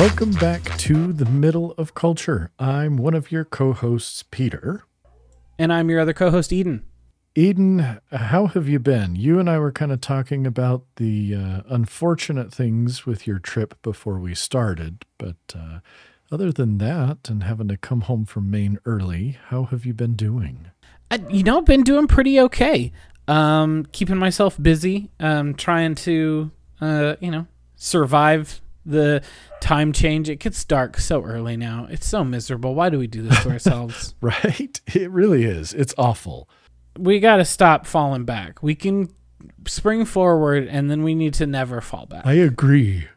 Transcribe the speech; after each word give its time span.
Welcome 0.00 0.30
back 0.30 0.62
to 0.78 1.12
the 1.12 1.26
middle 1.26 1.72
of 1.72 1.92
culture. 1.92 2.50
I'm 2.58 2.96
one 2.96 3.12
of 3.12 3.30
your 3.30 3.44
co 3.44 3.74
hosts, 3.74 4.22
Peter. 4.22 4.84
And 5.58 5.70
I'm 5.70 5.90
your 5.90 6.00
other 6.00 6.14
co 6.14 6.30
host, 6.30 6.54
Eden. 6.54 6.86
Eden, 7.34 8.00
how 8.10 8.46
have 8.46 8.66
you 8.66 8.78
been? 8.78 9.14
You 9.14 9.38
and 9.38 9.50
I 9.50 9.58
were 9.58 9.70
kind 9.70 9.92
of 9.92 10.00
talking 10.00 10.46
about 10.46 10.84
the 10.96 11.34
uh, 11.34 11.60
unfortunate 11.68 12.50
things 12.50 13.04
with 13.04 13.26
your 13.26 13.38
trip 13.38 13.74
before 13.82 14.18
we 14.18 14.34
started, 14.34 15.04
but 15.18 15.36
uh, 15.54 15.80
other 16.32 16.50
than 16.50 16.78
that, 16.78 17.28
and 17.28 17.42
having 17.42 17.68
to 17.68 17.76
come 17.76 18.00
home 18.00 18.24
from 18.24 18.50
Maine 18.50 18.78
early, 18.86 19.36
how 19.48 19.64
have 19.64 19.84
you 19.84 19.92
been 19.92 20.14
doing? 20.14 20.70
I, 21.10 21.16
you 21.28 21.42
know, 21.42 21.60
been 21.60 21.82
doing 21.82 22.06
pretty 22.06 22.40
okay. 22.40 22.90
Um, 23.28 23.84
keeping 23.92 24.16
myself 24.16 24.56
busy, 24.62 25.10
um, 25.20 25.52
trying 25.52 25.94
to, 25.96 26.50
uh, 26.80 27.16
you 27.20 27.30
know, 27.30 27.46
survive 27.76 28.62
the 28.84 29.22
time 29.60 29.92
change. 29.92 30.28
It 30.28 30.36
gets 30.36 30.64
dark 30.64 30.98
so 30.98 31.22
early 31.22 31.56
now. 31.56 31.86
It's 31.90 32.06
so 32.06 32.24
miserable. 32.24 32.74
Why 32.74 32.90
do 32.90 32.98
we 32.98 33.06
do 33.06 33.22
this 33.22 33.42
to 33.42 33.50
ourselves? 33.50 34.14
right? 34.20 34.80
It 34.94 35.10
really 35.10 35.44
is. 35.44 35.72
It's 35.72 35.94
awful. 35.98 36.48
We 36.98 37.20
got 37.20 37.36
to 37.36 37.44
stop 37.44 37.86
falling 37.86 38.24
back. 38.24 38.62
We 38.62 38.74
can 38.74 39.10
spring 39.66 40.04
forward 40.04 40.66
and 40.68 40.90
then 40.90 41.02
we 41.02 41.14
need 41.14 41.34
to 41.34 41.46
never 41.46 41.80
fall 41.80 42.06
back. 42.06 42.26
I 42.26 42.34
agree. 42.34 43.08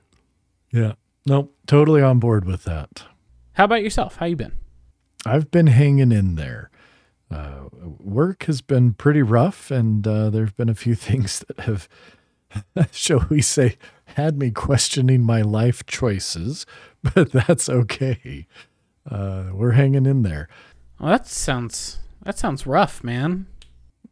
Yeah. 0.72 0.94
Nope. 1.26 1.56
Totally 1.68 2.02
on 2.02 2.20
board 2.20 2.46
with 2.46 2.64
that. 2.64 3.04
How 3.54 3.66
about 3.66 3.84
yourself? 3.84 4.18
How 4.18 4.26
you 4.26 4.36
been? 4.36 4.54
I've 5.26 5.52
been 5.52 5.68
hanging 5.68 6.12
in 6.12 6.36
there. 6.36 6.70
Uh, 7.32 7.70
work 8.00 8.44
has 8.44 8.62
been 8.62 8.94
pretty 8.94 9.22
rough, 9.22 9.72
and 9.72 10.06
uh, 10.08 10.30
there 10.30 10.44
have 10.44 10.56
been 10.56 10.70
a 10.70 10.76
few 10.76 10.96
things 10.96 11.44
that 11.48 11.62
have, 11.62 11.88
shall 12.92 13.26
we 13.30 13.42
say, 13.42 13.78
had 14.14 14.38
me 14.38 14.52
questioning 14.68 15.24
my 15.24 15.42
life 15.42 15.86
choices, 15.86 16.66
but 17.14 17.32
that's 17.32 17.70
okay. 17.70 18.48
Uh, 19.10 19.46
we're 19.54 19.72
hanging 19.72 20.06
in 20.06 20.22
there. 20.24 20.48
Well, 21.00 21.10
that 21.12 21.28
sounds 21.28 22.00
that 22.24 22.38
sounds 22.38 22.66
rough, 22.66 23.04
man. 23.04 23.48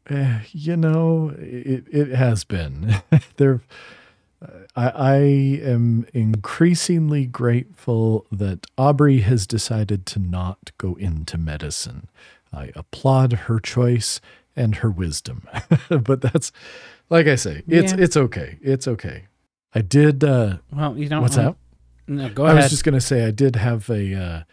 Eh, 0.09 0.39
you 0.51 0.75
know, 0.75 1.33
it 1.37 1.85
it 1.91 2.09
has 2.09 2.43
been. 2.43 2.95
there, 3.37 3.61
I, 4.75 4.89
I 4.89 5.15
am 5.63 6.05
increasingly 6.13 7.25
grateful 7.27 8.25
that 8.31 8.65
Aubrey 8.77 9.19
has 9.19 9.45
decided 9.47 10.05
to 10.07 10.19
not 10.19 10.71
go 10.77 10.95
into 10.95 11.37
medicine. 11.37 12.09
I 12.51 12.71
applaud 12.75 13.33
her 13.33 13.59
choice 13.59 14.19
and 14.55 14.75
her 14.77 14.89
wisdom, 14.89 15.47
but 15.89 16.21
that's 16.21 16.51
like 17.09 17.27
I 17.27 17.35
say, 17.35 17.61
it's 17.67 17.93
Yeah. 17.93 17.99
it's 17.99 18.17
okay. 18.17 18.57
It's 18.61 18.87
okay. 18.87 19.27
I 19.73 19.81
did. 19.81 20.23
Uh, 20.23 20.57
Well, 20.71 20.97
you 20.97 21.07
don't. 21.09 21.21
what's 21.21 21.35
that? 21.35 21.55
No, 22.07 22.29
go 22.29 22.43
ahead. 22.45 22.57
I 22.57 22.61
was 22.61 22.69
just 22.71 22.83
going 22.83 22.93
to 22.95 23.01
say 23.01 23.25
I 23.25 23.31
did 23.31 23.55
have 23.55 23.89
a, 23.89 24.13
uh, 24.15 24.43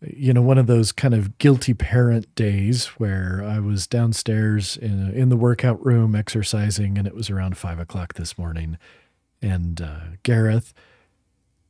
you 0.00 0.32
know, 0.32 0.42
one 0.42 0.58
of 0.58 0.66
those 0.66 0.90
kind 0.92 1.14
of 1.14 1.38
guilty 1.38 1.74
parent 1.74 2.34
days 2.34 2.86
where 2.98 3.44
I 3.46 3.60
was 3.60 3.86
downstairs 3.86 4.76
in 4.76 5.10
in 5.12 5.28
the 5.28 5.36
workout 5.36 5.84
room 5.84 6.14
exercising, 6.16 6.98
and 6.98 7.06
it 7.06 7.14
was 7.14 7.30
around 7.30 7.56
five 7.56 7.78
o'clock 7.78 8.14
this 8.14 8.36
morning, 8.38 8.76
and 9.42 9.80
uh, 9.80 10.00
Gareth 10.22 10.72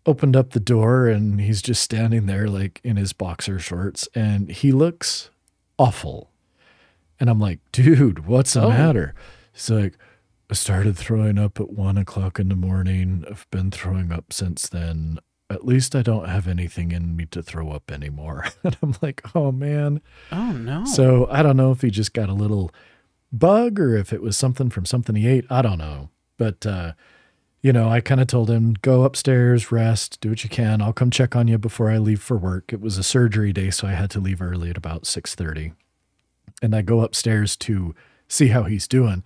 opened 0.07 0.35
up 0.37 0.51
the 0.51 0.61
door, 0.61 1.07
and 1.09 1.41
he's 1.41 1.61
just 1.61 1.83
standing 1.83 2.27
there 2.27 2.49
like 2.49 2.81
in 2.83 2.97
his 2.97 3.13
boxer 3.13 3.59
shorts, 3.59 4.09
and 4.15 4.49
he 4.51 4.73
looks 4.73 5.29
awful, 5.79 6.31
and 7.19 7.29
I'm 7.29 7.41
like, 7.41 7.59
dude, 7.73 8.27
what's 8.27 8.55
the 8.55 8.63
Oh. 8.63 8.71
matter? 8.71 9.13
He's 9.53 9.69
like. 9.69 9.99
I 10.51 10.55
started 10.55 10.97
throwing 10.97 11.39
up 11.39 11.61
at 11.61 11.71
one 11.71 11.97
o'clock 11.97 12.41
in 12.41 12.49
the 12.49 12.57
morning. 12.57 13.25
I've 13.31 13.47
been 13.53 13.71
throwing 13.71 14.11
up 14.11 14.33
since 14.33 14.69
then. 14.69 15.21
At 15.49 15.65
least 15.65 15.95
I 15.95 16.03
don't 16.03 16.29
have 16.29 16.49
anything 16.49 16.91
in 16.91 17.15
me 17.15 17.27
to 17.27 17.43
throw 17.43 17.71
up 17.71 17.91
anymore. 17.91 18.47
And 18.65 18.77
I'm 18.83 18.97
like, 19.01 19.23
oh 19.35 19.53
man. 19.53 20.01
oh 20.33 20.53
no. 20.53 20.85
So 20.85 21.29
I 21.31 21.43
don't 21.45 21.57
know 21.57 21.71
if 21.71 21.83
he 21.83 21.91
just 21.91 22.13
got 22.13 22.29
a 22.29 22.35
little 22.35 22.73
bug 23.33 23.79
or 23.79 23.97
if 23.97 24.13
it 24.13 24.23
was 24.23 24.37
something 24.37 24.71
from 24.71 24.85
something 24.85 25.15
he 25.15 25.29
ate. 25.29 25.47
I 25.51 25.63
don't 25.63 25.79
know. 25.79 26.11
But, 26.37 26.67
uh, 26.67 26.93
you 27.63 27.73
know, 27.73 27.89
I 27.89 28.01
kind 28.01 28.21
of 28.21 28.27
told 28.27 28.51
him, 28.51 28.75
go 28.83 29.05
upstairs, 29.05 29.71
rest, 29.71 30.21
do 30.21 30.31
what 30.31 30.43
you 30.43 30.51
can. 30.51 30.83
I'll 30.83 30.93
come 30.93 31.11
check 31.11 31.37
on 31.37 31.47
you 31.47 31.59
before 31.59 31.91
I 31.91 31.99
leave 31.99 32.23
for 32.23 32.37
work. 32.37 32.73
It 32.73 32.81
was 32.81 32.99
a 32.99 33.05
surgery 33.05 33.53
day, 33.53 33.71
so 33.71 33.87
I 33.87 33.93
had 33.93 34.11
to 34.11 34.21
leave 34.21 34.43
early 34.43 34.71
at 34.71 34.77
about 34.77 35.05
6.30. 35.05 35.75
And 36.61 36.75
I 36.75 36.83
go 36.83 37.03
upstairs 37.03 37.57
to 37.59 37.95
see 38.27 38.49
how 38.49 38.65
he's 38.65 38.89
doing. 38.89 39.23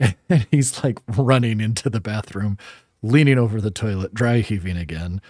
And 0.28 0.46
he's 0.50 0.82
like 0.84 1.00
running 1.08 1.60
into 1.60 1.90
the 1.90 2.00
bathroom, 2.00 2.56
leaning 3.02 3.36
over 3.36 3.60
the 3.60 3.70
toilet, 3.70 4.14
dry 4.14 4.40
heaving 4.40 4.76
again. 4.76 5.20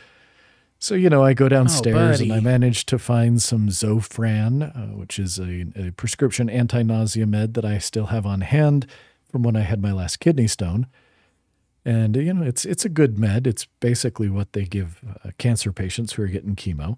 So, 0.79 0.95
you 0.95 1.11
know, 1.11 1.23
I 1.23 1.35
go 1.35 1.49
downstairs 1.49 2.21
and 2.21 2.33
I 2.33 2.41
manage 2.41 2.87
to 2.87 2.99
find 2.99 3.41
some 3.41 3.69
Zofran, 3.69 4.75
uh, 4.75 4.97
which 4.97 5.19
is 5.19 5.39
a, 5.39 5.67
a 5.77 5.91
prescription 5.93 6.49
anti 6.49 6.83
nausea 6.83 7.27
med 7.27 7.53
that 7.55 7.65
I 7.67 7.79
still 7.79 8.07
have 8.07 8.25
on 8.25 8.41
hand 8.41 8.87
from 9.31 9.43
when 9.43 9.57
I 9.57 9.61
had 9.61 9.83
my 9.83 9.93
last 9.93 10.21
kidney 10.21 10.47
stone. 10.47 10.87
And, 11.85 12.17
you 12.17 12.33
know, 12.33 12.47
it's, 12.47 12.65
it's 12.65 12.85
a 12.85 12.89
good 12.89 13.19
med. 13.19 13.47
It's 13.47 13.67
basically 13.81 14.31
what 14.31 14.53
they 14.55 14.65
give 14.65 15.03
uh, 15.25 15.31
cancer 15.39 15.73
patients 15.73 16.15
who 16.15 16.23
are 16.23 16.29
getting 16.29 16.57
chemo. 16.57 16.97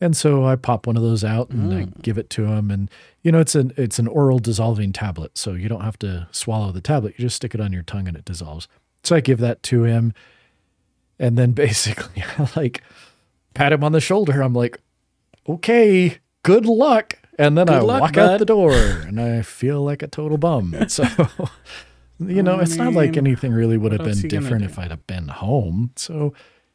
And 0.00 0.16
so 0.16 0.44
I 0.44 0.56
pop 0.56 0.86
one 0.86 0.96
of 0.96 1.02
those 1.02 1.24
out 1.24 1.50
and 1.50 1.72
I 1.72 1.88
give 2.02 2.18
it 2.18 2.28
to 2.30 2.44
him. 2.44 2.70
And, 2.70 2.90
you 3.22 3.32
know, 3.32 3.40
it's 3.40 3.54
an, 3.54 3.72
it's 3.76 3.98
an 3.98 4.06
oral 4.06 4.38
dissolving 4.38 4.92
tablet. 4.92 5.38
So 5.38 5.52
you 5.54 5.68
don't 5.68 5.80
have 5.80 5.98
to 6.00 6.28
swallow 6.32 6.70
the 6.70 6.82
tablet. 6.82 7.14
You 7.16 7.24
just 7.24 7.36
stick 7.36 7.54
it 7.54 7.60
on 7.60 7.72
your 7.72 7.82
tongue 7.82 8.06
and 8.06 8.16
it 8.16 8.26
dissolves. 8.26 8.68
So 9.04 9.16
I 9.16 9.20
give 9.20 9.38
that 9.38 9.62
to 9.64 9.84
him. 9.84 10.12
And 11.18 11.38
then 11.38 11.52
basically 11.52 12.22
I 12.38 12.48
like 12.56 12.82
pat 13.54 13.72
him 13.72 13.82
on 13.82 13.92
the 13.92 14.00
shoulder. 14.00 14.42
I'm 14.42 14.52
like, 14.52 14.78
okay, 15.48 16.18
good 16.42 16.66
luck. 16.66 17.18
And 17.38 17.56
then 17.56 17.66
Good 17.66 17.76
I 17.76 17.80
luck, 17.80 18.00
walk 18.02 18.16
out 18.16 18.38
the 18.38 18.44
door 18.44 18.72
and 19.06 19.20
I 19.20 19.42
feel 19.42 19.82
like 19.82 20.02
a 20.02 20.08
total 20.08 20.38
bum. 20.38 20.74
So, 20.88 21.04
you 22.18 22.42
know, 22.42 22.56
I 22.56 22.62
it's 22.62 22.76
not 22.76 22.94
like 22.94 23.16
anything 23.16 23.52
really 23.52 23.76
would 23.76 23.92
have 23.92 24.04
been 24.04 24.28
different 24.28 24.64
if 24.64 24.78
I'd 24.78 24.90
have 24.90 25.06
been 25.06 25.28
home. 25.28 25.92
So 25.96 26.32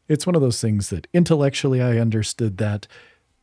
it's 0.07 0.27
one 0.27 0.35
of 0.35 0.41
those 0.41 0.61
things 0.61 0.89
that 0.89 1.07
intellectually 1.13 1.81
I 1.81 1.97
understood 1.97 2.57
that, 2.57 2.87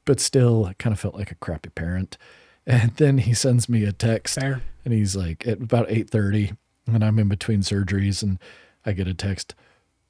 but 0.08 0.20
still 0.20 0.64
I 0.64 0.72
kind 0.72 0.94
of 0.94 0.98
felt 0.98 1.14
like 1.14 1.30
a 1.30 1.34
crappy 1.36 1.68
parent. 1.68 2.16
And 2.66 2.90
then 2.96 3.16
he 3.16 3.32
sends 3.32 3.66
me 3.66 3.84
a 3.84 3.92
text 3.92 4.34
Fair. 4.38 4.60
and 4.84 4.92
he's 4.92 5.16
like 5.16 5.46
at 5.46 5.58
about 5.62 5.88
8.30 5.88 6.54
and 6.86 7.02
i'm 7.02 7.18
in 7.18 7.26
between 7.26 7.60
surgeries 7.60 8.22
and 8.22 8.38
i 8.84 8.92
get 8.92 9.08
a 9.08 9.14
text 9.14 9.54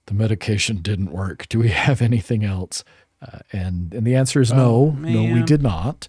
the 0.07 0.15
medication 0.15 0.79
didn't 0.79 1.13
work. 1.13 1.47
Do 1.49 1.61
we 1.61 1.69
have 1.69 2.03
anything 2.03 2.43
else? 2.45 2.83
Uh, 3.23 3.39
and 3.53 3.95
and 3.95 4.05
the 4.05 4.17
answer 4.17 4.41
is 4.41 4.53
no 4.53 4.97
Oh, 4.97 4.97
no. 4.99 5.33
We 5.35 5.43
did 5.45 5.63
not. 5.63 6.09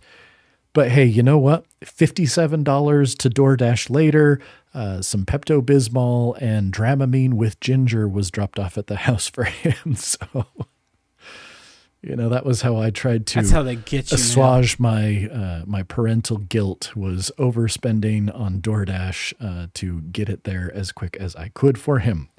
But 0.74 0.90
hey 0.90 1.06
you 1.06 1.22
know 1.22 1.38
what? 1.38 1.66
$57 1.86 3.18
to 3.18 3.30
doordash 3.30 3.90
later 3.92 4.40
uh, 4.74 5.04
some 5.04 5.26
pepto-bismol 5.26 6.36
and 6.42 6.74
dramamine 6.74 7.34
with 7.36 7.60
ginger 7.60 8.08
was 8.08 8.32
dropped 8.32 8.58
off 8.58 8.76
at 8.76 8.88
the 8.88 8.96
house 9.08 9.28
for 9.30 9.44
him. 9.44 9.96
So 9.96 10.48
you 12.02 12.16
know 12.16 12.30
that 12.30 12.46
was 12.46 12.62
how 12.62 12.78
i 12.78 12.90
tried 12.90 13.26
to 13.28 13.36
That's 13.36 13.52
how 13.52 13.64
they 13.64 13.76
get 13.76 14.12
you. 14.12 14.16
assuage 14.16 14.80
my 14.80 15.28
uh, 15.28 15.64
my 15.66 15.84
parental 15.84 16.38
guilt 16.38 16.96
was 16.96 17.32
overspending 17.38 18.34
on 18.34 18.62
DoorDash 18.62 19.34
uh, 19.42 19.68
to 19.76 20.02
get 20.02 20.30
it 20.30 20.44
there 20.46 20.72
as 20.74 20.92
quick 20.92 21.18
as 21.20 21.36
I 21.36 21.50
could 21.50 21.78
for 21.78 22.00
him, 22.00 22.30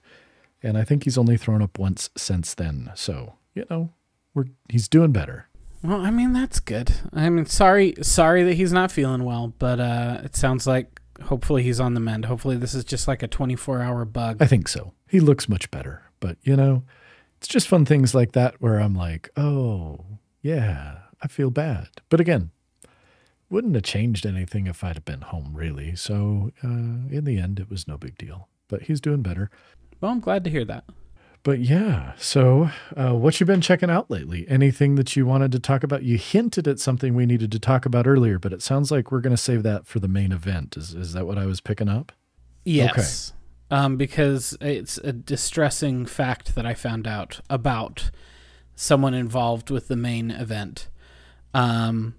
and 0.63 0.79
I 0.79 0.85
think 0.85 1.05
he's 1.05 1.19
only 1.19 1.37
thrown 1.37 1.61
up 1.63 1.79
once 1.79 2.11
since 2.17 2.55
then. 2.55 2.91
So 2.95 3.35
you 3.55 3.65
know, 3.69 3.91
we're 4.35 4.47
he's 4.69 4.89
doing 4.89 5.13
better. 5.13 5.49
Well, 5.83 6.01
I 6.01 6.11
mean 6.11 6.33
that's 6.33 6.61
good. 6.61 6.93
I 7.13 7.29
mean, 7.31 7.47
sorry, 7.47 7.95
sorry 8.03 8.43
that 8.45 8.55
he's 8.55 8.73
not 8.73 8.91
feeling 8.93 9.25
well, 9.25 9.53
but 9.59 9.79
uh, 9.81 10.21
it 10.25 10.37
sounds 10.37 10.67
like 10.67 11.01
hopefully 11.23 11.63
he's 11.63 11.81
on 11.81 11.95
the 11.95 12.01
mend. 12.01 12.25
Hopefully 12.27 12.57
this 12.57 12.75
is 12.75 12.85
just 12.85 13.07
like 13.09 13.23
a 13.23 13.29
24 13.29 13.83
hour 13.83 14.05
bug. 14.05 14.39
I 14.41 14.47
think 14.47 14.69
so. 14.69 14.93
He 15.09 15.21
looks 15.21 15.49
much 15.49 15.71
better, 15.71 16.03
but 16.21 16.37
you 16.43 16.57
know, 16.57 16.83
it's 17.41 17.49
just 17.49 17.67
fun 17.69 17.87
things 17.87 18.15
like 18.15 18.33
that 18.33 18.61
where 18.61 18.79
I'm 18.79 18.95
like, 18.95 19.31
oh 19.37 20.05
yeah, 20.43 20.99
I 21.23 21.27
feel 21.27 21.51
bad, 21.51 21.89
but 22.09 22.21
again. 22.21 22.51
Wouldn't 23.49 23.75
have 23.75 23.83
changed 23.83 24.25
anything 24.27 24.69
if 24.69 24.85
I'd 24.85 24.95
have 24.95 25.05
been 25.05 25.23
home, 25.23 25.55
really. 25.57 25.97
So, 25.97 26.53
uh, 26.63 26.69
in 27.11 27.25
the 27.25 27.39
end, 27.41 27.59
it 27.59 27.69
was 27.69 27.89
no 27.89 27.99
big 27.99 28.17
deal. 28.17 28.47
But 28.69 28.83
he's 28.83 29.01
doing 29.01 29.23
better. 29.23 29.51
Well, 30.01 30.13
I'm 30.13 30.21
glad 30.21 30.45
to 30.45 30.51
hear 30.51 30.65
that. 30.67 30.85
But 31.43 31.61
yeah, 31.61 32.13
so 32.17 32.71
uh, 32.95 33.15
what 33.15 33.41
you 33.41 33.47
been 33.47 33.63
checking 33.63 33.91
out 33.91 34.11
lately? 34.11 34.47
Anything 34.49 34.97
that 34.97 35.17
you 35.17 35.25
wanted 35.25 35.51
to 35.53 35.59
talk 35.59 35.83
about? 35.83 36.03
You 36.03 36.19
hinted 36.19 36.69
at 36.69 36.79
something 36.79 37.15
we 37.15 37.25
needed 37.25 37.51
to 37.53 37.59
talk 37.59 37.87
about 37.87 38.07
earlier, 38.07 38.39
but 38.39 38.53
it 38.53 38.61
sounds 38.63 38.91
like 38.91 39.11
we're 39.11 39.21
going 39.21 39.35
to 39.35 39.43
save 39.43 39.63
that 39.63 39.87
for 39.87 39.99
the 40.01 40.09
main 40.09 40.33
event. 40.33 40.77
Is 40.77 40.95
is 40.95 41.15
that 41.15 41.27
what 41.27 41.39
I 41.39 41.47
was 41.47 41.61
picking 41.61 41.89
up? 41.89 42.13
Yes. 42.65 43.33
Um, 43.71 43.97
because 43.97 44.57
it's 44.61 44.99
a 44.99 45.13
distressing 45.13 46.05
fact 46.05 46.57
that 46.57 46.67
I 46.67 46.75
found 46.75 47.07
out 47.07 47.41
about 47.49 48.11
someone 48.75 49.15
involved 49.15 49.71
with 49.71 49.87
the 49.87 49.97
main 49.97 50.31
event. 50.31 50.89
Um, 51.55 52.15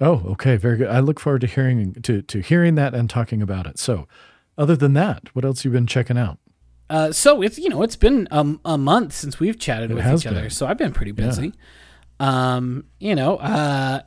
Oh, 0.00 0.22
okay, 0.30 0.56
very 0.56 0.76
good. 0.76 0.88
I 0.88 1.00
look 1.00 1.20
forward 1.20 1.42
to 1.42 1.46
hearing 1.46 1.94
to 2.02 2.20
to 2.22 2.40
hearing 2.40 2.74
that 2.74 2.94
and 2.94 3.08
talking 3.08 3.40
about 3.40 3.66
it. 3.66 3.78
So, 3.78 4.08
other 4.58 4.76
than 4.76 4.92
that, 4.94 5.34
what 5.34 5.44
else 5.44 5.64
you 5.64 5.70
been 5.70 5.86
checking 5.86 6.18
out? 6.18 6.38
Uh, 6.90 7.12
so 7.12 7.42
it's 7.42 7.58
you 7.58 7.68
know 7.68 7.82
it's 7.82 7.96
been 7.96 8.28
a, 8.30 8.56
a 8.64 8.76
month 8.76 9.12
since 9.12 9.38
we've 9.38 9.58
chatted 9.58 9.90
It 9.90 9.94
with 9.94 10.06
each 10.06 10.26
other, 10.26 10.50
so 10.50 10.66
I've 10.66 10.78
been 10.78 10.92
pretty 10.92 11.12
busy. 11.12 11.52
Um, 12.20 12.84
you 12.98 13.14
know, 13.14 13.36
uh, 13.36 14.02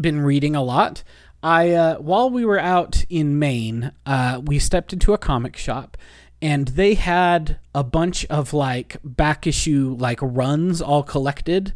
been 0.00 0.22
reading 0.22 0.56
a 0.56 0.62
lot. 0.62 1.04
I 1.42 1.72
uh, 1.72 1.96
while 1.98 2.30
we 2.30 2.44
were 2.44 2.58
out 2.58 3.04
in 3.10 3.38
Maine, 3.38 3.92
uh, 4.06 4.40
we 4.44 4.58
stepped 4.58 4.92
into 4.92 5.12
a 5.12 5.18
comic 5.18 5.56
shop, 5.56 5.96
and 6.42 6.68
they 6.68 6.94
had 6.94 7.58
a 7.74 7.82
bunch 7.82 8.24
of 8.26 8.52
like 8.52 8.96
back 9.02 9.46
issue 9.46 9.96
like 9.98 10.18
runs 10.22 10.82
all 10.82 11.02
collected. 11.02 11.74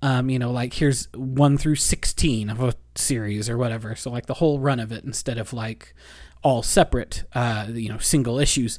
Um, 0.00 0.30
you 0.30 0.38
know, 0.38 0.50
like 0.50 0.74
here's 0.74 1.08
one 1.14 1.58
through 1.58 1.76
sixteen 1.76 2.50
of 2.50 2.62
a 2.62 2.74
series 2.94 3.48
or 3.50 3.58
whatever. 3.58 3.94
So 3.94 4.10
like 4.10 4.26
the 4.26 4.34
whole 4.34 4.60
run 4.60 4.80
of 4.80 4.92
it 4.92 5.04
instead 5.04 5.38
of 5.38 5.52
like 5.52 5.94
all 6.42 6.62
separate, 6.62 7.24
uh, 7.32 7.66
you 7.68 7.88
know, 7.88 7.98
single 7.98 8.38
issues. 8.38 8.78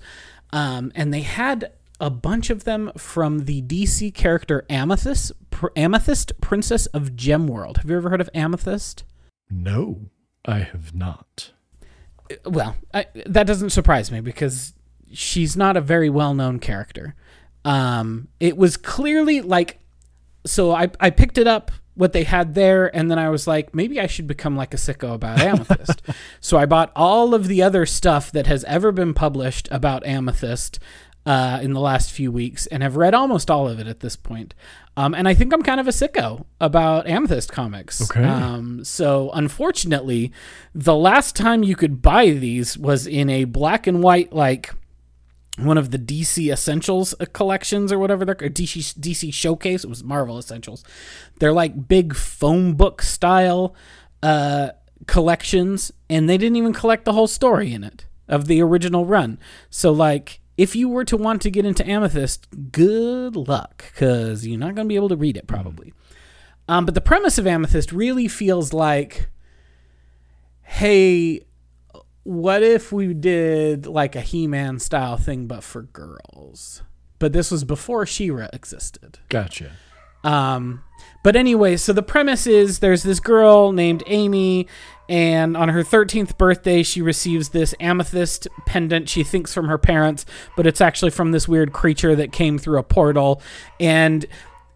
Um, 0.52 0.92
and 0.96 1.14
they 1.14 1.22
had 1.22 1.74
a 2.00 2.10
bunch 2.10 2.50
of 2.50 2.64
them 2.64 2.92
from 2.98 3.40
the 3.40 3.62
DC 3.62 4.14
character 4.14 4.66
Amethyst, 4.70 5.34
Pr- 5.52 5.68
Amethyst, 5.76 6.40
Princess 6.42 6.86
of 6.88 7.12
Gemworld. 7.12 7.78
Have 7.78 7.90
you 7.90 7.98
ever 7.98 8.10
heard 8.10 8.22
of 8.22 8.30
Amethyst? 8.34 9.04
No, 9.50 10.10
I 10.46 10.60
have 10.60 10.96
not. 10.96 11.52
well, 12.46 12.78
I, 12.94 13.08
that 13.26 13.46
doesn't 13.46 13.72
surprise 13.72 14.12
me 14.12 14.22
because 14.22 14.74
she's 15.12 15.56
not 15.58 15.78
a 15.78 15.82
very 15.82 16.10
well-known 16.10 16.60
character. 16.60 17.16
Um, 17.66 18.28
it 18.40 18.58
was 18.58 18.78
clearly 18.78 19.42
like, 19.42 19.80
so 20.46 20.72
I 20.72 20.90
I 21.00 21.10
picked 21.10 21.38
it 21.38 21.48
up 21.48 21.72
what 21.96 22.14
they 22.14 22.24
had 22.24 22.56
there, 22.56 22.96
and 22.96 23.12
then 23.12 23.20
I 23.20 23.30
was 23.30 23.46
like, 23.46 23.76
maybe 23.76 24.00
I 24.00 24.08
should 24.08 24.26
become 24.26 24.56
like 24.56 24.74
a 24.74 24.78
sicko 24.78 25.14
about 25.14 25.40
Amethyst. 25.42 26.02
so 26.40 26.58
I 26.58 26.66
bought 26.66 26.92
all 26.96 27.34
of 27.34 27.48
the 27.48 27.62
other 27.62 27.86
stuff 27.86 28.32
that 28.32 28.48
has 28.48 28.64
ever 28.64 28.92
been 28.92 29.14
published 29.14 29.68
about 29.72 30.06
Amethyst. 30.06 30.80
Uh, 31.26 31.60
in 31.62 31.74
the 31.74 31.80
last 31.82 32.12
few 32.12 32.32
weeks, 32.32 32.66
and 32.68 32.82
have 32.82 32.96
read 32.96 33.14
almost 33.14 33.52
all 33.52 33.68
of 33.68 33.78
it 33.78 33.86
at 33.86 34.00
this 34.00 34.16
point. 34.16 34.56
Um, 34.98 35.14
and 35.14 35.28
I 35.28 35.34
think 35.34 35.54
I'm 35.54 35.62
kind 35.62 35.80
of 35.80 35.88
a 35.88 35.92
sicko 35.92 36.46
about 36.60 37.08
Amethyst 37.08 37.52
comics. 37.52 38.02
Okay. 38.10 38.24
Um, 38.24 38.84
so 38.84 39.30
unfortunately, 39.34 40.32
the 40.74 40.96
last 40.96 41.36
time 41.36 41.62
you 41.62 41.76
could 41.76 42.02
buy 42.02 42.32
these 42.32 42.78
was 42.78 43.06
in 43.06 43.30
a 43.30 43.44
black 43.44 43.86
and 43.86 44.02
white 44.02 44.34
like 44.34 44.74
one 45.66 45.78
of 45.78 45.92
the 45.92 46.00
DC 46.00 46.52
Essentials 46.52 47.14
collections 47.34 47.92
or 47.92 48.00
whatever 48.00 48.26
they're 48.26 48.36
or 48.36 48.50
DC 48.50 48.98
DC 49.00 49.34
Showcase. 49.34 49.84
It 49.84 49.90
was 49.90 50.04
Marvel 50.04 50.38
Essentials. 50.38 50.84
They're 51.40 51.54
like 51.54 51.88
big 51.88 52.16
phone 52.16 52.74
book 52.74 53.02
style 53.02 53.76
uh, 54.24 54.70
collections, 55.08 55.92
and 56.10 56.30
they 56.30 56.38
didn't 56.38 56.58
even 56.58 56.74
collect 56.74 57.06
the 57.06 57.14
whole 57.14 57.28
story 57.28 57.74
in 57.74 57.84
it 57.84 58.06
of 58.28 58.48
the 58.48 58.62
original 58.62 59.06
run. 59.06 59.40
So 59.70 59.92
like. 59.92 60.42
If 60.58 60.76
you 60.76 60.90
were 60.90 61.06
to 61.06 61.16
want 61.16 61.42
to 61.44 61.50
get 61.50 61.64
into 61.64 61.90
Amethyst, 61.90 62.74
good 62.74 63.34
luck, 63.38 63.78
because 63.94 64.46
you're 64.46 64.60
not 64.60 64.76
going 64.76 64.88
to 64.88 64.90
be 64.90 64.98
able 64.98 65.08
to 65.08 65.16
read 65.16 65.38
it 65.38 65.48
probably. 65.48 65.94
Um, 66.70 66.86
but 66.86 66.94
the 66.94 67.02
premise 67.02 67.40
of 67.40 67.48
Amethyst 67.48 67.92
really 67.92 68.28
feels 68.28 68.74
like, 68.74 69.30
hey, 70.62 71.46
what 72.24 72.64
if 72.64 72.92
we 72.92 73.14
did 73.14 73.86
like 73.86 74.16
a 74.16 74.22
He-Man 74.22 74.80
style 74.80 75.18
thing, 75.18 75.48
but 75.48 75.64
for 75.64 75.84
girls? 75.84 76.84
But 77.18 77.34
this 77.34 77.52
was 77.52 77.64
before 77.64 78.06
She-Ra 78.06 78.48
existed. 78.54 79.20
Gotcha. 79.30 79.72
Um, 80.24 80.84
but 81.24 81.36
anyway, 81.36 81.78
so 81.78 81.94
the 81.94 82.04
premise 82.04 82.48
is 82.48 82.80
there's 82.80 83.04
this 83.04 83.20
girl 83.20 83.72
named 83.72 84.04
Amy, 84.08 84.68
and 85.08 85.58
on 85.58 85.70
her 85.70 85.84
13th 85.84 86.38
birthday, 86.38 86.84
she 86.84 87.02
receives 87.02 87.50
this 87.50 87.74
amethyst 87.80 88.48
pendant 88.66 89.10
she 89.10 89.24
thinks 89.24 89.54
from 89.54 89.68
her 89.68 89.78
parents, 89.78 90.26
but 90.56 90.68
it's 90.68 90.82
actually 90.82 91.12
from 91.12 91.32
this 91.32 91.48
weird 91.48 91.74
creature 91.74 92.16
that 92.16 92.32
came 92.32 92.58
through 92.58 92.80
a 92.80 92.84
portal. 92.84 93.42
And 93.80 94.26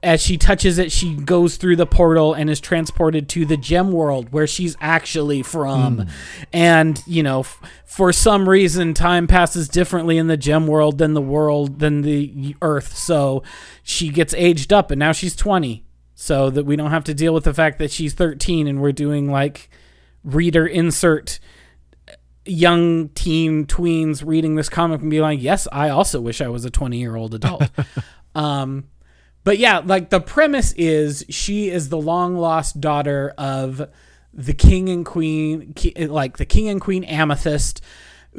as 0.04 0.22
she 0.22 0.38
touches 0.38 0.78
it, 0.78 0.92
she 0.92 1.16
goes 1.16 1.56
through 1.56 1.78
the 1.78 1.86
portal 1.86 2.34
and 2.34 2.50
is 2.50 2.60
transported 2.60 3.30
to 3.30 3.46
the 3.46 3.58
gem 3.58 3.92
world 3.92 4.34
where 4.34 4.46
she's 4.46 4.76
actually 4.82 5.42
from. 5.42 6.08
And, 6.52 7.02
you 7.08 7.24
know, 7.24 7.40
f- 7.40 7.62
for 7.86 8.12
some 8.12 8.48
reason, 8.48 8.94
time 8.94 9.28
passes 9.28 9.70
differently 9.70 10.18
in 10.18 10.28
the 10.28 10.38
gem 10.38 10.68
world 10.68 10.98
than 10.98 11.14
the 11.14 11.22
world, 11.22 11.80
than 11.80 12.02
the 12.02 12.56
earth. 12.62 12.98
So 12.98 13.44
she 13.82 14.10
gets 14.10 14.34
aged 14.34 14.74
up 14.74 14.92
and 14.92 15.00
now 15.00 15.14
she's 15.14 15.36
20. 15.36 15.86
So 16.16 16.50
that 16.52 16.66
we 16.66 16.76
don't 16.76 16.92
have 16.92 17.04
to 17.06 17.14
deal 17.14 17.34
with 17.34 17.44
the 17.44 17.54
fact 17.54 17.80
that 17.80 17.92
she's 17.92 18.14
13 18.14 18.68
and 18.68 18.82
we're 18.82 18.92
doing 18.92 19.30
like 19.32 19.70
reader 20.24 20.66
insert 20.66 21.40
young 22.46 23.10
teen 23.10 23.66
tweens 23.66 24.26
reading 24.26 24.56
this 24.56 24.70
comic 24.70 25.02
and 25.02 25.10
be 25.10 25.22
like, 25.22 25.42
yes, 25.42 25.68
I 25.72 25.90
also 25.90 26.20
wish 26.22 26.42
I 26.42 26.48
was 26.48 26.66
a 26.66 26.70
20 26.70 26.98
year 26.98 27.16
old 27.16 27.34
adult. 27.34 27.70
um, 28.36 28.86
but 29.44 29.58
yeah, 29.58 29.80
like 29.80 30.10
the 30.10 30.22
premise 30.22 30.74
is 30.74 31.26
she 31.30 31.70
is 31.70 31.90
the 31.90 31.98
long 31.98 32.36
lost 32.36 32.80
daughter 32.80 33.34
of 33.38 33.90
the 34.34 34.54
king 34.54 34.90
and 34.90 35.06
queen, 35.06 35.74
like 35.98 36.38
the 36.38 36.46
king 36.46 36.70
and 36.70 36.82
queen 36.82 37.04
Amethyst, 37.04 37.82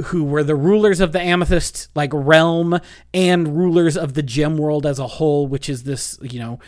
who 0.06 0.24
were 0.24 0.42
the 0.42 0.56
rulers 0.56 1.00
of 1.00 1.12
the 1.12 1.20
Amethyst 1.20 1.88
like 1.94 2.10
realm 2.12 2.80
and 3.12 3.56
rulers 3.56 3.96
of 3.96 4.14
the 4.14 4.22
gem 4.22 4.56
world 4.56 4.86
as 4.86 4.98
a 4.98 5.06
whole, 5.06 5.46
which 5.46 5.68
is 5.68 5.84
this, 5.84 6.18
you 6.22 6.40
know, 6.40 6.58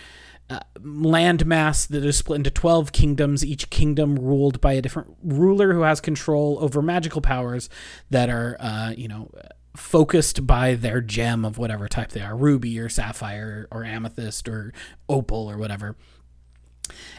uh, 0.48 0.60
landmass 0.78 1.88
that 1.88 2.04
is 2.04 2.18
split 2.18 2.36
into 2.36 2.50
12 2.50 2.92
kingdoms, 2.92 3.44
each 3.44 3.68
kingdom 3.68 4.16
ruled 4.16 4.60
by 4.60 4.74
a 4.74 4.82
different 4.82 5.16
ruler 5.24 5.72
who 5.72 5.80
has 5.80 6.00
control 6.00 6.58
over 6.60 6.80
magical 6.80 7.20
powers 7.20 7.68
that 8.10 8.30
are, 8.30 8.56
uh, 8.60 8.92
you 8.96 9.08
know, 9.08 9.28
focused 9.76 10.46
by 10.46 10.74
their 10.74 11.00
gem 11.00 11.44
of 11.44 11.58
whatever 11.58 11.88
type 11.88 12.10
they 12.10 12.20
are 12.20 12.36
ruby 12.36 12.78
or 12.78 12.88
sapphire 12.88 13.68
or 13.70 13.84
amethyst 13.84 14.48
or 14.48 14.72
opal 15.08 15.50
or 15.50 15.58
whatever. 15.58 15.96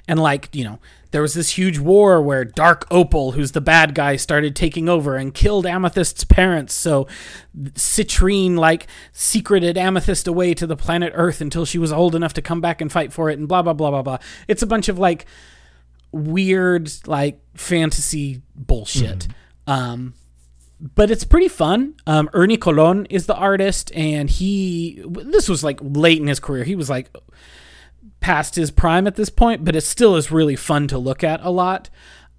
And 0.08 0.20
like, 0.20 0.54
you 0.56 0.64
know, 0.64 0.80
there 1.12 1.22
was 1.22 1.34
this 1.34 1.58
huge 1.58 1.78
war 1.78 2.22
where 2.22 2.46
Dark 2.46 2.88
Opal, 2.90 3.34
who's 3.34 3.52
the 3.52 3.62
bad 3.62 3.94
guy, 3.94 4.16
started 4.16 4.56
taking 4.56 4.88
over 4.88 5.16
and 5.16 5.34
killed 5.34 5.66
Amethyst's 5.66 6.24
parents. 6.24 6.74
So 6.74 7.08
Citrine 7.74 8.56
like 8.58 8.88
secreted 9.12 9.78
Amethyst 9.78 10.28
away 10.28 10.54
to 10.54 10.66
the 10.66 10.78
planet 10.78 11.12
Earth 11.16 11.42
until 11.42 11.66
she 11.66 11.78
was 11.78 11.92
old 11.92 12.16
enough 12.16 12.34
to 12.34 12.42
come 12.42 12.62
back 12.62 12.82
and 12.82 12.92
fight 12.92 13.12
for 13.12 13.30
it 13.30 13.38
and 13.40 13.48
blah 13.48 13.62
blah 13.62 13.74
blah 13.74 13.92
blah 13.92 14.02
blah. 14.02 14.18
It's 14.48 14.62
a 14.62 14.68
bunch 14.68 14.88
of 14.88 14.98
like 14.98 15.26
weird 16.12 16.90
like 17.06 17.42
fantasy 17.56 18.42
bullshit. 18.56 19.28
Um 19.66 20.14
but 20.80 21.10
it's 21.10 21.24
pretty 21.24 21.48
fun. 21.48 21.96
Um, 22.06 22.30
Ernie 22.34 22.58
Colon 22.58 23.06
is 23.08 23.26
the 23.26 23.36
artist, 23.36 23.92
and 23.96 24.30
he 24.30 25.04
this 25.06 25.50
was 25.50 25.64
like 25.64 25.80
late 25.82 26.22
in 26.22 26.28
his 26.28 26.40
career. 26.40 26.64
He 26.64 26.76
was 26.76 26.90
like 26.90 27.10
past 28.20 28.56
his 28.56 28.72
prime 28.72 29.08
at 29.08 29.16
this 29.16 29.30
point, 29.30 29.66
but 29.66 29.76
it 29.76 29.82
still 29.82 30.16
is 30.16 30.32
really 30.32 30.56
fun 30.56 30.88
to 30.90 30.98
look 30.98 31.24
at 31.24 31.40
a 31.44 31.50
lot. 31.50 31.90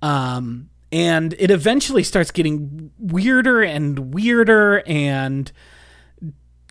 Um, 0.03 0.71
and 0.91 1.35
it 1.39 1.51
eventually 1.51 2.03
starts 2.03 2.31
getting 2.31 2.91
weirder 2.99 3.63
and 3.63 4.15
weirder, 4.15 4.83
and 4.87 5.51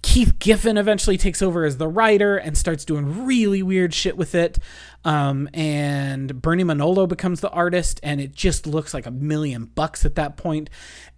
Keith 0.01 0.39
Giffen 0.39 0.77
eventually 0.77 1.17
takes 1.17 1.41
over 1.41 1.65
as 1.65 1.77
the 1.77 1.87
writer 1.87 2.37
and 2.37 2.57
starts 2.57 2.85
doing 2.85 3.25
really 3.25 3.63
weird 3.63 3.93
shit 3.93 4.15
with 4.15 4.35
it. 4.35 4.59
Um, 5.03 5.49
and 5.53 6.41
Bernie 6.41 6.63
Manolo 6.63 7.07
becomes 7.07 7.41
the 7.41 7.49
artist, 7.49 7.99
and 8.03 8.21
it 8.21 8.33
just 8.33 8.67
looks 8.67 8.93
like 8.93 9.05
a 9.05 9.11
million 9.11 9.65
bucks 9.65 10.05
at 10.05 10.15
that 10.15 10.37
point, 10.37 10.69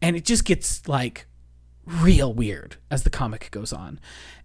and 0.01 0.15
it 0.15 0.25
just 0.25 0.45
gets 0.45 0.87
like 0.87 1.27
real 1.85 2.33
weird 2.33 2.77
as 2.89 3.03
the 3.03 3.09
comic 3.09 3.49
goes 3.51 3.73
on. 3.73 3.99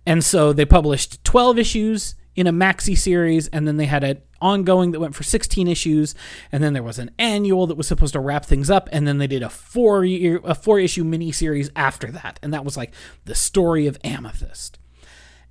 And 0.07 0.25
so 0.25 0.53
they 0.53 0.65
published 0.65 1.25
12 1.25 1.59
issues 1.59 2.15
in 2.37 2.47
a 2.47 2.53
maxi 2.53 2.97
series, 2.97 3.49
and 3.49 3.67
then 3.67 3.77
they 3.77 3.87
had 3.87 4.05
an 4.05 4.21
ongoing 4.41 4.91
that 4.91 5.01
went 5.01 5.15
for 5.15 5.23
16 5.23 5.69
issues, 5.69 6.15
and 6.51 6.63
then 6.63 6.73
there 6.73 6.83
was 6.83 6.99
an 6.99 7.11
annual 7.19 7.67
that 7.67 7.77
was 7.77 7.87
supposed 7.87 8.13
to 8.15 8.21
wrap 8.21 8.45
things 8.45 8.71
up, 8.71 8.89
and 8.93 9.07
then 9.07 9.19
they 9.19 9.27
did 9.27 9.43
a 9.43 9.49
four 9.49 10.05
year 10.05 10.41
a 10.45 10.55
four 10.55 10.79
issue 10.79 11.05
mini 11.05 11.33
series 11.33 11.71
after 11.77 12.11
that, 12.11 12.39
and 12.43 12.53
that 12.53 12.65
was 12.65 12.77
like 12.77 12.93
the 13.25 13.35
story 13.35 13.87
of 13.87 13.99
Amethyst. 14.05 14.79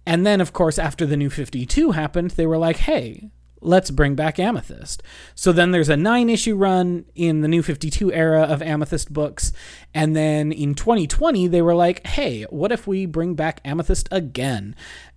And 0.06 0.26
then, 0.26 0.42
of 0.42 0.52
course, 0.52 0.78
after 0.78 1.06
the 1.06 1.18
new 1.18 1.30
52 1.30 1.92
happened, 1.92 2.32
they 2.32 2.46
were 2.46 2.58
like, 2.58 2.78
hey, 2.78 3.30
let's 3.64 3.90
bring 3.90 4.16
back 4.16 4.38
Amethyst. 4.38 5.02
So 5.34 5.52
then 5.52 5.72
there's 5.72 5.90
a 5.90 5.98
nine 5.98 6.30
issue 6.30 6.56
run 6.56 7.06
in 7.16 7.42
the 7.42 7.48
new 7.48 7.64
52 7.64 8.12
era 8.12 8.42
of 8.42 8.62
Amethyst 8.62 9.12
books. 9.12 9.54
And 9.94 10.16
then 10.16 10.52
in 10.52 10.76
2020, 10.76 11.48
they 11.48 11.62
were 11.62 11.76
like, 11.76 12.06
hey, 12.06 12.44
what 12.50 12.72
if 12.72 12.86
we 12.86 13.06
bring 13.06 13.34
back 13.36 13.62
Amethyst 13.64 14.10
again? 14.12 14.76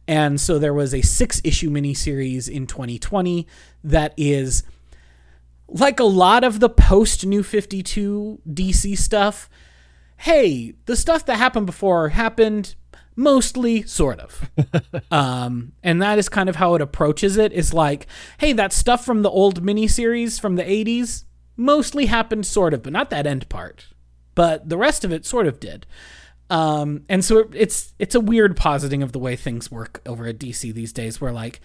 And 0.09 0.41
so 0.41 0.59
there 0.59 0.75
was 0.75 0.95
a 0.95 1.03
six 1.03 1.41
issue 1.45 1.71
miniseries 1.71 2.49
in 2.49 2.67
2020 2.67 3.47
that 3.85 4.15
is 4.17 4.63
like 5.69 5.99
a 5.99 6.05
lot 6.05 6.45
of 6.45 6.61
the 6.61 6.69
post 6.69 7.27
New 7.27 7.43
52 7.43 8.41
DC 8.49 8.97
stuff. 8.97 9.51
Hey, 10.19 10.75
the 10.87 10.97
stuff 10.97 11.27
that 11.27 11.37
happened 11.37 11.67
before 11.67 12.11
happened 12.11 12.77
mostly 13.17 13.83
sort 13.83 14.21
of. 14.21 14.51
Um 15.11 15.73
and 15.83 16.03
that 16.03 16.19
is 16.19 16.29
kind 16.29 16.49
of 16.49 16.57
how 16.57 16.75
it 16.75 16.83
approaches 16.83 17.37
it. 17.37 17.53
Is 17.53 17.73
like 17.73 18.07
hey 18.39 18.53
that 18.53 18.73
stuff 18.73 19.05
from 19.05 19.23
the 19.23 19.31
old 19.31 19.63
miniseries 19.63 20.41
from 20.41 20.57
the 20.57 20.63
80s 20.65 21.25
mostly 21.57 22.07
happened 22.07 22.45
sort 22.45 22.75
of 22.75 22.83
but 22.83 22.93
not 22.93 23.11
that 23.11 23.27
end 23.27 23.49
part. 23.49 23.87
But 24.35 24.69
the 24.69 24.77
rest 24.77 25.05
of 25.05 25.13
it 25.13 25.25
sort 25.25 25.47
of 25.47 25.61
did 25.61 25.87
Um, 26.49 27.03
and 27.09 27.25
so 27.25 27.39
it, 27.39 27.49
it's 27.55 27.95
it's 27.99 28.15
a 28.15 28.21
weird 28.21 28.57
positing 28.57 29.03
of 29.03 29.13
the 29.13 29.19
way 29.19 29.37
things 29.37 29.71
work 29.71 30.01
over 30.07 30.27
at 30.27 30.39
DC 30.39 30.73
these 30.73 30.93
days, 30.93 31.21
where 31.21 31.33
like 31.33 31.61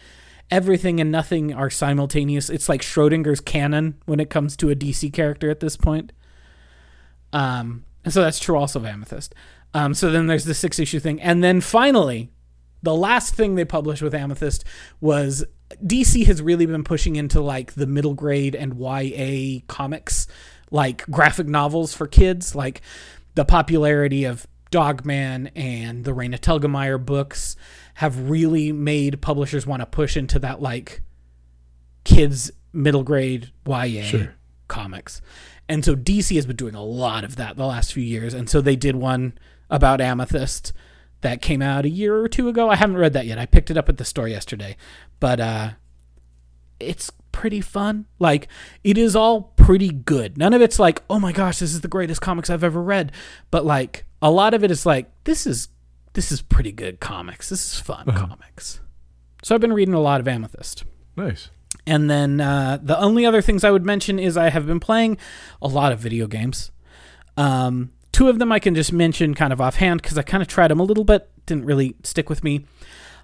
everything 0.50 1.00
and 1.00 1.12
nothing 1.12 1.54
are 1.54 1.70
simultaneous. 1.70 2.50
It's 2.50 2.68
like 2.68 2.82
Schrodinger's 2.82 3.42
canon 3.42 4.02
when 4.06 4.20
it 4.20 4.30
comes 4.30 4.58
to 4.58 4.70
a 4.70 4.76
DC 4.76 5.14
character 5.14 5.50
at 5.50 5.60
this 5.60 5.78
point. 5.78 6.12
Um, 7.32 7.86
and 8.04 8.14
so 8.14 8.22
that's 8.22 8.40
true 8.40 8.58
also 8.58 8.80
of 8.80 8.86
Amethyst. 8.86 9.36
Um, 9.74 9.94
so 9.94 10.12
then 10.12 10.28
there's 10.28 10.46
the 10.46 10.54
six 10.54 10.80
issue 10.80 11.00
thing, 11.00 11.22
and 11.22 11.44
then 11.44 11.62
finally, 11.62 12.30
the 12.84 12.96
last 12.96 13.36
thing 13.36 13.56
they 13.56 13.66
published 13.66 14.02
with 14.02 14.16
Amethyst 14.16 14.66
was 15.00 15.46
DC 15.86 16.26
has 16.26 16.42
really 16.42 16.66
been 16.66 16.84
pushing 16.84 17.16
into 17.16 17.40
like 17.40 17.74
the 17.74 17.88
middle 17.88 18.14
grade 18.14 18.56
and 18.56 18.78
YA 18.78 19.60
comics, 19.68 20.28
like 20.72 21.06
graphic 21.10 21.48
novels 21.48 21.94
for 21.94 22.08
kids, 22.08 22.56
like 22.56 22.82
the 23.36 23.46
popularity 23.46 24.26
of 24.26 24.46
Dogman 24.72 25.48
and 25.56 26.04
the 26.06 26.12
Raina 26.12 26.40
Telgemeier 26.40 27.04
books 27.04 27.56
have 27.96 28.30
really 28.30 28.72
made 28.72 29.22
publishers 29.22 29.68
want 29.68 29.82
to 29.82 29.86
push 29.86 30.18
into 30.18 30.40
that 30.40 30.62
like 30.62 31.02
kids 32.04 32.52
middle 32.74 33.04
grade 33.04 33.52
YA 33.68 34.04
Sure. 34.04 34.36
comics. 34.68 35.22
And 35.70 35.86
so 35.86 35.96
DC 35.96 36.36
has 36.36 36.46
been 36.46 36.56
doing 36.56 36.76
a 36.76 36.84
lot 36.84 37.24
of 37.24 37.36
that 37.36 37.56
the 37.58 37.66
last 37.66 37.94
few 37.94 38.04
years. 38.04 38.34
And 38.34 38.50
so 38.50 38.62
they 38.62 38.76
did 38.76 38.96
one 38.96 39.34
about 39.70 40.02
Amethyst 40.02 40.74
that 41.22 41.42
came 41.42 41.62
out 41.62 41.86
a 41.86 41.90
year 41.90 42.16
or 42.18 42.28
two 42.28 42.50
ago. 42.50 42.70
I 42.70 42.76
haven't 42.76 42.98
read 42.98 43.14
that 43.14 43.26
yet. 43.26 43.38
I 43.38 43.46
picked 43.46 43.70
it 43.70 43.78
up 43.78 43.88
at 43.90 43.98
the 43.98 44.06
store 44.06 44.28
yesterday. 44.28 44.76
But 45.20 45.40
uh 45.40 45.70
it's 46.80 47.12
pretty 47.32 47.62
fun. 47.62 48.06
Like 48.20 48.48
it 48.84 48.98
is 48.98 49.16
all 49.16 49.54
pretty 49.56 49.90
good. 49.90 50.38
None 50.38 50.54
of 50.54 50.62
it's 50.62 50.80
like, 50.80 51.04
"Oh 51.10 51.20
my 51.20 51.32
gosh, 51.32 51.60
this 51.60 51.74
is 51.74 51.82
the 51.82 51.88
greatest 51.88 52.22
comics 52.22 52.50
I've 52.50 52.64
ever 52.64 52.82
read." 52.82 53.12
But 53.52 53.66
like 53.66 54.06
a 54.22 54.32
lot 54.32 54.54
of 54.54 54.64
it 54.64 54.72
is 54.72 54.86
like, 54.86 55.12
"This 55.24 55.46
is 55.48 55.70
this 56.14 56.32
is 56.32 56.42
pretty 56.42 56.72
good 56.72 57.00
comics. 57.00 57.50
This 57.50 57.74
is 57.74 57.80
fun 57.80 58.06
comics." 58.06 58.80
So 59.44 59.56
I've 59.56 59.62
been 59.62 59.74
reading 59.74 59.94
a 59.94 60.02
lot 60.02 60.22
of 60.22 60.28
Amethyst. 60.28 60.84
Nice. 61.16 61.50
And 61.88 62.10
then 62.10 62.40
uh, 62.42 62.78
the 62.82 63.00
only 63.00 63.26
other 63.26 63.42
things 63.42 63.64
I 63.64 63.72
would 63.72 63.86
mention 63.86 64.20
is 64.20 64.38
I 64.38 64.50
have 64.50 64.68
been 64.68 64.80
playing 64.80 65.18
a 65.62 65.68
lot 65.68 65.92
of 65.92 66.00
video 66.00 66.28
games. 66.28 66.72
Um, 67.38 67.92
two 68.12 68.30
of 68.30 68.40
them 68.40 68.52
I 68.52 68.60
can 68.60 68.76
just 68.76 68.94
mention 68.94 69.34
kind 69.34 69.52
of 69.52 69.60
offhand 69.60 70.02
because 70.02 70.18
I 70.18 70.22
kind 70.22 70.42
of 70.42 70.48
tried 70.48 70.68
them 70.68 70.80
a 70.80 70.84
little 70.84 71.04
bit, 71.04 71.30
didn't 71.46 71.66
really 71.66 71.96
stick 72.04 72.30
with 72.30 72.44
me. 72.44 72.66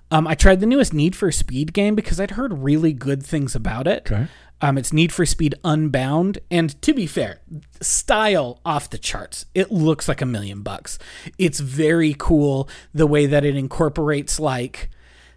Um, 0.10 0.26
I 0.26 0.36
tried 0.36 0.62
the 0.62 0.66
newest 0.66 0.94
Need 0.94 1.16
for 1.16 1.32
Speed 1.32 1.74
game 1.74 1.94
because 1.94 2.20
I'd 2.20 2.32
heard 2.32 2.60
really 2.60 2.94
good 2.94 3.24
things 3.24 3.56
about 3.56 3.88
it. 3.88 4.10
Okay. 4.10 4.28
Um, 4.60 4.78
it's 4.78 4.92
Need 4.92 5.12
for 5.12 5.26
Speed 5.26 5.54
Unbound, 5.64 6.40
and 6.50 6.82
to 6.82 6.94
be 6.94 7.06
fair, 7.06 7.42
style 7.80 8.60
off 8.66 8.90
the 8.90 8.98
charts. 8.98 9.46
It 9.54 9.72
looks 9.72 10.08
like 10.08 10.22
a 10.22 10.26
million 10.26 10.64
bucks. 10.64 10.98
It's 11.38 11.60
very 11.60 12.16
cool 12.18 12.68
the 12.94 13.06
way 13.06 13.28
that 13.28 13.46
it 13.46 13.56
incorporates 13.56 14.40
like 14.40 14.90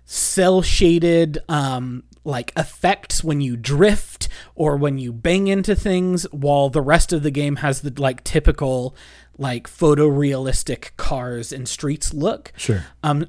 cell 0.07 0.61
shaded 0.61 1.39
um 1.49 2.03
like 2.25 2.53
effects 2.57 3.23
when 3.23 3.41
you 3.41 3.57
drift 3.57 4.29
or 4.57 4.77
when 4.77 4.99
you 4.99 5.13
bang 5.13 5.47
into 5.47 5.73
things 5.77 6.25
while 6.33 6.69
the 6.69 6.81
rest 6.83 7.13
of 7.13 7.23
the 7.23 7.31
game 7.31 7.57
has 7.57 7.83
the 7.83 7.93
like 7.97 8.25
typical 8.25 8.97
like 9.39 9.69
photorealistic 9.69 10.91
cars 10.97 11.53
and 11.53 11.69
streets 11.69 12.13
look 12.13 12.53
Sure. 12.57 12.85
um 13.05 13.25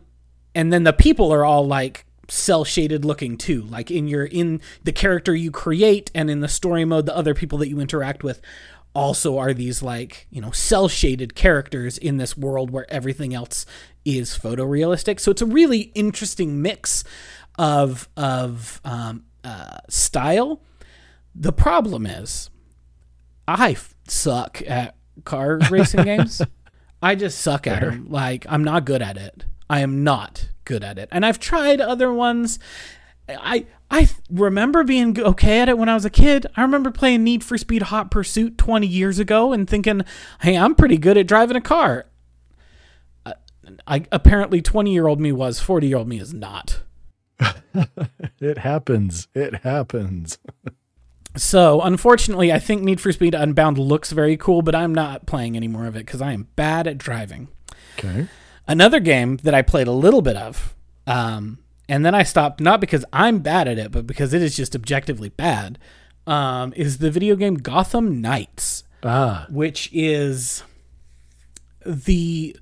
and 0.55 0.73
then 0.73 0.83
the 0.83 0.91
people 0.93 1.31
are 1.31 1.45
all 1.45 1.65
like 1.67 2.05
cell 2.31 2.63
shaded 2.63 3.03
looking 3.03 3.37
too 3.37 3.63
like 3.63 3.91
in 3.91 4.07
your 4.07 4.23
in 4.25 4.61
the 4.83 4.91
character 4.91 5.35
you 5.35 5.51
create 5.51 6.09
and 6.15 6.29
in 6.29 6.39
the 6.39 6.47
story 6.47 6.85
mode 6.85 7.05
the 7.05 7.15
other 7.15 7.33
people 7.33 7.57
that 7.57 7.67
you 7.67 7.79
interact 7.79 8.23
with 8.23 8.41
also 8.93 9.37
are 9.37 9.53
these 9.53 9.83
like 9.83 10.27
you 10.29 10.39
know 10.39 10.51
cell 10.51 10.87
shaded 10.87 11.35
characters 11.35 11.97
in 11.97 12.17
this 12.17 12.37
world 12.37 12.71
where 12.71 12.89
everything 12.91 13.33
else 13.33 13.65
is 14.05 14.37
photorealistic 14.37 15.19
so 15.19 15.29
it's 15.29 15.41
a 15.41 15.45
really 15.45 15.91
interesting 15.93 16.61
mix 16.61 17.03
of 17.59 18.07
of 18.15 18.79
um, 18.85 19.25
uh, 19.43 19.79
style 19.89 20.61
the 21.35 21.51
problem 21.51 22.05
is 22.05 22.49
i 23.45 23.71
f- 23.71 23.93
suck 24.07 24.61
at 24.67 24.95
car 25.25 25.59
racing 25.69 26.03
games 26.05 26.41
I 27.01 27.15
just 27.15 27.39
suck 27.39 27.65
at 27.65 27.81
them. 27.81 28.07
Like 28.09 28.45
I'm 28.47 28.63
not 28.63 28.85
good 28.85 29.01
at 29.01 29.17
it. 29.17 29.45
I 29.69 29.79
am 29.79 30.03
not 30.03 30.49
good 30.65 30.83
at 30.83 30.97
it. 30.97 31.09
And 31.11 31.25
I've 31.25 31.39
tried 31.39 31.81
other 31.81 32.11
ones. 32.11 32.59
I 33.29 33.65
I 33.89 34.09
remember 34.29 34.83
being 34.83 35.19
okay 35.19 35.59
at 35.59 35.69
it 35.69 35.77
when 35.77 35.89
I 35.89 35.93
was 35.93 36.05
a 36.05 36.09
kid. 36.09 36.47
I 36.55 36.61
remember 36.61 36.91
playing 36.91 37.23
Need 37.23 37.43
for 37.43 37.57
Speed 37.57 37.83
Hot 37.83 38.09
Pursuit 38.09 38.57
20 38.57 38.87
years 38.87 39.19
ago 39.19 39.51
and 39.53 39.69
thinking, 39.69 40.03
"Hey, 40.41 40.57
I'm 40.57 40.75
pretty 40.75 40.97
good 40.97 41.17
at 41.17 41.27
driving 41.27 41.57
a 41.57 41.61
car." 41.61 42.05
Uh, 43.25 43.33
I 43.85 44.05
apparently 44.11 44.61
20-year-old 44.61 45.19
me 45.19 45.31
was, 45.31 45.59
40-year-old 45.59 46.07
me 46.07 46.19
is 46.19 46.33
not. 46.33 46.81
It 48.39 48.57
happens. 48.59 49.27
It 49.33 49.55
happens. 49.63 50.37
So, 51.37 51.79
unfortunately, 51.79 52.51
I 52.51 52.59
think 52.59 52.81
Need 52.81 52.99
for 52.99 53.13
Speed 53.13 53.33
Unbound 53.33 53.77
looks 53.77 54.11
very 54.11 54.35
cool, 54.35 54.61
but 54.61 54.75
I'm 54.75 54.93
not 54.93 55.25
playing 55.25 55.55
any 55.55 55.69
more 55.69 55.85
of 55.85 55.95
it 55.95 56.05
cuz 56.05 56.21
I 56.21 56.33
am 56.33 56.47
bad 56.57 56.87
at 56.87 56.97
driving. 56.97 57.47
Okay. 57.97 58.27
Another 58.67 58.99
game 58.99 59.37
that 59.37 59.53
I 59.53 59.61
played 59.61 59.87
a 59.87 59.91
little 59.91 60.21
bit 60.21 60.37
of, 60.37 60.75
um, 61.07 61.59
and 61.89 62.05
then 62.05 62.15
I 62.15 62.23
stopped 62.23 62.61
not 62.61 62.79
because 62.79 63.03
I'm 63.11 63.39
bad 63.39 63.67
at 63.67 63.77
it, 63.77 63.91
but 63.91 64.07
because 64.07 64.33
it 64.33 64.41
is 64.41 64.55
just 64.55 64.75
objectively 64.75 65.29
bad, 65.29 65.77
um, 66.27 66.71
is 66.75 66.99
the 66.99 67.11
video 67.11 67.35
game 67.35 67.55
Gotham 67.55 68.21
Knights, 68.21 68.83
Ah, 69.03 69.45
which 69.49 69.89
is 69.91 70.63
the 71.85 72.55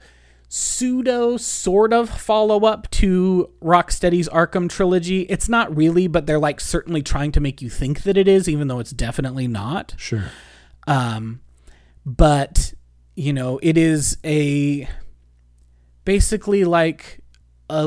pseudo 0.47 1.37
sort 1.37 1.93
of 1.93 2.09
follow 2.09 2.65
up 2.65 2.89
to 2.89 3.51
Rocksteady's 3.61 4.27
Arkham 4.29 4.67
trilogy. 4.69 5.21
It's 5.23 5.47
not 5.47 5.75
really, 5.75 6.07
but 6.07 6.25
they're 6.25 6.39
like 6.39 6.59
certainly 6.59 7.03
trying 7.03 7.31
to 7.33 7.39
make 7.39 7.61
you 7.61 7.69
think 7.69 8.01
that 8.03 8.17
it 8.17 8.27
is, 8.27 8.49
even 8.49 8.67
though 8.67 8.79
it's 8.79 8.91
definitely 8.91 9.47
not. 9.47 9.93
sure. 9.97 10.23
Um, 10.87 11.41
but 12.05 12.73
you 13.15 13.33
know, 13.33 13.59
it 13.61 13.77
is 13.77 14.17
a 14.23 14.87
basically 16.09 16.63
like 16.63 17.19
a 17.69 17.85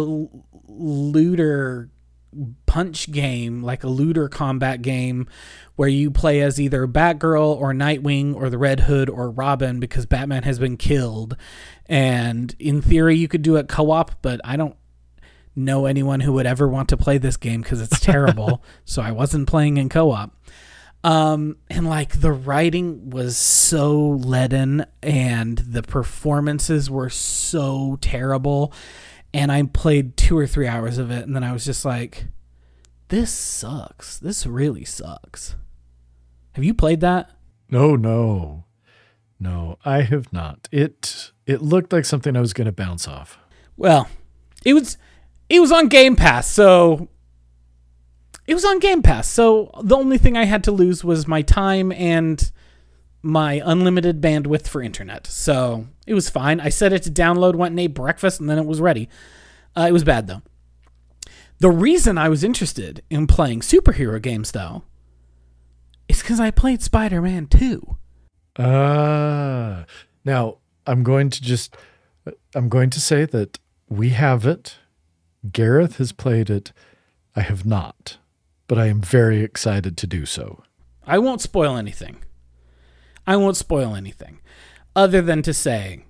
looter 0.69 1.91
punch 2.67 3.11
game, 3.11 3.64
like 3.64 3.83
a 3.83 3.88
looter 3.88 4.29
combat 4.29 4.81
game 4.81 5.26
where 5.75 5.88
you 5.88 6.09
play 6.09 6.41
as 6.41 6.61
either 6.61 6.87
Batgirl 6.87 7.57
or 7.57 7.73
Nightwing 7.73 8.33
or 8.37 8.49
the 8.49 8.59
Red 8.59 8.79
Hood 8.79 9.11
or 9.11 9.29
Robin 9.29 9.81
because 9.81 10.07
Batman 10.07 10.45
has 10.45 10.61
been 10.61 10.76
killed. 10.76 11.37
And 11.87 12.55
in 12.61 12.81
theory, 12.81 13.17
you 13.17 13.26
could 13.26 13.43
do 13.43 13.57
it 13.57 13.69
co 13.69 13.91
op, 13.91 14.12
but 14.23 14.41
I 14.45 14.57
don't 14.57 14.76
know 15.57 15.87
anyone 15.87 16.21
who 16.21 16.33
would 16.35 16.47
ever 16.47 16.69
want 16.69 16.91
to 16.91 16.97
play 16.97 17.19
this 17.19 17.37
game 17.37 17.62
because 17.62 17.81
it's 17.81 17.99
terrible. 18.12 18.62
so 18.85 19.02
I 19.02 19.11
wasn't 19.11 19.49
playing 19.49 19.79
in 19.79 19.88
co 19.88 20.12
op. 20.12 20.37
Um, 21.05 21.57
and 21.69 21.89
like 21.89 22.21
the 22.21 22.33
writing 22.33 23.11
was 23.11 23.37
so 23.37 23.99
leaden 23.99 24.87
and 25.03 25.59
the 25.59 25.83
performances 25.83 26.89
were 26.89 27.11
so 27.11 27.99
terrible. 28.01 28.73
And 29.35 29.51
I 29.51 29.63
played 29.65 30.17
two 30.17 30.37
or 30.39 30.47
three 30.47 30.69
hours 30.69 30.99
of 30.99 31.11
it, 31.11 31.25
and 31.27 31.35
then 31.35 31.43
I 31.43 31.53
was 31.53 31.65
just 31.65 31.85
like, 31.85 32.27
this 33.09 33.31
sucks. 33.31 34.19
This 34.19 34.47
really 34.47 34.85
sucks. 34.85 35.57
Have 36.53 36.65
you 36.65 36.75
played 36.75 37.01
that? 37.01 37.31
No, 37.71 37.97
no. 37.97 38.65
No, 39.41 39.79
I 39.85 40.03
have 40.03 40.33
not. 40.33 40.69
It 40.71 41.33
it 41.47 41.63
looked 41.63 41.93
like 41.93 42.05
something 42.05 42.37
I 42.37 42.41
was 42.41 42.53
going 42.53 42.67
to 42.67 42.73
bounce 42.73 43.09
off. 43.09 43.39
Well, 43.77 44.09
it 44.65 44.75
was 44.75 44.97
it 45.49 45.59
was 45.61 45.73
on 45.73 45.89
Game 45.89 46.15
Pass, 46.15 46.47
so 46.47 47.09
it 48.47 48.55
was 48.55 48.65
on 48.65 48.79
Game 48.79 49.03
Pass. 49.03 49.29
So 49.29 49.71
the 49.83 49.97
only 49.97 50.19
thing 50.19 50.37
I 50.37 50.45
had 50.45 50.65
to 50.65 50.73
lose 50.73 51.05
was 51.05 51.29
my 51.29 51.43
time 51.43 51.93
and 51.93 52.51
my 53.23 53.63
unlimited 53.65 54.21
bandwidth 54.21 54.67
for 54.67 54.83
internet. 54.83 55.27
So 55.27 55.87
it 56.07 56.15
was 56.15 56.29
fine. 56.29 56.61
I 56.61 56.69
set 56.69 56.93
it 56.93 57.03
to 57.05 57.11
download, 57.11 57.55
went 57.55 57.73
and 57.73 57.81
ate 57.81 57.95
breakfast, 57.95 58.41
and 58.41 58.51
then 58.51 58.59
it 58.59 58.67
was 58.67 58.81
ready. 58.81 59.09
Uh, 59.77 59.87
it 59.89 59.93
was 59.93 60.05
bad 60.05 60.27
though. 60.27 60.43
The 61.61 61.71
reason 61.71 62.19
I 62.19 62.29
was 62.29 62.43
interested 62.43 63.03
in 63.09 63.29
playing 63.29 63.61
superhero 63.61 64.21
games 64.21 64.51
though 64.51 64.83
is 66.09 66.21
because 66.21 66.41
I 66.41 66.51
played 66.51 66.83
Spider 66.83 67.23
Man 67.23 67.47
2. 67.47 67.97
Ah. 68.59 69.85
Now, 70.25 70.59
I'm 70.87 71.03
going 71.05 71.31
to 71.31 71.41
just 71.41 71.77
I'm 72.55 72.69
going 72.69 72.91
to 72.91 73.01
say 73.01 73.25
that 73.27 73.59
we 73.89 74.11
have 74.11 74.45
it. 74.47 74.79
Gareth 75.51 75.97
has 75.99 76.13
played 76.13 76.51
it. 76.51 76.73
I 77.35 77.41
have 77.41 77.65
not, 77.65 78.19
but 78.73 78.79
I 78.79 78.87
am 78.87 79.02
very 79.02 79.41
excited 79.43 79.99
to 79.99 80.07
do 80.07 80.25
so. 80.25 80.62
I 81.07 81.19
won't 81.19 81.43
spoil 81.43 81.76
anything. 81.76 82.23
I 83.26 83.37
won't 83.37 83.59
spoil 83.59 83.95
anything 83.95 84.41
other 84.97 85.21
than 85.21 85.43
to 85.43 85.52
say 85.52 86.07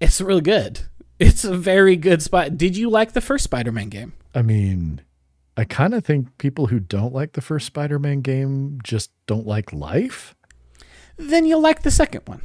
it's 0.00 0.20
really 0.20 0.40
good. 0.40 0.80
It's 1.20 1.44
a 1.44 1.56
very 1.56 1.94
good 1.94 2.22
spot. 2.22 2.58
Did 2.58 2.76
you 2.76 2.90
like 2.90 3.12
the 3.12 3.20
first 3.20 3.44
Spider-Man 3.44 3.88
game? 3.88 4.14
I 4.34 4.42
mean, 4.42 5.00
I 5.56 5.62
kind 5.62 5.94
of 5.94 6.04
think 6.04 6.36
people 6.38 6.66
who 6.66 6.80
don't 6.80 7.14
like 7.14 7.34
the 7.34 7.40
first 7.40 7.66
Spider-Man 7.66 8.20
game 8.22 8.80
just 8.82 9.12
don't 9.28 9.46
like 9.46 9.72
life. 9.72 10.34
Then 11.16 11.46
you'll 11.46 11.62
like 11.62 11.82
the 11.82 11.92
second 11.92 12.22
one. 12.24 12.42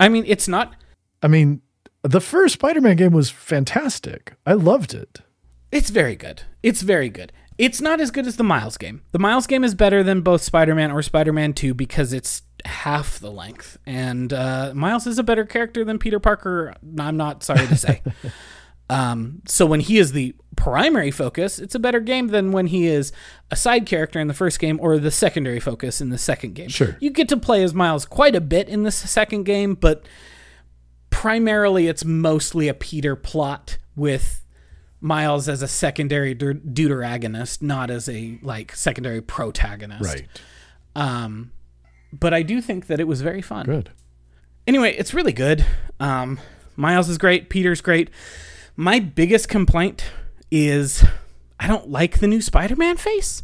I 0.00 0.10
mean, 0.10 0.24
it's 0.26 0.48
not 0.48 0.74
I 1.22 1.28
mean, 1.28 1.62
The 2.02 2.20
first 2.20 2.52
Spider-Man 2.56 2.96
game 2.96 3.12
was 3.12 3.30
fantastic. 3.30 4.34
I 4.44 4.52
loved 4.52 4.92
it. 4.92 5.20
It's 5.70 5.88
very 5.88 6.14
good. 6.14 6.42
It's 6.62 6.82
very 6.82 7.08
good. 7.08 7.32
It's 7.58 7.80
not 7.80 8.00
as 8.00 8.10
good 8.10 8.26
as 8.26 8.36
the 8.36 8.44
Miles 8.44 8.76
game. 8.76 9.02
The 9.12 9.18
Miles 9.18 9.46
game 9.46 9.64
is 9.64 9.74
better 9.74 10.02
than 10.02 10.22
both 10.22 10.42
Spider-Man 10.42 10.90
or 10.90 11.02
Spider-Man 11.02 11.52
2 11.54 11.74
because 11.74 12.12
it's 12.12 12.42
half 12.64 13.18
the 13.18 13.30
length. 13.30 13.78
And 13.86 14.32
uh, 14.32 14.72
Miles 14.74 15.06
is 15.06 15.18
a 15.18 15.22
better 15.22 15.44
character 15.44 15.84
than 15.84 15.98
Peter 15.98 16.18
Parker. 16.18 16.74
I'm 16.98 17.16
not 17.16 17.42
sorry 17.42 17.66
to 17.66 17.76
say. 17.76 18.02
um, 18.90 19.42
so 19.46 19.66
when 19.66 19.80
he 19.80 19.98
is 19.98 20.12
the 20.12 20.34
primary 20.56 21.10
focus, 21.10 21.58
it's 21.58 21.74
a 21.74 21.78
better 21.78 22.00
game 22.00 22.28
than 22.28 22.52
when 22.52 22.68
he 22.68 22.86
is 22.86 23.12
a 23.50 23.56
side 23.56 23.86
character 23.86 24.20
in 24.20 24.28
the 24.28 24.34
first 24.34 24.58
game 24.58 24.78
or 24.80 24.98
the 24.98 25.10
secondary 25.10 25.60
focus 25.60 26.00
in 26.00 26.10
the 26.10 26.18
second 26.18 26.54
game. 26.54 26.68
Sure. 26.68 26.96
You 27.00 27.10
get 27.10 27.28
to 27.30 27.36
play 27.36 27.62
as 27.62 27.74
Miles 27.74 28.04
quite 28.04 28.34
a 28.34 28.40
bit 28.40 28.68
in 28.68 28.82
the 28.82 28.92
second 28.92 29.44
game, 29.44 29.74
but 29.74 30.06
primarily 31.10 31.88
it's 31.88 32.04
mostly 32.04 32.68
a 32.68 32.74
Peter 32.74 33.14
plot 33.14 33.78
with 33.94 34.44
Miles 35.02 35.48
as 35.48 35.62
a 35.62 35.68
secondary 35.68 36.32
de- 36.32 36.54
deuteragonist, 36.54 37.60
not 37.60 37.90
as 37.90 38.08
a 38.08 38.38
like 38.40 38.74
secondary 38.74 39.20
protagonist. 39.20 40.02
Right. 40.04 40.26
Um, 40.94 41.50
but 42.12 42.32
I 42.32 42.42
do 42.42 42.60
think 42.60 42.86
that 42.86 43.00
it 43.00 43.08
was 43.08 43.20
very 43.20 43.42
fun. 43.42 43.66
Good. 43.66 43.90
Anyway, 44.66 44.94
it's 44.96 45.12
really 45.12 45.32
good. 45.32 45.66
Um, 45.98 46.38
Miles 46.76 47.08
is 47.08 47.18
great. 47.18 47.48
Peter's 47.48 47.80
great. 47.80 48.10
My 48.76 49.00
biggest 49.00 49.48
complaint 49.48 50.04
is 50.50 51.04
I 51.58 51.66
don't 51.66 51.90
like 51.90 52.20
the 52.20 52.28
new 52.28 52.40
Spider-Man 52.40 52.96
face. 52.96 53.42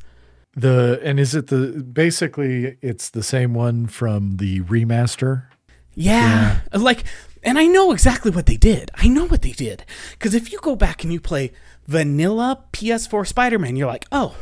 The 0.54 1.00
and 1.02 1.20
is 1.20 1.34
it 1.34 1.48
the 1.48 1.82
basically 1.82 2.78
it's 2.80 3.10
the 3.10 3.22
same 3.22 3.54
one 3.54 3.86
from 3.86 4.36
the 4.36 4.60
remaster? 4.62 5.46
Yeah. 5.94 6.60
Like 6.72 7.04
and 7.48 7.58
I 7.58 7.66
know 7.66 7.92
exactly 7.92 8.30
what 8.30 8.44
they 8.44 8.58
did. 8.58 8.90
I 8.94 9.08
know 9.08 9.24
what 9.24 9.40
they 9.40 9.52
did. 9.52 9.86
Cuz 10.18 10.34
if 10.34 10.52
you 10.52 10.58
go 10.60 10.76
back 10.76 11.02
and 11.02 11.10
you 11.10 11.18
play 11.18 11.50
vanilla 11.86 12.64
PS4 12.74 13.26
Spider-Man, 13.26 13.74
you're 13.74 13.86
like, 13.86 14.04
"Oh, 14.12 14.36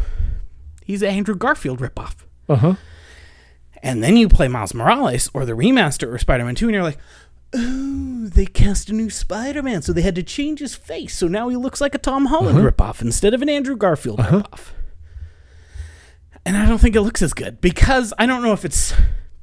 he's 0.85 1.03
an 1.03 1.11
Andrew 1.11 1.37
Garfield 1.37 1.79
ripoff." 1.79 2.17
Uh-huh. 2.49 2.75
And 3.81 4.03
then 4.03 4.17
you 4.17 4.29
play 4.29 4.49
Miles 4.49 4.75
Morales 4.75 5.31
or 5.33 5.45
the 5.45 5.53
remaster 5.53 6.13
or 6.13 6.19
Spider-Man 6.19 6.57
2 6.57 6.67
and 6.67 6.75
you're 6.75 6.83
like, 6.83 6.99
"Oh, 7.55 8.27
they 8.27 8.47
cast 8.47 8.91
a 8.91 8.93
new 8.93 9.09
Spider-Man, 9.09 9.83
so 9.83 9.93
they 9.93 10.03
had 10.03 10.17
to 10.17 10.25
change 10.25 10.59
his 10.59 10.75
face. 10.75 11.17
So 11.17 11.29
now 11.29 11.49
he 11.49 11.57
looks 11.57 11.81
like 11.81 11.95
a 11.95 11.99
Tom 11.99 12.27
Holland 12.27 12.59
ripoff 12.59 13.01
instead 13.01 13.35
of 13.35 13.41
an 13.41 13.49
Andrew 13.49 13.77
Garfield 13.77 14.19
ripoff." 14.19 14.73
And 16.45 16.57
I 16.57 16.67
don't 16.67 16.79
think 16.79 16.97
it 16.97 17.03
looks 17.03 17.23
as 17.23 17.35
good 17.35 17.61
because 17.61 18.13
I 18.19 18.27
don't 18.27 18.43
know 18.43 18.53
if 18.53 18.65
it's 18.65 18.93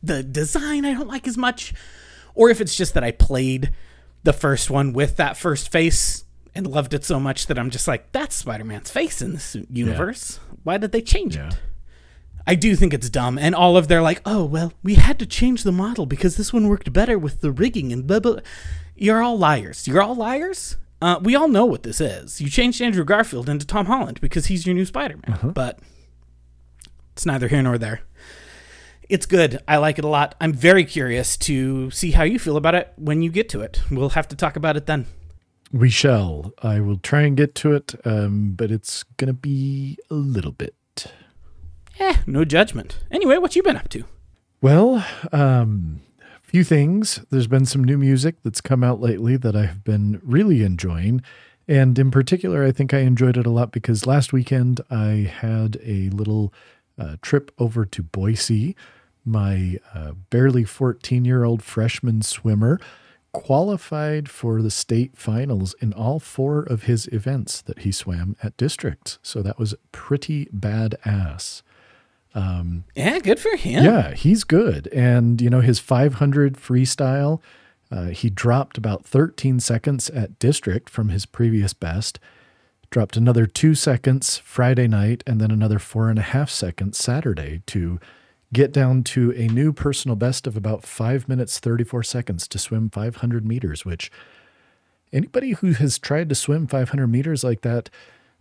the 0.01 0.21
design 0.21 0.83
I 0.83 0.93
don't 0.93 1.07
like 1.07 1.29
as 1.29 1.37
much 1.37 1.73
or 2.35 2.49
if 2.49 2.59
it's 2.61 2.75
just 2.75 2.93
that 2.93 3.03
I 3.03 3.11
played 3.11 3.71
the 4.23 4.33
first 4.33 4.69
one 4.69 4.93
with 4.93 5.17
that 5.17 5.37
first 5.37 5.71
face 5.71 6.25
and 6.55 6.65
loved 6.67 6.93
it 6.93 7.03
so 7.03 7.19
much 7.19 7.47
that 7.47 7.57
I'm 7.59 7.69
just 7.69 7.87
like, 7.87 8.11
that's 8.11 8.35
Spider 8.35 8.63
Man's 8.63 8.89
face 8.91 9.21
in 9.21 9.33
this 9.33 9.55
universe. 9.69 10.39
Why 10.63 10.77
did 10.77 10.91
they 10.91 11.01
change 11.01 11.35
Yeah. 11.35 11.47
it? 11.49 11.59
I 12.45 12.55
do 12.55 12.75
think 12.75 12.93
it's 12.93 13.09
dumb. 13.09 13.37
And 13.37 13.55
all 13.55 13.77
of 13.77 13.87
their 13.87 14.01
like, 14.01 14.21
oh, 14.25 14.43
well, 14.43 14.73
we 14.83 14.95
had 14.95 15.17
to 15.19 15.25
change 15.25 15.63
the 15.63 15.71
model 15.71 16.05
because 16.05 16.35
this 16.35 16.51
one 16.51 16.67
worked 16.67 16.91
better 16.91 17.17
with 17.17 17.39
the 17.41 17.51
rigging 17.51 17.93
and 17.93 18.05
blah, 18.05 18.19
blah. 18.19 18.39
You're 18.95 19.23
all 19.23 19.37
liars. 19.37 19.87
You're 19.87 20.01
all 20.01 20.13
liars. 20.15 20.75
Uh, 21.01 21.19
we 21.21 21.35
all 21.35 21.47
know 21.47 21.65
what 21.65 21.83
this 21.83 21.99
is. 22.01 22.39
You 22.41 22.49
changed 22.49 22.81
Andrew 22.81 23.03
Garfield 23.05 23.49
into 23.49 23.65
Tom 23.65 23.85
Holland 23.87 24.19
because 24.21 24.45
he's 24.47 24.65
your 24.65 24.75
new 24.75 24.85
Spider 24.85 25.15
Man. 25.25 25.37
But 25.53 25.79
it's 27.13 27.25
neither 27.25 27.47
here 27.47 27.61
nor 27.61 27.77
there. 27.77 28.01
It's 29.09 29.25
good. 29.25 29.61
I 29.67 29.77
like 29.77 29.99
it 29.99 30.05
a 30.05 30.07
lot. 30.07 30.35
I'm 30.39 30.53
very 30.53 30.85
curious 30.85 31.37
to 31.37 31.91
see 31.91 32.11
how 32.11 32.23
you 32.23 32.39
feel 32.39 32.57
about 32.57 32.75
it 32.75 32.93
when 32.97 33.21
you 33.21 33.29
get 33.29 33.49
to 33.49 33.61
it. 33.61 33.81
We'll 33.91 34.09
have 34.09 34.27
to 34.29 34.35
talk 34.35 34.55
about 34.55 34.77
it 34.77 34.85
then. 34.85 35.07
We 35.71 35.89
shall. 35.89 36.53
I 36.61 36.79
will 36.79 36.97
try 36.97 37.21
and 37.21 37.35
get 37.35 37.55
to 37.55 37.73
it, 37.73 37.95
um, 38.05 38.53
but 38.55 38.71
it's 38.71 39.03
gonna 39.17 39.33
be 39.33 39.97
a 40.09 40.13
little 40.13 40.51
bit. 40.51 40.75
Eh, 41.99 42.17
no 42.27 42.45
judgment. 42.45 42.99
Anyway, 43.11 43.37
what 43.37 43.55
you 43.55 43.63
been 43.63 43.77
up 43.77 43.89
to? 43.89 44.05
Well, 44.61 45.05
um, 45.31 46.01
a 46.21 46.47
few 46.47 46.63
things. 46.63 47.21
There's 47.29 47.47
been 47.47 47.65
some 47.65 47.83
new 47.83 47.97
music 47.97 48.35
that's 48.43 48.61
come 48.61 48.83
out 48.83 49.01
lately 49.01 49.35
that 49.37 49.55
I've 49.55 49.83
been 49.83 50.21
really 50.23 50.63
enjoying. 50.63 51.21
And 51.67 51.97
in 51.97 52.11
particular, 52.11 52.63
I 52.63 52.71
think 52.71 52.93
I 52.93 52.99
enjoyed 52.99 53.37
it 53.37 53.45
a 53.45 53.51
lot 53.51 53.71
because 53.71 54.05
last 54.05 54.33
weekend 54.33 54.81
I 54.89 55.31
had 55.39 55.77
a 55.83 56.09
little 56.09 56.53
uh, 56.97 57.17
trip 57.21 57.51
over 57.57 57.85
to 57.85 58.03
Boise. 58.03 58.75
My 59.25 59.79
uh, 59.93 60.13
barely 60.29 60.63
14 60.63 61.25
year 61.25 61.43
old 61.43 61.63
freshman 61.63 62.21
swimmer 62.21 62.79
qualified 63.31 64.29
for 64.29 64.61
the 64.61 64.71
state 64.71 65.17
finals 65.17 65.75
in 65.81 65.91
all 65.91 66.19
four 66.19 66.61
of 66.61 66.83
his 66.83 67.07
events 67.07 67.61
that 67.61 67.79
he 67.79 67.91
swam 67.91 68.37
at 68.43 68.55
districts. 68.57 69.17
So 69.23 69.41
that 69.41 69.57
was 69.57 69.73
pretty 69.91 70.45
badass. 70.55 71.63
Yeah, 72.95 73.19
good 73.19 73.39
for 73.39 73.55
him. 73.55 73.83
Yeah, 73.83 74.13
he's 74.13 74.43
good. 74.43 74.87
And, 74.87 75.41
you 75.41 75.49
know, 75.49 75.61
his 75.61 75.79
500 75.79 76.55
freestyle, 76.55 77.41
uh, 77.91 78.07
he 78.07 78.29
dropped 78.29 78.77
about 78.77 79.05
13 79.05 79.59
seconds 79.59 80.09
at 80.11 80.39
district 80.39 80.89
from 80.89 81.09
his 81.09 81.25
previous 81.25 81.73
best, 81.73 82.19
dropped 82.93 83.17
another 83.17 83.47
two 83.47 83.73
seconds 83.73 84.37
Friday 84.37 84.87
night, 84.87 85.23
and 85.25 85.41
then 85.41 85.49
another 85.49 85.79
four 85.79 86.11
and 86.11 86.19
a 86.19 86.21
half 86.21 86.47
seconds 86.47 86.95
Saturday 86.95 87.63
to 87.65 87.99
get 88.53 88.71
down 88.71 89.03
to 89.03 89.31
a 89.31 89.47
new 89.47 89.73
personal 89.73 90.15
best 90.15 90.45
of 90.45 90.55
about 90.55 90.83
five 90.83 91.27
minutes, 91.27 91.57
34 91.57 92.03
seconds 92.03 92.47
to 92.47 92.59
swim 92.59 92.91
500 92.91 93.47
meters, 93.47 93.83
which 93.83 94.11
anybody 95.11 95.53
who 95.53 95.73
has 95.73 95.97
tried 95.97 96.29
to 96.29 96.35
swim 96.35 96.67
500 96.67 97.07
meters 97.07 97.43
like 97.43 97.61
that, 97.61 97.89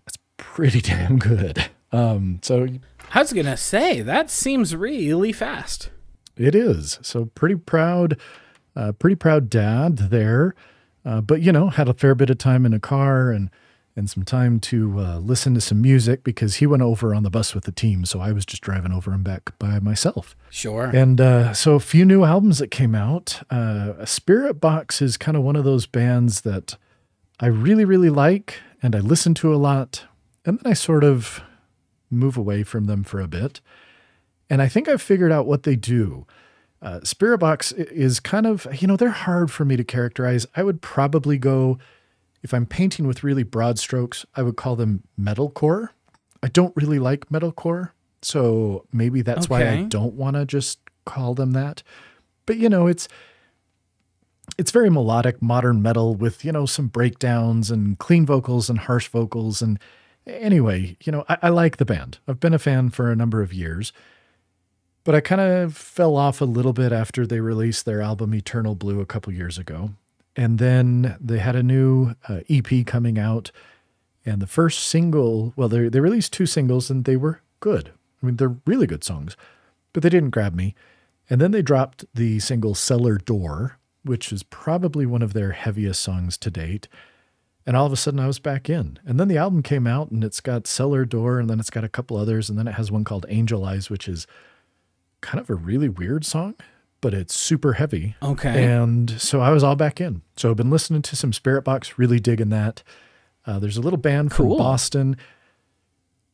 that's 0.04 0.18
pretty 0.36 0.80
damn 0.82 1.18
good. 1.18 1.70
Um, 1.90 2.38
so 2.42 2.68
I 3.14 3.20
was 3.20 3.32
going 3.32 3.46
to 3.46 3.56
say, 3.56 4.02
that 4.02 4.30
seems 4.30 4.76
really 4.76 5.32
fast. 5.32 5.88
It 6.36 6.54
is. 6.54 6.98
So 7.00 7.30
pretty 7.34 7.56
proud, 7.56 8.18
uh, 8.76 8.92
pretty 8.92 9.16
proud 9.16 9.48
dad 9.48 9.96
there. 9.96 10.54
Uh, 11.06 11.22
but 11.22 11.40
you 11.40 11.52
know, 11.52 11.68
had 11.68 11.88
a 11.88 11.94
fair 11.94 12.14
bit 12.14 12.28
of 12.28 12.36
time 12.36 12.66
in 12.66 12.74
a 12.74 12.78
car 12.78 13.30
and 13.30 13.48
and 13.94 14.08
some 14.08 14.24
time 14.24 14.58
to 14.60 14.98
uh, 14.98 15.18
listen 15.18 15.54
to 15.54 15.60
some 15.60 15.82
music 15.82 16.24
because 16.24 16.56
he 16.56 16.66
went 16.66 16.82
over 16.82 17.14
on 17.14 17.22
the 17.22 17.30
bus 17.30 17.54
with 17.54 17.64
the 17.64 17.72
team, 17.72 18.04
so 18.04 18.20
I 18.20 18.32
was 18.32 18.46
just 18.46 18.62
driving 18.62 18.92
over 18.92 19.12
and 19.12 19.22
back 19.22 19.58
by 19.58 19.78
myself. 19.80 20.34
Sure. 20.50 20.86
And 20.86 21.20
uh, 21.20 21.52
so 21.52 21.74
a 21.74 21.80
few 21.80 22.04
new 22.04 22.24
albums 22.24 22.58
that 22.58 22.70
came 22.70 22.94
out. 22.94 23.42
Uh, 23.50 24.04
Spirit 24.04 24.54
Box 24.60 25.02
is 25.02 25.16
kind 25.16 25.36
of 25.36 25.42
one 25.42 25.56
of 25.56 25.64
those 25.64 25.86
bands 25.86 26.42
that 26.42 26.76
I 27.40 27.46
really, 27.46 27.84
really 27.84 28.10
like 28.10 28.60
and 28.82 28.96
I 28.96 29.00
listen 29.00 29.34
to 29.34 29.54
a 29.54 29.56
lot, 29.56 30.04
and 30.44 30.58
then 30.58 30.70
I 30.70 30.74
sort 30.74 31.04
of 31.04 31.40
move 32.10 32.36
away 32.36 32.62
from 32.62 32.86
them 32.86 33.04
for 33.04 33.20
a 33.20 33.28
bit. 33.28 33.60
And 34.50 34.60
I 34.60 34.68
think 34.68 34.88
I've 34.88 35.00
figured 35.00 35.32
out 35.32 35.46
what 35.46 35.62
they 35.62 35.76
do. 35.76 36.26
Uh, 36.82 37.00
Spirit 37.04 37.38
Box 37.38 37.72
is 37.72 38.18
kind 38.18 38.46
of, 38.46 38.66
you 38.82 38.88
know, 38.88 38.96
they're 38.96 39.10
hard 39.10 39.50
for 39.50 39.64
me 39.64 39.76
to 39.76 39.84
characterize. 39.84 40.46
I 40.56 40.64
would 40.64 40.82
probably 40.82 41.38
go, 41.38 41.78
if 42.42 42.52
I'm 42.52 42.66
painting 42.66 43.06
with 43.06 43.22
really 43.22 43.44
broad 43.44 43.78
strokes, 43.78 44.26
I 44.34 44.42
would 44.42 44.56
call 44.56 44.76
them 44.76 45.04
metalcore. 45.18 45.88
I 46.42 46.48
don't 46.48 46.74
really 46.76 46.98
like 46.98 47.28
metalcore. 47.28 47.90
So 48.20 48.86
maybe 48.92 49.22
that's 49.22 49.48
why 49.48 49.68
I 49.68 49.82
don't 49.84 50.14
want 50.14 50.36
to 50.36 50.44
just 50.44 50.78
call 51.04 51.34
them 51.34 51.52
that. 51.52 51.82
But, 52.46 52.56
you 52.56 52.68
know, 52.68 52.86
it's, 52.86 53.08
it's 54.58 54.70
very 54.70 54.90
melodic 54.90 55.40
modern 55.40 55.82
metal 55.82 56.14
with 56.14 56.44
you 56.44 56.52
know 56.52 56.66
some 56.66 56.88
breakdowns 56.88 57.70
and 57.70 57.98
clean 57.98 58.26
vocals 58.26 58.68
and 58.68 58.80
harsh 58.80 59.08
vocals 59.08 59.62
and 59.62 59.78
anyway 60.26 60.96
you 61.02 61.12
know 61.12 61.24
I, 61.28 61.38
I 61.42 61.48
like 61.48 61.76
the 61.76 61.84
band 61.84 62.18
i've 62.28 62.40
been 62.40 62.54
a 62.54 62.58
fan 62.58 62.90
for 62.90 63.10
a 63.10 63.16
number 63.16 63.40
of 63.40 63.52
years 63.52 63.92
but 65.04 65.14
i 65.14 65.20
kind 65.20 65.40
of 65.40 65.76
fell 65.76 66.16
off 66.16 66.40
a 66.40 66.44
little 66.44 66.72
bit 66.72 66.92
after 66.92 67.26
they 67.26 67.40
released 67.40 67.84
their 67.84 68.02
album 68.02 68.34
eternal 68.34 68.74
blue 68.74 69.00
a 69.00 69.06
couple 69.06 69.32
years 69.32 69.58
ago 69.58 69.90
and 70.36 70.58
then 70.58 71.16
they 71.20 71.38
had 71.38 71.56
a 71.56 71.62
new 71.62 72.14
uh, 72.28 72.40
ep 72.48 72.86
coming 72.86 73.18
out 73.18 73.50
and 74.24 74.40
the 74.40 74.46
first 74.46 74.80
single 74.80 75.52
well 75.56 75.68
they, 75.68 75.88
they 75.88 76.00
released 76.00 76.32
two 76.32 76.46
singles 76.46 76.90
and 76.90 77.04
they 77.04 77.16
were 77.16 77.40
good 77.60 77.92
i 78.22 78.26
mean 78.26 78.36
they're 78.36 78.56
really 78.66 78.86
good 78.86 79.04
songs 79.04 79.36
but 79.92 80.02
they 80.02 80.08
didn't 80.08 80.30
grab 80.30 80.54
me 80.54 80.74
and 81.32 81.40
then 81.40 81.52
they 81.52 81.62
dropped 81.62 82.04
the 82.14 82.40
single 82.40 82.74
Cellar 82.74 83.16
Door, 83.16 83.78
which 84.04 84.32
is 84.32 84.42
probably 84.42 85.06
one 85.06 85.22
of 85.22 85.32
their 85.32 85.52
heaviest 85.52 86.02
songs 86.02 86.36
to 86.38 86.50
date. 86.50 86.88
And 87.64 87.76
all 87.76 87.86
of 87.86 87.92
a 87.92 87.96
sudden 87.96 88.20
I 88.20 88.26
was 88.26 88.38
back 88.38 88.68
in. 88.68 88.98
And 89.06 89.20
then 89.20 89.28
the 89.28 89.38
album 89.38 89.62
came 89.62 89.86
out 89.86 90.10
and 90.10 90.24
it's 90.24 90.40
got 90.40 90.66
Cellar 90.66 91.04
Door 91.04 91.40
and 91.40 91.48
then 91.48 91.60
it's 91.60 91.70
got 91.70 91.84
a 91.84 91.88
couple 91.88 92.16
others. 92.16 92.50
And 92.50 92.58
then 92.58 92.66
it 92.66 92.74
has 92.74 92.90
one 92.90 93.04
called 93.04 93.24
Angel 93.28 93.64
Eyes, 93.64 93.88
which 93.88 94.08
is 94.08 94.26
kind 95.20 95.40
of 95.40 95.48
a 95.48 95.54
really 95.54 95.88
weird 95.88 96.26
song, 96.26 96.54
but 97.02 97.12
it's 97.12 97.34
super 97.34 97.74
heavy. 97.74 98.16
Okay. 98.22 98.64
And 98.64 99.10
so 99.20 99.40
I 99.42 99.50
was 99.50 99.62
all 99.62 99.76
back 99.76 100.00
in. 100.00 100.22
So 100.36 100.50
I've 100.50 100.56
been 100.56 100.70
listening 100.70 101.02
to 101.02 101.16
some 101.16 101.34
Spirit 101.34 101.62
Box, 101.62 101.98
really 101.98 102.18
digging 102.20 102.48
that. 102.48 102.82
Uh, 103.44 103.58
there's 103.58 103.76
a 103.76 103.82
little 103.82 103.98
band 103.98 104.32
from 104.32 104.48
Boston, 104.56 105.16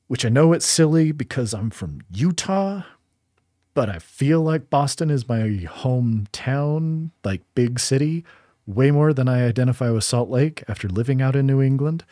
which 0.07 0.25
I 0.25 0.29
know 0.29 0.53
it's 0.53 0.67
silly 0.67 1.11
because 1.11 1.53
I'm 1.55 1.71
from 1.71 2.03
Utah, 2.13 2.83
but 3.75 3.89
I 3.89 3.99
feel 3.99 4.43
like 4.43 4.71
Boston 4.71 5.11
is 5.11 5.29
my 5.29 5.41
hometown, 5.67 7.11
like 7.25 7.43
big 7.55 7.81
city. 7.81 8.25
way 8.69 8.91
more 8.91 9.15
than 9.15 9.29
I 9.29 9.47
identify 9.47 9.91
with 9.91 10.05
Salt 10.05 10.29
Lake 10.29 10.63
after 10.69 10.89
living 10.89 11.23
out 11.23 11.35
in 11.35 11.47
New 11.47 11.63
England. 11.63 12.05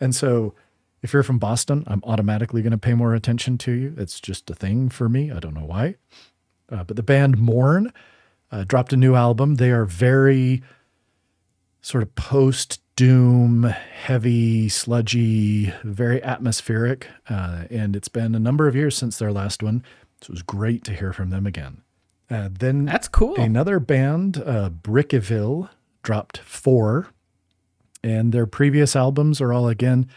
And 0.00 0.14
so 0.14 0.54
if 1.02 1.12
you're 1.12 1.22
from 1.22 1.38
Boston, 1.38 1.84
I'm 1.86 2.02
automatically 2.04 2.62
going 2.62 2.72
to 2.72 2.78
pay 2.78 2.94
more 2.94 3.14
attention 3.14 3.58
to 3.58 3.72
you. 3.72 3.94
It's 3.98 4.18
just 4.18 4.50
a 4.50 4.54
thing 4.54 4.88
for 4.88 5.08
me. 5.08 5.30
I 5.30 5.38
don't 5.38 5.54
know 5.54 5.66
why. 5.66 5.96
Uh, 6.72 6.84
but 6.84 6.96
the 6.96 7.02
band 7.02 7.38
Mourn 7.38 7.92
uh, 8.50 8.64
dropped 8.64 8.92
a 8.92 8.96
new 8.96 9.14
album. 9.14 9.56
They 9.56 9.70
are 9.70 9.84
very 9.84 10.62
sort 11.80 12.02
of 12.02 12.14
post 12.14 12.80
doom, 12.96 13.64
heavy, 13.64 14.68
sludgy, 14.68 15.72
very 15.82 16.22
atmospheric. 16.22 17.08
Uh, 17.28 17.64
and 17.70 17.96
it's 17.96 18.08
been 18.08 18.34
a 18.34 18.38
number 18.38 18.68
of 18.68 18.76
years 18.76 18.96
since 18.96 19.18
their 19.18 19.32
last 19.32 19.62
one. 19.62 19.82
So 20.20 20.26
it 20.26 20.34
was 20.34 20.42
great 20.42 20.84
to 20.84 20.92
hear 20.94 21.12
from 21.12 21.30
them 21.30 21.46
again. 21.46 21.82
Uh, 22.30 22.48
then 22.50 22.84
That's 22.84 23.08
cool. 23.08 23.34
another 23.36 23.80
band, 23.80 24.42
uh, 24.44 24.70
Brickeville, 24.70 25.70
dropped 26.02 26.38
four. 26.38 27.08
And 28.04 28.32
their 28.32 28.46
previous 28.46 28.96
albums 28.96 29.40
are 29.40 29.52
all, 29.52 29.68
again, 29.68 30.08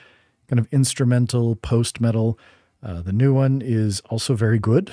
kind 0.48 0.60
of 0.60 0.68
instrumental, 0.72 1.56
post 1.56 2.00
metal. 2.00 2.38
Uh, 2.82 3.02
the 3.02 3.14
new 3.14 3.34
one 3.34 3.62
is 3.64 4.02
also 4.10 4.36
very 4.36 4.60
good. 4.60 4.92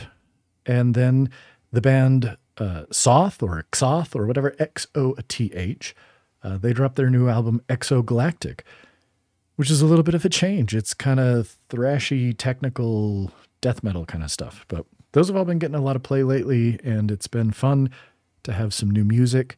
And 0.67 0.95
then 0.95 1.31
the 1.73 1.81
band 1.81 2.37
uh, 2.59 2.85
Soth 2.91 3.43
or 3.43 3.65
Xoth 3.73 4.15
or 4.15 4.27
whatever, 4.27 4.55
X 4.59 4.87
O 4.95 5.15
T 5.29 5.51
H, 5.55 5.95
uh, 6.45 6.59
they 6.59 6.73
dropped 6.73 6.97
their 6.97 7.11
new 7.11 7.29
album 7.29 7.63
Exogalactic, 7.69 8.61
which 9.57 9.71
is 9.71 9.81
a 9.81 9.87
little 9.87 10.03
bit 10.03 10.15
of 10.15 10.25
a 10.25 10.29
change. 10.29 10.75
It's 10.75 10.95
kind 10.95 11.19
of 11.19 11.57
thrashy, 11.71 12.35
technical 12.37 13.33
death 13.61 13.83
metal 13.83 14.05
kind 14.05 14.23
of 14.23 14.31
stuff. 14.31 14.65
But 14.69 14.85
those 15.13 15.29
have 15.29 15.37
all 15.37 15.45
been 15.45 15.59
getting 15.59 15.77
a 15.77 15.83
lot 15.83 15.97
of 15.97 16.03
play 16.03 16.23
lately, 16.23 16.79
and 16.85 17.11
it's 17.11 17.27
been 17.27 17.53
fun 17.53 17.91
to 18.43 18.53
have 18.53 18.75
some 18.75 18.91
new 18.91 19.05
music 19.05 19.57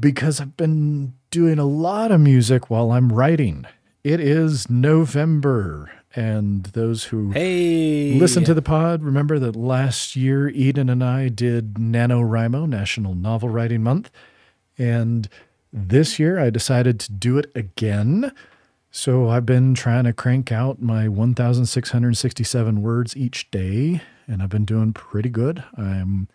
because 0.00 0.40
I've 0.40 0.56
been 0.56 1.14
doing 1.30 1.58
a 1.58 1.64
lot 1.64 2.10
of 2.10 2.20
music 2.20 2.68
while 2.68 2.92
I'm 2.92 3.12
writing. 3.12 3.66
It 4.02 4.18
is 4.18 4.70
November, 4.70 5.92
and 6.16 6.64
those 6.64 7.04
who 7.04 7.32
hey, 7.32 8.14
listen 8.14 8.44
to 8.44 8.54
the 8.54 8.62
pod 8.62 9.02
remember 9.02 9.38
that 9.38 9.54
last 9.54 10.16
year 10.16 10.48
Eden 10.48 10.88
and 10.88 11.04
I 11.04 11.28
did 11.28 11.74
NaNoWriMo, 11.74 12.66
National 12.66 13.14
Novel 13.14 13.50
Writing 13.50 13.82
Month, 13.82 14.10
and 14.78 15.28
this 15.70 16.18
year 16.18 16.38
I 16.38 16.48
decided 16.48 16.98
to 17.00 17.12
do 17.12 17.36
it 17.36 17.52
again. 17.54 18.32
So 18.90 19.28
I've 19.28 19.46
been 19.46 19.74
trying 19.74 20.04
to 20.04 20.14
crank 20.14 20.50
out 20.50 20.80
my 20.80 21.06
1,667 21.06 22.82
words 22.82 23.16
each 23.16 23.50
day, 23.50 24.00
and 24.26 24.42
I've 24.42 24.48
been 24.48 24.64
doing 24.64 24.94
pretty 24.94 25.28
good. 25.28 25.62
I'm 25.76 26.26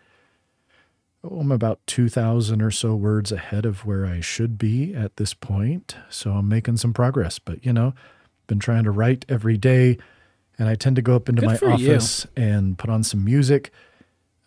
oh, 1.24 1.40
I'm 1.40 1.52
about 1.52 1.80
2,000 1.86 2.62
or 2.62 2.70
so 2.70 2.94
words 2.94 3.32
ahead 3.32 3.66
of 3.66 3.84
where 3.84 4.06
I 4.06 4.20
should 4.20 4.58
be 4.58 4.94
at 4.94 5.16
this 5.16 5.34
point. 5.34 5.96
So 6.08 6.32
I'm 6.32 6.48
making 6.48 6.76
some 6.78 6.92
progress. 6.92 7.38
But, 7.38 7.64
you 7.64 7.72
know, 7.72 7.94
been 8.46 8.58
trying 8.58 8.84
to 8.84 8.90
write 8.90 9.24
every 9.28 9.56
day. 9.56 9.98
And 10.58 10.68
I 10.68 10.74
tend 10.74 10.96
to 10.96 11.02
go 11.02 11.16
up 11.16 11.28
into 11.28 11.40
Good 11.40 11.46
my 11.50 11.56
for 11.56 11.74
you. 11.74 11.92
office 11.92 12.26
and 12.36 12.78
put 12.78 12.88
on 12.88 13.02
some 13.04 13.24
music 13.24 13.70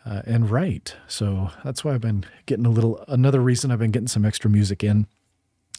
uh, 0.06 0.24
and 0.26 0.50
write. 0.50 0.96
So 1.08 1.52
that's 1.64 1.84
why 1.84 1.94
I've 1.94 2.02
been 2.02 2.26
getting 2.46 2.66
a 2.66 2.72
little, 2.72 3.04
another 3.08 3.42
reason 3.42 3.70
I've 3.72 3.80
been 3.80 3.92
getting 3.92 4.08
some 4.08 4.26
extra 4.26 4.50
music 4.50 4.84
in. 4.84 5.06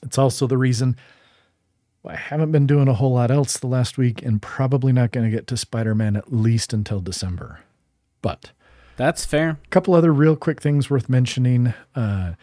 It's 0.02 0.18
also 0.18 0.46
the 0.46 0.56
reason 0.58 0.96
I 2.06 2.16
haven't 2.16 2.52
been 2.52 2.66
doing 2.66 2.88
a 2.88 2.94
whole 2.94 3.12
lot 3.12 3.30
else 3.30 3.58
the 3.58 3.66
last 3.66 3.98
week 3.98 4.22
and 4.22 4.40
probably 4.40 4.92
not 4.92 5.10
going 5.10 5.28
to 5.28 5.36
get 5.36 5.46
to 5.48 5.56
Spider 5.56 5.94
Man 5.94 6.16
at 6.16 6.32
least 6.32 6.72
until 6.72 7.00
December. 7.00 7.60
But 8.22 8.52
That's 9.00 9.24
fair. 9.24 9.56
a 9.64 9.68
couple 9.68 9.94
other 9.94 10.12
real 10.12 10.36
quick 10.36 10.60
things 10.60 10.90
worth 10.90 11.08
mentioning. 11.08 11.72
Uh, 11.94 12.34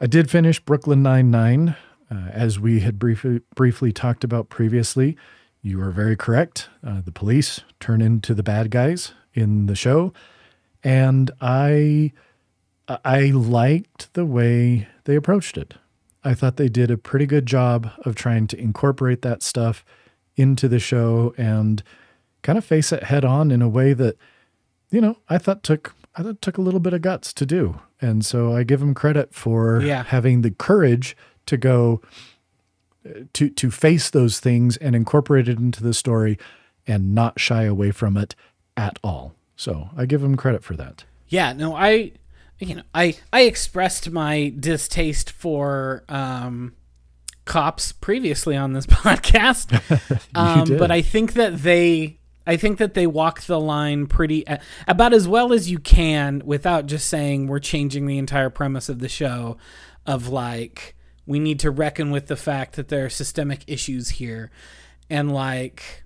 I 0.00 0.06
did 0.06 0.30
finish 0.30 0.58
Brooklyn 0.58 1.02
Nine 1.02 1.30
Nine, 1.30 1.76
uh, 2.10 2.30
as 2.32 2.58
we 2.58 2.80
had 2.80 2.98
briefly 2.98 3.42
briefly 3.54 3.92
talked 3.92 4.24
about 4.24 4.48
previously. 4.48 5.18
You 5.60 5.78
are 5.82 5.90
very 5.90 6.16
correct. 6.16 6.70
Uh, 6.82 7.02
the 7.02 7.12
police 7.12 7.60
turn 7.80 8.00
into 8.00 8.32
the 8.32 8.42
bad 8.42 8.70
guys 8.70 9.12
in 9.34 9.66
the 9.66 9.74
show, 9.74 10.14
and 10.82 11.30
I 11.38 12.12
I 12.88 13.26
liked 13.26 14.14
the 14.14 14.24
way 14.24 14.88
they 15.04 15.16
approached 15.16 15.58
it. 15.58 15.74
I 16.24 16.32
thought 16.32 16.56
they 16.56 16.70
did 16.70 16.90
a 16.90 16.96
pretty 16.96 17.26
good 17.26 17.44
job 17.44 17.90
of 18.06 18.14
trying 18.14 18.46
to 18.46 18.58
incorporate 18.58 19.20
that 19.20 19.42
stuff 19.42 19.84
into 20.34 20.66
the 20.66 20.80
show 20.80 21.34
and 21.36 21.82
kind 22.40 22.56
of 22.56 22.64
face 22.64 22.90
it 22.90 23.02
head 23.02 23.26
on 23.26 23.50
in 23.50 23.60
a 23.60 23.68
way 23.68 23.92
that 23.92 24.16
you 24.90 25.00
know, 25.00 25.16
I 25.28 25.38
thought 25.38 25.62
took 25.62 25.94
I 26.16 26.22
thought 26.22 26.42
took 26.42 26.58
a 26.58 26.62
little 26.62 26.80
bit 26.80 26.92
of 26.92 27.02
guts 27.02 27.32
to 27.34 27.46
do. 27.46 27.80
And 28.00 28.24
so 28.24 28.54
I 28.56 28.62
give 28.64 28.80
him 28.82 28.94
credit 28.94 29.34
for 29.34 29.80
Yeah. 29.82 30.02
having 30.04 30.42
the 30.42 30.50
courage 30.50 31.16
to 31.46 31.56
go 31.56 32.00
uh, 33.06 33.20
to 33.34 33.48
to 33.50 33.70
face 33.70 34.10
those 34.10 34.40
things 34.40 34.76
and 34.78 34.94
incorporate 34.96 35.48
it 35.48 35.58
into 35.58 35.82
the 35.82 35.94
story 35.94 36.38
and 36.86 37.14
not 37.14 37.38
shy 37.38 37.62
away 37.64 37.90
from 37.92 38.16
it 38.16 38.34
at 38.76 38.98
all. 39.04 39.34
So 39.56 39.90
I 39.96 40.06
give 40.06 40.22
him 40.22 40.36
credit 40.36 40.64
for 40.64 40.74
that. 40.76 41.04
Yeah, 41.28 41.52
no, 41.52 41.74
I 41.76 42.12
you 42.58 42.74
know, 42.76 42.82
I 42.94 43.16
I 43.32 43.42
expressed 43.42 44.10
my 44.10 44.52
distaste 44.58 45.30
for 45.30 46.04
um 46.08 46.74
cops 47.46 47.92
previously 47.92 48.56
on 48.56 48.72
this 48.74 48.86
podcast. 49.04 49.72
um 50.34 50.76
but 50.78 50.90
I 50.90 51.02
think 51.02 51.34
that 51.34 51.58
they 51.58 52.18
I 52.50 52.56
think 52.56 52.78
that 52.78 52.94
they 52.94 53.06
walk 53.06 53.42
the 53.42 53.60
line 53.60 54.08
pretty 54.08 54.44
uh, 54.44 54.58
about 54.88 55.12
as 55.12 55.28
well 55.28 55.52
as 55.52 55.70
you 55.70 55.78
can 55.78 56.42
without 56.44 56.86
just 56.86 57.08
saying 57.08 57.46
we're 57.46 57.60
changing 57.60 58.06
the 58.06 58.18
entire 58.18 58.50
premise 58.50 58.88
of 58.88 58.98
the 58.98 59.08
show 59.08 59.56
of 60.04 60.26
like 60.26 60.96
we 61.26 61.38
need 61.38 61.60
to 61.60 61.70
reckon 61.70 62.10
with 62.10 62.26
the 62.26 62.34
fact 62.34 62.74
that 62.74 62.88
there 62.88 63.04
are 63.04 63.08
systemic 63.08 63.62
issues 63.68 64.08
here 64.08 64.50
and 65.08 65.30
like 65.30 66.02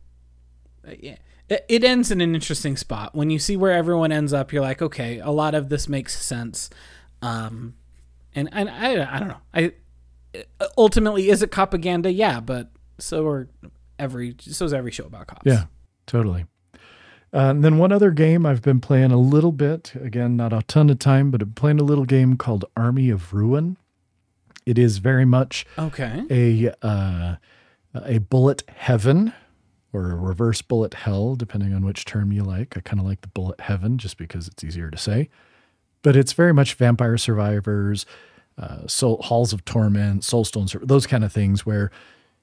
it, 0.84 1.82
ends 1.82 2.10
in 2.10 2.20
an 2.20 2.34
interesting 2.34 2.76
spot. 2.76 3.14
When 3.14 3.30
you 3.30 3.38
see 3.38 3.56
where 3.56 3.72
everyone 3.72 4.12
ends 4.12 4.34
up, 4.34 4.52
you're 4.52 4.60
like, 4.60 4.82
okay, 4.82 5.20
a 5.20 5.30
lot 5.30 5.54
of 5.54 5.70
this 5.70 5.88
makes 5.88 6.22
sense. 6.22 6.68
Um, 7.22 7.72
and 8.34 8.50
and 8.52 8.68
I 8.68 9.16
I 9.16 9.18
don't 9.18 9.28
know. 9.28 9.40
I 9.54 9.72
ultimately 10.76 11.30
is 11.30 11.42
it 11.42 11.50
propaganda? 11.50 12.12
Yeah, 12.12 12.40
but 12.40 12.70
so 12.98 13.26
are 13.28 13.48
every 13.98 14.36
so 14.40 14.66
is 14.66 14.74
every 14.74 14.90
show 14.90 15.06
about 15.06 15.28
cops. 15.28 15.46
Yeah, 15.46 15.64
totally. 16.06 16.46
Uh, 17.32 17.50
and 17.50 17.64
then 17.64 17.78
one 17.78 17.90
other 17.90 18.12
game 18.12 18.46
I've 18.46 18.62
been 18.62 18.80
playing 18.80 19.10
a 19.10 19.16
little 19.18 19.50
bit. 19.52 19.92
Again, 20.00 20.36
not 20.36 20.52
a 20.52 20.62
ton 20.62 20.88
of 20.88 21.00
time, 21.00 21.30
but 21.32 21.42
I'm 21.42 21.52
playing 21.52 21.80
a 21.80 21.84
little 21.84 22.04
game 22.04 22.36
called 22.36 22.64
Army 22.76 23.10
of 23.10 23.32
Ruin. 23.34 23.76
It 24.64 24.78
is 24.78 24.98
very 24.98 25.24
much 25.24 25.66
Okay. 25.78 26.22
a 26.30 26.72
uh, 26.86 27.36
a 27.94 28.18
bullet 28.18 28.62
heaven 28.76 29.32
or 29.92 30.10
a 30.12 30.16
reverse 30.16 30.62
bullet 30.62 30.94
hell, 30.94 31.34
depending 31.36 31.74
on 31.74 31.84
which 31.84 32.04
term 32.04 32.32
you 32.32 32.42
like. 32.44 32.76
I 32.76 32.80
kind 32.80 33.00
of 33.00 33.06
like 33.06 33.20
the 33.20 33.28
bullet 33.28 33.60
heaven 33.60 33.98
just 33.98 34.16
because 34.16 34.46
it's 34.48 34.62
easier 34.64 34.90
to 34.90 34.98
say. 34.98 35.28
But 36.02 36.16
it's 36.16 36.32
very 36.32 36.52
much 36.54 36.74
vampire 36.74 37.16
survivors, 37.18 38.06
uh, 38.58 38.86
soul, 38.86 39.20
halls 39.22 39.52
of 39.52 39.64
torment, 39.64 40.22
soulstones, 40.22 40.76
those 40.86 41.06
kind 41.06 41.24
of 41.24 41.32
things 41.32 41.66
where 41.66 41.90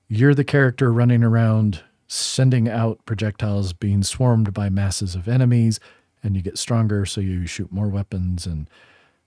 you're 0.07 0.33
the 0.35 0.43
character 0.43 0.91
running 0.91 1.23
around 1.23 1.83
sending 2.11 2.67
out 2.67 2.99
projectiles 3.05 3.71
being 3.73 4.03
swarmed 4.03 4.53
by 4.53 4.69
masses 4.69 5.15
of 5.15 5.27
enemies 5.27 5.79
and 6.21 6.35
you 6.35 6.41
get 6.41 6.57
stronger 6.57 7.05
so 7.05 7.21
you 7.21 7.45
shoot 7.47 7.71
more 7.71 7.87
weapons 7.87 8.45
and 8.45 8.69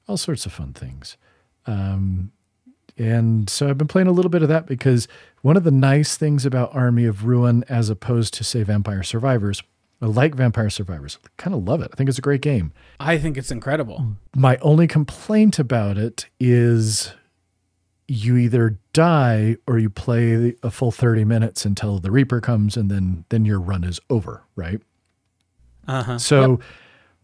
all 0.07 0.17
sorts 0.19 0.45
of 0.45 0.53
fun 0.53 0.73
things 0.73 1.17
Um, 1.67 2.31
and 2.97 3.49
so 3.51 3.69
I've 3.69 3.79
been 3.79 3.89
playing 3.89 4.07
a 4.07 4.13
little 4.13 4.31
bit 4.31 4.43
of 4.43 4.49
that 4.49 4.67
because 4.67 5.09
one 5.43 5.57
of 5.57 5.65
the 5.65 5.71
nice 5.71 6.17
things 6.17 6.45
about 6.47 6.75
Army 6.75 7.07
of 7.07 7.25
Ruin, 7.25 7.65
as 7.69 7.89
opposed 7.91 8.35
to, 8.35 8.45
say, 8.45 8.63
Vampire 8.63 9.03
Survivors, 9.03 9.63
I 10.01 10.07
like 10.07 10.35
Vampire 10.37 10.71
Survivors. 10.71 11.19
I 11.25 11.29
kind 11.37 11.57
of 11.57 11.65
love 11.67 11.81
it. 11.81 11.91
I 11.93 11.97
think 11.97 12.09
it's 12.09 12.19
a 12.19 12.23
great 12.23 12.41
game. 12.43 12.73
I 13.01 13.19
think 13.19 13.37
it's 13.37 13.51
incredible. 13.51 14.15
My 14.37 14.59
only 14.59 14.87
complaint 14.87 15.59
about 15.59 15.97
it 15.99 16.27
is 16.39 17.13
you 18.07 18.37
either 18.37 18.79
die 18.93 19.57
or 19.67 19.79
you 19.79 19.89
play 19.89 20.55
a 20.63 20.71
full 20.71 20.91
30 20.93 21.25
minutes 21.25 21.65
until 21.65 21.99
the 21.99 22.11
Reaper 22.11 22.41
comes 22.41 22.77
and 22.77 22.91
then 22.91 23.25
then 23.31 23.45
your 23.45 23.59
run 23.61 23.83
is 23.85 23.99
over, 24.11 24.43
right? 24.57 24.81
Uh 25.89 26.03
huh. 26.03 26.19
So 26.19 26.61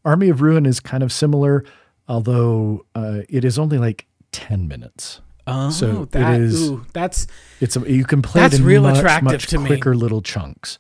Army 0.05 0.29
of 0.31 0.41
Ruin 0.41 0.65
is 0.67 0.81
kind 0.81 1.03
of 1.03 1.13
similar, 1.13 1.65
although 2.09 2.85
uh, 2.95 3.21
it 3.29 3.45
is 3.45 3.59
only 3.59 3.79
like 3.79 4.07
10 4.33 4.69
minutes. 4.69 5.21
Oh, 5.47 5.71
so 5.71 6.03
it 6.03 6.13
that 6.13 6.41
is- 6.41 6.71
ooh, 6.71 6.85
that's 6.93 7.27
It's 7.61 7.77
a, 7.77 7.81
you 7.91 8.05
can 8.05 8.23
play 8.23 8.43
That's 8.43 8.55
it 8.55 8.61
in 8.61 8.67
real 8.67 8.83
much, 8.83 8.99
attractive 8.99 9.25
much 9.33 9.47
to 9.49 9.59
me. 9.59 9.67
quicker 9.67 9.95
little 9.97 10.23
chunks. 10.23 10.79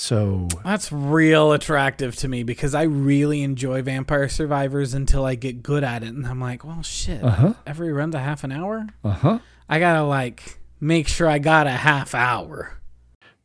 So 0.00 0.48
that's 0.64 0.90
real 0.90 1.52
attractive 1.52 2.16
to 2.16 2.28
me 2.28 2.42
because 2.42 2.74
I 2.74 2.84
really 2.84 3.42
enjoy 3.42 3.82
Vampire 3.82 4.30
Survivors 4.30 4.94
until 4.94 5.26
I 5.26 5.34
get 5.34 5.62
good 5.62 5.84
at 5.84 6.02
it, 6.02 6.08
and 6.08 6.26
I'm 6.26 6.40
like, 6.40 6.64
well, 6.64 6.82
shit. 6.82 7.22
Uh-huh. 7.22 7.52
Every 7.66 7.92
run's 7.92 8.14
a 8.14 8.18
half 8.18 8.42
an 8.42 8.50
hour. 8.50 8.86
uh 9.04 9.10
huh. 9.10 9.38
I 9.68 9.78
gotta 9.78 10.02
like 10.02 10.58
make 10.80 11.06
sure 11.06 11.28
I 11.28 11.38
got 11.38 11.66
a 11.66 11.72
half 11.72 12.14
hour. 12.14 12.78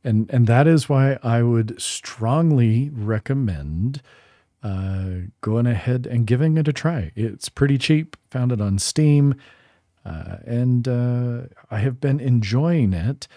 And 0.01 0.29
and 0.31 0.47
that 0.47 0.65
is 0.65 0.87
why 0.87 1.19
I 1.21 1.43
would 1.43 1.81
strongly 1.81 2.89
recommend 2.93 4.01
uh, 4.63 5.27
going 5.41 5.67
ahead 5.67 6.07
and 6.07 6.25
giving 6.25 6.55
it 6.57 6.69
a 6.69 6.73
try. 6.73 7.11
It's 7.17 7.49
pretty 7.49 7.77
cheap. 7.77 8.15
Found 8.31 8.53
it 8.53 8.61
on 8.61 8.79
Steam. 8.79 9.35
Uh, 10.05 10.37
and 10.45 10.87
uh, 10.87 11.41
I 11.69 11.79
have 11.79 11.99
been 11.99 12.21
enjoying 12.21 12.93
it. 12.93 13.27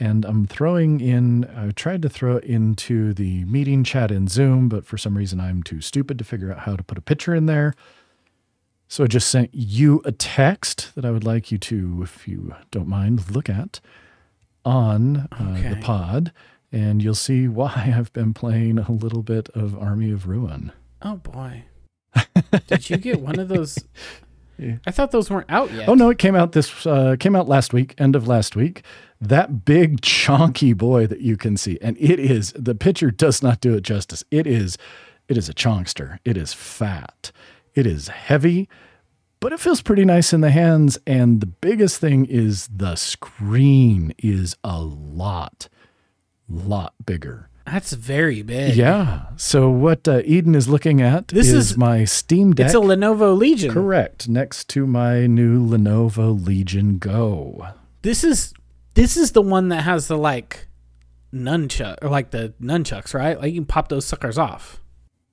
And 0.00 0.24
I'm 0.24 0.46
throwing 0.46 1.00
in, 1.00 1.44
I 1.56 1.70
tried 1.70 2.02
to 2.02 2.08
throw 2.08 2.36
it 2.38 2.44
into 2.44 3.14
the 3.14 3.44
meeting 3.44 3.84
chat 3.84 4.10
in 4.10 4.26
Zoom, 4.26 4.68
but 4.68 4.84
for 4.84 4.98
some 4.98 5.16
reason 5.16 5.38
I'm 5.40 5.62
too 5.62 5.80
stupid 5.80 6.18
to 6.18 6.24
figure 6.24 6.50
out 6.52 6.60
how 6.60 6.74
to 6.74 6.82
put 6.82 6.98
a 6.98 7.02
picture 7.02 7.34
in 7.34 7.46
there. 7.46 7.74
So 8.88 9.04
I 9.04 9.06
just 9.06 9.28
sent 9.28 9.50
you 9.52 10.02
a 10.04 10.12
text 10.12 10.94
that 10.94 11.04
I 11.04 11.10
would 11.10 11.24
like 11.24 11.50
you 11.52 11.58
to, 11.58 12.00
if 12.02 12.26
you 12.28 12.54
don't 12.70 12.88
mind, 12.88 13.30
look 13.30 13.48
at 13.48 13.80
on 14.64 15.28
uh, 15.32 15.56
Okay. 15.58 15.70
the 15.70 15.76
pod. 15.76 16.32
And 16.72 17.00
you'll 17.02 17.14
see 17.14 17.46
why 17.46 17.92
I've 17.96 18.12
been 18.12 18.34
playing 18.34 18.78
a 18.80 18.90
little 18.90 19.22
bit 19.22 19.48
of 19.50 19.78
Army 19.78 20.10
of 20.10 20.26
Ruin. 20.26 20.72
Oh 21.02 21.16
boy. 21.16 21.64
Did 22.66 22.90
you 22.90 22.96
get 22.96 23.20
one 23.20 23.38
of 23.38 23.48
those? 23.48 23.78
Yeah. 24.58 24.76
I 24.86 24.90
thought 24.90 25.10
those 25.10 25.30
weren't 25.30 25.50
out 25.50 25.72
yet. 25.72 25.88
Oh 25.88 25.94
no, 25.94 26.10
it 26.10 26.18
came 26.18 26.34
out 26.34 26.52
this 26.52 26.86
uh, 26.86 27.16
came 27.18 27.34
out 27.34 27.48
last 27.48 27.72
week, 27.72 27.94
end 27.98 28.14
of 28.14 28.28
last 28.28 28.54
week. 28.54 28.82
That 29.20 29.64
big 29.64 30.00
chonky 30.00 30.76
boy 30.76 31.06
that 31.06 31.20
you 31.20 31.36
can 31.36 31.56
see, 31.56 31.78
and 31.80 31.96
it 31.98 32.18
is 32.20 32.52
the 32.52 32.74
picture 32.74 33.10
does 33.10 33.42
not 33.42 33.60
do 33.60 33.74
it 33.74 33.82
justice. 33.82 34.22
It 34.30 34.46
is, 34.46 34.78
it 35.28 35.36
is 35.36 35.48
a 35.48 35.54
chonkster. 35.54 36.18
It 36.24 36.36
is 36.36 36.52
fat. 36.52 37.32
It 37.74 37.86
is 37.86 38.08
heavy, 38.08 38.68
but 39.40 39.52
it 39.52 39.60
feels 39.60 39.82
pretty 39.82 40.04
nice 40.04 40.32
in 40.32 40.40
the 40.40 40.50
hands. 40.50 40.98
And 41.06 41.40
the 41.40 41.46
biggest 41.46 42.00
thing 42.00 42.24
is 42.26 42.68
the 42.68 42.94
screen 42.94 44.14
is 44.18 44.56
a 44.62 44.80
lot, 44.80 45.68
lot 46.48 46.94
bigger. 47.04 47.48
That's 47.66 47.92
very 47.94 48.42
big. 48.42 48.76
Yeah. 48.76 49.22
So 49.36 49.70
what 49.70 50.06
uh, 50.06 50.20
Eden 50.24 50.54
is 50.54 50.68
looking 50.68 51.00
at 51.00 51.28
This 51.28 51.48
is, 51.48 51.70
is- 51.72 51.76
my 51.78 52.04
Steam 52.04 52.52
Deck. 52.52 52.66
It's 52.66 52.74
a 52.74 52.78
Lenovo 52.78 53.36
Legion. 53.36 53.72
Correct. 53.72 54.28
Next 54.28 54.68
to 54.70 54.86
my 54.86 55.26
new 55.26 55.66
Lenovo 55.66 56.44
Legion 56.46 56.98
Go. 56.98 57.68
This 58.02 58.22
is 58.22 58.52
this 58.94 59.16
is 59.16 59.32
the 59.32 59.42
one 59.42 59.68
that 59.70 59.82
has 59.82 60.08
the 60.08 60.18
like 60.18 60.68
nunchuck 61.32 61.96
or 62.02 62.08
like 62.10 62.30
the 62.30 62.52
nunchucks, 62.60 63.14
right? 63.14 63.38
Like 63.40 63.52
you 63.52 63.60
can 63.60 63.66
pop 63.66 63.88
those 63.88 64.04
suckers 64.04 64.36
off. 64.38 64.80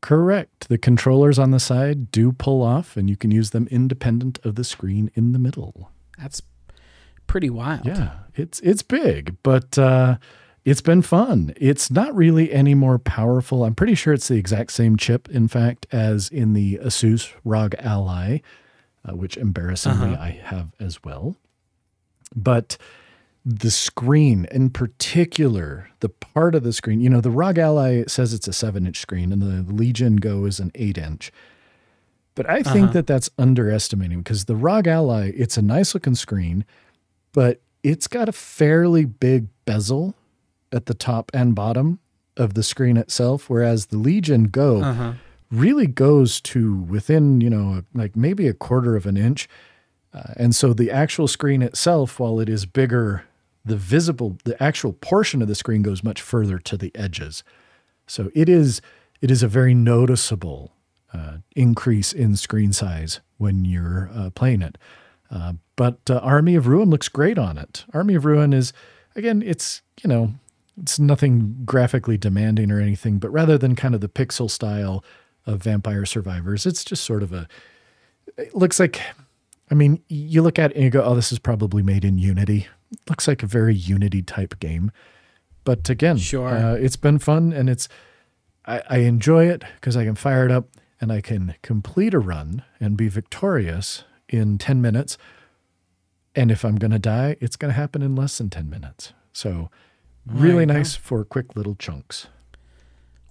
Correct. 0.01 0.67
The 0.67 0.77
controllers 0.79 1.37
on 1.37 1.51
the 1.51 1.59
side 1.59 2.11
do 2.11 2.31
pull 2.31 2.63
off, 2.63 2.97
and 2.97 3.07
you 3.09 3.15
can 3.15 3.29
use 3.29 3.51
them 3.51 3.67
independent 3.69 4.39
of 4.43 4.55
the 4.55 4.63
screen 4.63 5.11
in 5.13 5.31
the 5.31 5.37
middle. 5.37 5.91
That's 6.17 6.41
pretty 7.27 7.49
wild. 7.51 7.85
Yeah, 7.85 8.13
it's 8.35 8.59
it's 8.61 8.81
big, 8.81 9.35
but 9.43 9.77
uh, 9.77 10.17
it's 10.63 10.81
been 10.81 11.01
fun. 11.01 11.53
It's 11.57 11.89
not 11.89 12.15
really 12.15 12.51
any 12.51 12.75
more 12.75 12.99
powerful. 12.99 13.63
I'm 13.63 13.75
pretty 13.75 13.95
sure 13.95 14.13
it's 14.13 14.27
the 14.27 14.35
exact 14.37 14.71
same 14.71 14.95
chip, 14.97 15.27
in 15.29 15.47
fact, 15.47 15.87
as 15.91 16.29
in 16.29 16.53
the 16.53 16.77
Asus 16.83 17.33
ROG 17.43 17.75
Ally, 17.79 18.39
uh, 19.07 19.15
which 19.15 19.37
embarrassingly 19.37 20.15
I 20.15 20.31
have 20.43 20.73
as 20.79 21.03
well. 21.03 21.35
But 22.35 22.77
the 23.43 23.71
screen 23.71 24.45
in 24.51 24.69
particular, 24.69 25.89
the 25.99 26.09
part 26.09 26.53
of 26.53 26.61
the 26.63 26.71
screen, 26.73 27.01
you 27.01 27.09
know, 27.09 27.21
the 27.21 27.31
ROG 27.31 27.57
Ally 27.57 28.03
says 28.07 28.33
it's 28.33 28.47
a 28.47 28.53
seven 28.53 28.85
inch 28.85 28.99
screen 28.99 29.31
and 29.33 29.41
the 29.41 29.73
Legion 29.73 30.17
Go 30.17 30.45
is 30.45 30.59
an 30.59 30.71
eight 30.75 30.97
inch. 30.99 31.31
But 32.35 32.47
I 32.49 32.61
think 32.61 32.83
Uh-huh. 32.85 32.93
that 32.93 33.07
that's 33.07 33.29
underestimating 33.39 34.19
because 34.19 34.45
the 34.45 34.55
ROG 34.55 34.87
Ally, 34.87 35.31
it's 35.35 35.57
a 35.57 35.61
nice 35.63 35.93
looking 35.95 36.15
screen, 36.15 36.65
but 37.33 37.61
it's 37.83 38.07
got 38.07 38.29
a 38.29 38.31
fairly 38.31 39.05
big 39.05 39.47
bezel 39.65 40.13
at 40.71 40.85
the 40.85 40.93
top 40.93 41.31
and 41.33 41.53
bottom 41.55 41.99
of 42.37 42.53
the 42.53 42.63
screen 42.63 42.97
itself, 42.97 43.49
whereas 43.49 43.87
the 43.87 43.97
Legion 43.97 44.45
Go 44.45 44.81
Uh-huh. 44.83 45.13
really 45.51 45.87
goes 45.87 46.39
to 46.41 46.77
within, 46.77 47.41
you 47.41 47.49
know, 47.49 47.83
like 47.93 48.15
maybe 48.15 48.47
a 48.47 48.53
quarter 48.53 48.95
of 48.95 49.05
an 49.05 49.17
inch. 49.17 49.49
Uh, 50.13 50.33
and 50.37 50.55
so 50.55 50.73
the 50.73 50.89
actual 50.91 51.27
screen 51.27 51.61
itself, 51.61 52.19
while 52.19 52.39
it 52.39 52.47
is 52.49 52.65
bigger, 52.65 53.23
the 53.65 53.75
visible, 53.75 54.37
the 54.45 54.61
actual 54.63 54.93
portion 54.93 55.41
of 55.41 55.47
the 55.47 55.55
screen 55.55 55.81
goes 55.81 56.03
much 56.03 56.21
further 56.21 56.57
to 56.59 56.77
the 56.77 56.91
edges. 56.95 57.43
So 58.07 58.31
it 58.33 58.49
is, 58.49 58.81
it 59.21 59.29
is 59.29 59.43
a 59.43 59.47
very 59.47 59.73
noticeable 59.73 60.71
uh, 61.13 61.37
increase 61.55 62.13
in 62.13 62.35
screen 62.37 62.71
size 62.73 63.19
when 63.37 63.65
you're 63.65 64.09
uh, 64.13 64.29
playing 64.31 64.61
it. 64.61 64.77
Uh, 65.29 65.53
but 65.75 65.99
uh, 66.09 66.17
Army 66.19 66.55
of 66.55 66.67
Ruin 66.67 66.89
looks 66.89 67.09
great 67.09 67.37
on 67.37 67.57
it. 67.57 67.85
Army 67.93 68.15
of 68.15 68.25
Ruin 68.25 68.53
is, 68.53 68.73
again, 69.15 69.41
it's, 69.45 69.81
you 70.01 70.07
know, 70.09 70.33
it's 70.81 70.99
nothing 70.99 71.57
graphically 71.65 72.17
demanding 72.17 72.71
or 72.71 72.79
anything, 72.79 73.19
but 73.19 73.29
rather 73.29 73.57
than 73.57 73.75
kind 73.75 73.93
of 73.93 74.01
the 74.01 74.09
pixel 74.09 74.49
style 74.49 75.03
of 75.45 75.61
Vampire 75.63 76.05
Survivors, 76.05 76.65
it's 76.65 76.83
just 76.83 77.03
sort 77.03 77.21
of 77.23 77.31
a, 77.31 77.47
it 78.37 78.55
looks 78.55 78.79
like, 78.79 78.99
I 79.69 79.75
mean, 79.75 80.01
you 80.07 80.41
look 80.41 80.57
at 80.57 80.71
it 80.71 80.75
and 80.75 80.83
you 80.83 80.89
go, 80.89 81.03
oh, 81.03 81.15
this 81.15 81.31
is 81.31 81.39
probably 81.39 81.83
made 81.83 82.03
in 82.03 82.17
Unity. 82.17 82.67
It 82.91 82.99
looks 83.09 83.27
like 83.27 83.43
a 83.43 83.47
very 83.47 83.75
Unity 83.75 84.21
type 84.21 84.59
game. 84.59 84.91
But 85.63 85.89
again, 85.89 86.17
Sure. 86.17 86.49
uh, 86.49 86.73
it's 86.73 86.95
been 86.95 87.19
fun 87.19 87.53
and 87.53 87.69
it's, 87.69 87.87
I, 88.65 88.81
I 88.89 88.97
enjoy 88.99 89.45
it 89.47 89.63
because 89.75 89.95
I 89.95 90.03
can 90.03 90.15
fire 90.15 90.45
it 90.45 90.51
up 90.51 90.67
and 90.99 91.11
I 91.11 91.21
can 91.21 91.55
complete 91.61 92.13
a 92.13 92.19
run 92.19 92.63
and 92.79 92.97
be 92.97 93.07
victorious 93.07 94.03
in 94.29 94.57
10 94.57 94.81
minutes. 94.81 95.17
And 96.35 96.49
if 96.49 96.63
I'm 96.65 96.75
going 96.77 96.91
to 96.91 96.99
die, 96.99 97.35
it's 97.39 97.55
going 97.55 97.71
to 97.73 97.75
happen 97.79 98.01
in 98.01 98.15
less 98.15 98.37
than 98.37 98.49
10 98.49 98.69
minutes. 98.69 99.13
So, 99.33 99.69
really 100.25 100.61
you 100.61 100.67
go. 100.67 100.73
nice 100.73 100.95
for 100.95 101.23
quick 101.23 101.55
little 101.55 101.75
chunks. 101.75 102.27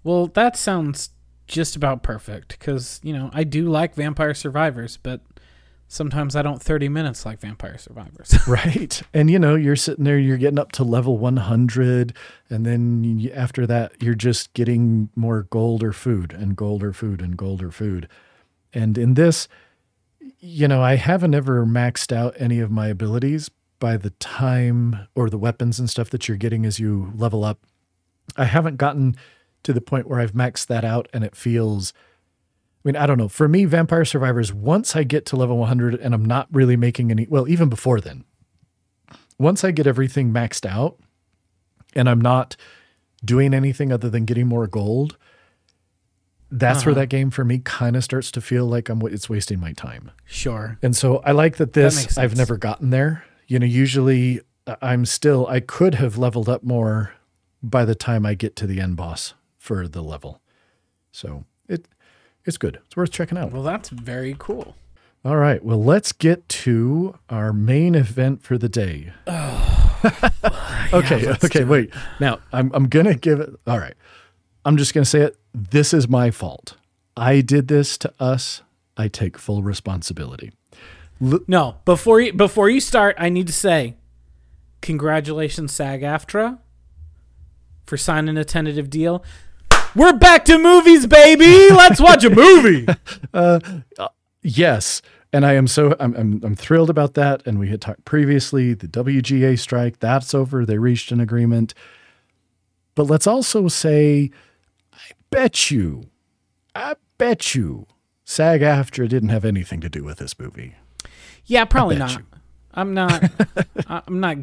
Well, 0.03 0.29
that 0.29 0.57
sounds 0.57 1.11
just 1.47 1.75
about 1.75 2.03
perfect 2.03 2.59
because 2.59 3.01
you 3.03 3.13
know 3.13 3.31
I 3.33 3.45
do 3.45 3.69
like 3.69 3.95
Vampire 3.95 4.35
Survivors, 4.35 4.97
but 4.97 5.21
sometimes 5.91 6.37
I 6.37 6.43
don't 6.43 6.63
30 6.63 6.89
minutes 6.89 7.27
like 7.27 7.41
Vampire 7.41 7.77
Survivors. 7.77 8.33
Right. 8.47 9.03
And 9.13 9.29
you 9.29 9.39
know, 9.39 9.57
you're 9.57 9.77
sitting 9.77 10.05
there, 10.05 10.19
you're 10.19 10.39
getting 10.39 10.59
up 10.59 10.73
to 10.73 10.85
level 10.85 11.19
100. 11.19 12.17
And 12.49 12.65
then 12.65 13.03
you, 13.03 13.31
after 13.33 13.67
that, 13.67 14.01
you're 14.01 14.15
just 14.15 14.55
getting 14.55 15.11
more 15.17 15.43
gold 15.43 15.83
or 15.83 15.93
food 15.93 16.33
and 16.33 16.57
gold 16.57 16.83
or 16.83 16.93
food 16.93 17.21
and 17.21 17.37
gold 17.37 17.63
or 17.63 17.73
food. 17.73 18.09
And 18.73 18.97
in 18.97 19.15
this, 19.15 19.49
you 20.39 20.69
know, 20.69 20.81
I 20.81 20.95
haven't 20.95 21.35
ever 21.35 21.67
maxed 21.67 22.13
out 22.15 22.35
any 22.39 22.61
of 22.61 22.71
my 22.71 22.87
abilities 22.87 23.51
by 23.81 23.97
the 23.97 24.11
time 24.11 25.09
or 25.17 25.29
the 25.29 25.39
weapons 25.39 25.81
and 25.81 25.91
stuff 25.91 26.11
that 26.11 26.29
you're 26.29 26.37
getting 26.37 26.65
as 26.65 26.79
you 26.79 27.13
level 27.17 27.43
up. 27.45 27.59
I 28.37 28.45
haven't 28.45 28.77
gotten 28.77 29.17
to 29.65 29.73
the 29.73 29.81
point 29.81 30.07
where 30.07 30.21
I've 30.21 30.33
maxed 30.33 30.67
that 30.69 30.85
out 30.85 31.09
and 31.13 31.25
it 31.25 31.35
feels. 31.35 31.93
I 32.85 32.89
mean, 32.89 32.97
I 32.97 33.07
don't 33.07 33.19
know. 33.19 33.29
For 33.29 33.49
me, 33.49 33.65
Vampire 33.65 34.05
Survivors, 34.05 34.53
once 34.55 34.95
I 34.95 35.03
get 35.03 35.27
to 35.27 35.37
level 35.37 35.59
100 35.59 35.97
and 35.97 36.15
I'm 36.15 36.25
not 36.25 36.47
really 36.53 36.77
making 36.77 37.11
any, 37.11 37.27
well, 37.29 37.49
even 37.49 37.69
before 37.69 38.01
then, 38.01 38.25
once 39.39 39.65
I 39.65 39.71
get 39.71 39.87
everything 39.87 40.33
maxed 40.33 40.65
out 40.65 40.99
and 41.95 42.09
I'm 42.09 42.21
not 42.21 42.57
doing 43.25 43.53
anything 43.53 43.93
other 43.93 44.09
than 44.09 44.25
getting 44.25 44.47
more 44.47 44.67
gold, 44.67 45.17
that's 46.51 46.85
where 46.87 46.93
Uh-huh. 46.93 47.03
that 47.03 47.07
game 47.09 47.31
for 47.31 47.45
me 47.45 47.59
kind 47.59 47.97
of 47.97 48.03
starts 48.05 48.31
to 48.33 48.41
feel 48.41 48.67
like 48.67 48.89
I'm 48.89 49.01
it's 49.03 49.29
wasting 49.29 49.61
my 49.61 49.73
time. 49.73 50.11
sure. 50.25 50.79
And 50.83 50.97
so 50.97 51.19
I 51.19 51.33
like 51.33 51.57
that 51.59 51.75
this 51.75 51.97
makes 51.97 52.19
I've 52.19 52.37
never 52.37 52.57
gotten 52.57 52.91
there. 52.91 53.25
You 53.51 53.59
know, 53.59 53.67
usually 53.67 54.41
uh, 54.69 54.77
I'm 54.81 55.05
still 55.05 55.45
I 55.49 55.59
could 55.59 55.97
have 55.97 56.17
leveled 56.17 56.49
up 56.49 56.63
more 56.63 57.15
by 57.61 57.85
the 57.85 57.97
time 57.97 58.25
I 58.25 58.35
get 58.35 58.55
to 58.57 58.67
the 58.67 58.81
end 58.81 58.97
boss 58.97 59.35
for 59.59 59.89
the 59.89 60.03
level. 60.03 60.41
So 61.11 61.45
it 61.69 61.87
it's 62.45 62.57
good. 62.57 62.79
It's 62.87 62.97
worth 62.97 63.11
checking 63.11 63.37
out. 63.37 63.51
Well, 63.51 63.65
that's 63.65 63.89
very 63.89 64.37
cool. 64.39 64.77
All 65.25 65.37
right. 65.37 65.65
Well, 65.65 65.83
let's 65.83 66.13
get 66.13 66.49
to 66.49 67.19
our 67.29 67.53
main 67.53 67.97
event 67.97 68.41
for 68.45 68.57
the 68.57 68.69
day. 68.69 69.13
okay. 70.93 71.27
let's 71.27 71.45
okay. 71.45 71.65
Wait. 71.65 71.93
Now, 72.21 72.39
I'm, 72.53 72.71
I'm 72.73 72.89
going 72.89 73.07
to 73.07 73.17
give 73.17 73.41
it. 73.41 73.51
All 73.67 73.81
right. 73.81 73.95
I'm 74.65 74.77
just 74.77 74.95
going 74.95 75.03
to 75.05 75.11
say 75.11 75.23
it. 75.23 75.37
This 75.53 75.93
is 75.93 76.09
my 76.09 76.31
fault. 76.31 76.77
I 77.17 77.41
did 77.41 77.67
this 77.67 77.99
to 77.99 78.15
us. 78.21 78.63
I 78.97 79.09
take 79.09 79.37
full 79.37 79.63
responsibility. 79.63 80.53
No, 81.21 81.77
before 81.85 82.21
you 82.21 82.33
before 82.33 82.71
you 82.71 82.81
start, 82.81 83.15
I 83.19 83.29
need 83.29 83.47
to 83.47 83.53
say, 83.53 83.97
congratulations, 84.81 85.73
SAG-AFTRA, 85.73 86.59
for 87.85 87.97
signing 87.99 88.39
a 88.39 88.45
tentative 88.45 88.89
deal. 88.89 89.23
We're 89.95 90.15
back 90.15 90.45
to 90.47 90.59
movies, 90.59 91.07
baby. 91.07 91.69
Let's 91.75 92.01
watch 92.01 92.25
a 92.25 92.31
movie. 92.35 92.87
Uh, 93.35 93.61
uh, 93.99 94.09
yes. 94.43 95.03
And 95.33 95.45
I 95.45 95.55
am 95.55 95.67
so 95.67 95.95
I'm, 96.01 96.15
I'm 96.17 96.41
I'm 96.43 96.57
thrilled 96.57 96.91
about 96.91 97.15
that. 97.15 97.47
And 97.47 97.59
we 97.59 97.69
had 97.69 97.81
talked 97.81 98.05
previously 98.05 98.73
the 98.73 98.89
WGA 98.89 99.59
strike 99.59 99.99
that's 100.01 100.35
over. 100.35 100.65
They 100.65 100.79
reached 100.79 101.13
an 101.13 101.21
agreement. 101.21 101.75
But 102.95 103.05
let's 103.05 103.27
also 103.27 103.69
say, 103.69 104.31
I 104.93 105.11
bet 105.31 105.71
you, 105.71 106.09
I 106.75 106.95
bet 107.19 107.55
you, 107.55 107.87
SAG-AFTRA 108.25 109.09
didn't 109.09 109.29
have 109.29 109.45
anything 109.45 109.81
to 109.81 109.89
do 109.89 110.03
with 110.03 110.19
this 110.19 110.39
movie. 110.39 110.77
Yeah, 111.51 111.65
probably 111.65 111.97
not. 111.97 112.13
you. 112.13 112.27
I'm 112.73 112.95
not. 112.95 113.25
I'm 113.89 114.21
not. 114.21 114.37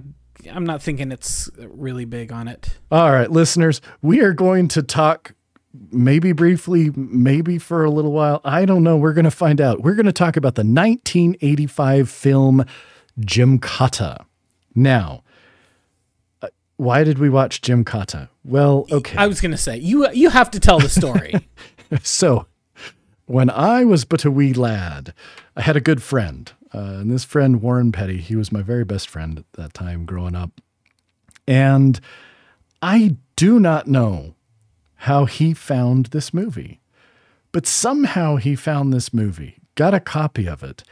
I'm 0.52 0.66
not 0.66 0.84
thinking 0.84 1.14
it's 1.14 1.50
really 1.58 2.04
big 2.04 2.34
on 2.34 2.50
it. 2.50 2.78
All 2.92 3.12
right, 3.12 3.32
listeners, 3.32 3.82
we 4.02 4.22
are 4.22 4.34
going 4.34 4.68
to 4.70 4.84
talk 4.84 5.34
maybe 5.90 6.34
briefly, 6.34 6.92
maybe 6.96 7.60
for 7.60 7.86
a 7.86 7.90
little 7.90 8.12
while. 8.12 8.42
I 8.44 8.66
don't 8.66 8.84
know. 8.84 8.98
We're 8.98 9.14
going 9.14 9.26
to 9.26 9.32
find 9.32 9.62
out. 9.62 9.82
We're 9.82 9.96
going 9.96 10.06
to 10.06 10.12
talk 10.12 10.36
about 10.36 10.56
the 10.56 10.64
1985 10.64 12.10
film 12.10 12.66
Jim 13.22 13.58
Gymkata. 13.58 14.26
Now, 14.76 15.24
uh, 16.42 16.50
why 16.76 17.06
did 17.06 17.20
we 17.20 17.30
watch 17.30 17.62
Jim 17.62 17.86
Gymkata? 17.86 18.28
Well, 18.44 18.86
okay. 18.92 19.18
I 19.18 19.28
was 19.28 19.40
going 19.40 19.52
to 19.52 19.58
say 19.58 19.78
you 19.78 20.10
you 20.12 20.30
have 20.30 20.52
to 20.52 20.60
tell 20.60 20.80
the 20.80 20.90
story. 20.90 21.48
so, 22.04 22.48
when 23.28 23.50
I 23.50 23.86
was 23.86 24.04
but 24.04 24.26
a 24.26 24.32
wee 24.32 24.54
lad, 24.54 25.14
I 25.56 25.62
had 25.62 25.78
a 25.78 25.82
good 25.82 26.04
friend. 26.04 26.52
Uh, 26.78 27.00
and 27.00 27.10
this 27.10 27.24
friend, 27.24 27.60
Warren 27.60 27.92
Petty, 27.92 28.18
he 28.18 28.36
was 28.36 28.52
my 28.52 28.62
very 28.62 28.84
best 28.84 29.10
friend 29.10 29.40
at 29.40 29.46
that 29.54 29.74
time 29.74 30.06
growing 30.06 30.36
up. 30.36 30.62
And 31.48 32.00
I 32.84 33.18
do 33.36 33.60
not 33.60 33.88
know 33.88 34.36
how 34.94 35.26
he 35.26 35.56
found 35.56 36.08
this 36.08 36.36
movie, 36.36 36.80
but 37.52 37.66
somehow 37.66 38.36
he 38.36 38.56
found 38.56 38.94
this 38.94 39.12
movie, 39.12 39.58
got 39.74 39.96
a 39.96 40.00
copy 40.00 40.48
of 40.48 40.62
it, 40.62 40.84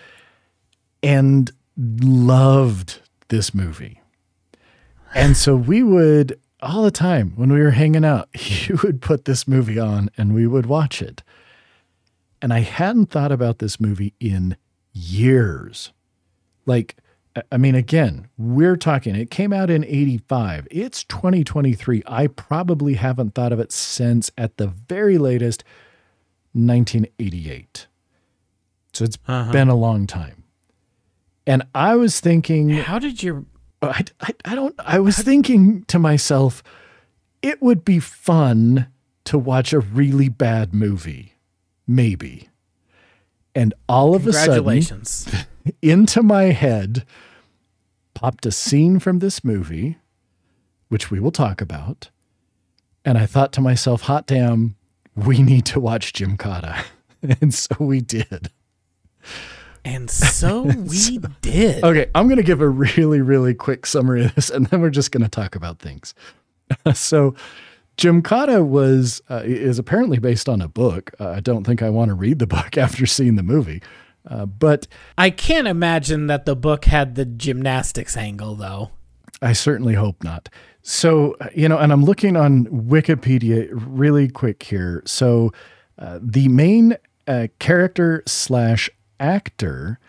and 1.03 1.51
loved 1.77 2.99
this 3.27 3.53
movie. 3.53 4.01
And 5.13 5.37
so 5.37 5.55
we 5.55 5.83
would, 5.83 6.39
all 6.61 6.81
the 6.81 6.89
time 6.89 7.33
when 7.35 7.53
we 7.53 7.61
were 7.61 7.71
hanging 7.71 8.05
out, 8.05 8.35
he 8.35 8.73
would 8.73 9.01
put 9.01 9.25
this 9.25 9.47
movie 9.47 9.77
on 9.77 10.09
and 10.17 10.33
we 10.33 10.47
would 10.47 10.65
watch 10.65 11.03
it. 11.03 11.21
And 12.41 12.51
I 12.51 12.61
hadn't 12.61 13.11
thought 13.11 13.31
about 13.31 13.59
this 13.59 13.79
movie 13.79 14.15
in 14.19 14.57
years. 14.95 15.91
Like, 16.65 16.95
I 17.51 17.57
mean, 17.57 17.75
again, 17.75 18.29
we're 18.37 18.77
talking, 18.77 19.15
it 19.15 19.29
came 19.29 19.51
out 19.51 19.69
in 19.69 19.83
85. 19.83 20.67
It's 20.71 21.03
2023. 21.03 22.01
I 22.07 22.27
probably 22.27 22.95
haven't 22.95 23.35
thought 23.35 23.51
of 23.51 23.59
it 23.59 23.71
since, 23.71 24.31
at 24.37 24.57
the 24.57 24.67
very 24.67 25.17
latest, 25.17 25.63
1988. 26.53 27.87
So 28.93 29.03
it's 29.03 29.17
uh-huh. 29.27 29.51
been 29.51 29.67
a 29.67 29.75
long 29.75 30.07
time. 30.07 30.43
And 31.45 31.63
I 31.75 31.95
was 31.95 32.19
thinking, 32.19 32.69
how 32.69 32.97
did 32.97 33.21
your. 33.21 33.45
I, 33.81 34.05
I, 34.21 34.33
I 34.45 34.55
don't, 34.55 34.73
I 34.79 34.99
was 34.99 35.17
thinking 35.17 35.83
to 35.85 35.99
myself, 35.99 36.63
it 37.41 37.61
would 37.61 37.85
be 37.85 37.99
fun 37.99 38.87
to 39.25 39.37
watch 39.37 39.73
a 39.73 39.79
really 39.79 40.29
bad 40.29 40.73
movie. 40.73 41.33
Maybe. 41.85 42.49
And 43.55 43.73
all 43.87 44.15
of 44.15 44.27
a 44.27 44.33
sudden, 44.33 45.01
into 45.81 46.21
my 46.21 46.43
head 46.45 47.05
popped 48.13 48.45
a 48.45 48.51
scene 48.51 48.99
from 48.99 49.19
this 49.19 49.43
movie, 49.43 49.97
which 50.89 51.09
we 51.09 51.19
will 51.19 51.31
talk 51.31 51.61
about. 51.61 52.09
And 53.05 53.17
I 53.17 53.25
thought 53.25 53.53
to 53.53 53.61
myself, 53.61 54.01
hot 54.01 54.27
damn, 54.27 54.75
we 55.15 55.41
need 55.41 55.65
to 55.67 55.79
watch 55.79 56.11
Gymkata. 56.13 56.83
and 57.41 57.53
so 57.53 57.75
we 57.79 58.01
did. 58.01 58.49
And 59.85 60.09
so 60.09 60.63
we 60.77 61.19
did. 61.41 61.83
Okay, 61.83 62.09
I'm 62.15 62.27
going 62.27 62.37
to 62.37 62.43
give 62.43 62.61
a 62.61 62.67
really, 62.67 63.21
really 63.21 63.53
quick 63.53 63.85
summary 63.85 64.25
of 64.25 64.35
this, 64.35 64.49
and 64.49 64.65
then 64.67 64.81
we're 64.81 64.89
just 64.89 65.11
going 65.11 65.23
to 65.23 65.29
talk 65.29 65.55
about 65.55 65.79
things. 65.79 66.15
so, 66.93 67.35
Gymkata 67.97 68.65
was 68.65 69.21
uh, 69.29 69.41
is 69.43 69.79
apparently 69.79 70.19
based 70.19 70.49
on 70.49 70.61
a 70.61 70.67
book. 70.67 71.11
Uh, 71.19 71.29
I 71.29 71.39
don't 71.39 71.63
think 71.63 71.81
I 71.81 71.89
want 71.89 72.09
to 72.09 72.15
read 72.15 72.39
the 72.39 72.47
book 72.57 72.77
after 72.77 73.05
seeing 73.05 73.35
the 73.35 73.43
movie, 73.43 73.81
uh, 74.29 74.45
but 74.45 74.87
I 75.17 75.29
can't 75.29 75.67
imagine 75.67 76.27
that 76.27 76.45
the 76.45 76.55
book 76.55 76.85
had 76.85 77.15
the 77.15 77.25
gymnastics 77.25 78.17
angle, 78.17 78.55
though. 78.55 78.91
I 79.41 79.53
certainly 79.53 79.95
hope 79.95 80.23
not. 80.23 80.49
So 80.81 81.35
you 81.53 81.69
know, 81.69 81.77
and 81.77 81.91
I'm 81.91 82.03
looking 82.03 82.35
on 82.37 82.65
Wikipedia 82.65 83.69
really 83.71 84.29
quick 84.29 84.63
here. 84.63 85.01
So 85.05 85.51
uh, 85.97 86.19
the 86.21 86.47
main 86.47 86.97
uh, 87.27 87.47
character 87.59 88.23
slash 88.27 88.89
actor 89.19 89.99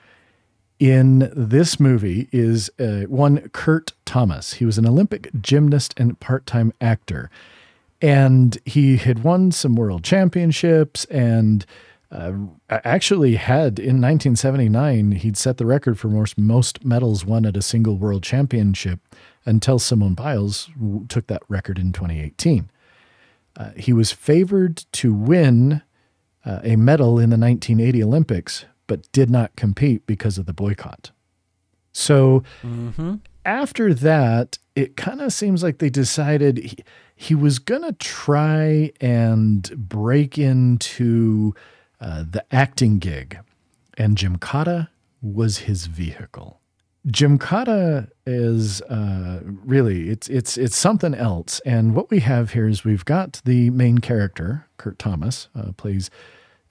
in 0.78 1.30
this 1.34 1.80
movie 1.80 2.28
is 2.32 2.70
uh, 2.78 3.02
one 3.02 3.48
Kurt 3.50 3.92
Thomas. 4.04 4.54
He 4.54 4.66
was 4.66 4.76
an 4.76 4.86
Olympic 4.86 5.30
gymnast 5.40 5.94
and 5.96 6.18
part 6.20 6.46
time 6.46 6.72
actor 6.80 7.30
and 8.00 8.58
he 8.64 8.96
had 8.96 9.24
won 9.24 9.50
some 9.52 9.74
world 9.74 10.04
championships 10.04 11.04
and 11.06 11.64
uh, 12.10 12.32
actually 12.70 13.34
had 13.34 13.78
in 13.78 14.00
1979 14.00 15.12
he'd 15.12 15.36
set 15.36 15.56
the 15.56 15.66
record 15.66 15.98
for 15.98 16.08
most 16.08 16.38
most 16.38 16.84
medals 16.84 17.24
won 17.24 17.44
at 17.44 17.56
a 17.56 17.62
single 17.62 17.96
world 17.96 18.22
championship 18.22 19.00
until 19.44 19.78
Simone 19.78 20.14
Biles 20.14 20.68
took 21.08 21.28
that 21.28 21.42
record 21.48 21.78
in 21.78 21.92
2018. 21.92 22.68
Uh, 23.56 23.70
he 23.76 23.92
was 23.92 24.12
favored 24.12 24.84
to 24.92 25.14
win 25.14 25.82
uh, 26.44 26.60
a 26.62 26.76
medal 26.76 27.18
in 27.18 27.30
the 27.30 27.38
1980 27.38 28.02
Olympics, 28.02 28.66
but 28.86 29.10
did 29.12 29.30
not 29.30 29.56
compete 29.56 30.06
because 30.06 30.36
of 30.36 30.46
the 30.46 30.52
boycott. 30.52 31.10
So 31.92 32.44
mm-hmm. 32.62 33.16
after 33.44 33.94
that, 33.94 34.58
it 34.76 34.96
kind 34.96 35.20
of 35.20 35.32
seems 35.32 35.62
like 35.62 35.78
they 35.78 35.90
decided. 35.90 36.58
He, 36.58 36.76
he 37.16 37.34
was 37.34 37.58
going 37.58 37.82
to 37.82 37.92
try 37.94 38.92
and 39.00 39.88
break 39.88 40.38
into 40.38 41.54
uh, 42.00 42.24
the 42.30 42.44
acting 42.52 42.98
gig, 42.98 43.38
and 43.96 44.18
Jim 44.18 44.36
Gymkata 44.36 44.88
was 45.22 45.58
his 45.60 45.86
vehicle. 45.86 46.60
Jim 47.06 47.38
Gymkata 47.38 48.10
is 48.26 48.82
uh, 48.82 49.40
really 49.44 50.10
it's 50.10 50.28
it's 50.28 50.58
it's 50.58 50.76
something 50.76 51.14
else, 51.14 51.60
and 51.64 51.94
what 51.94 52.10
we 52.10 52.20
have 52.20 52.50
here 52.50 52.68
is 52.68 52.84
we've 52.84 53.04
got 53.04 53.40
the 53.44 53.70
main 53.70 53.98
character, 53.98 54.66
Kurt 54.76 54.98
Thomas, 54.98 55.48
uh, 55.54 55.72
plays 55.72 56.10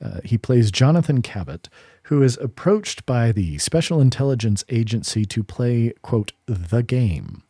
uh, 0.03 0.19
he 0.23 0.37
plays 0.37 0.71
Jonathan 0.71 1.21
Cabot, 1.21 1.69
who 2.03 2.21
is 2.21 2.37
approached 2.37 3.05
by 3.05 3.31
the 3.31 3.57
Special 3.57 4.01
Intelligence 4.01 4.63
Agency 4.69 5.25
to 5.25 5.43
play 5.43 5.93
quote 6.01 6.33
the 6.45 6.83
game. 6.83 7.41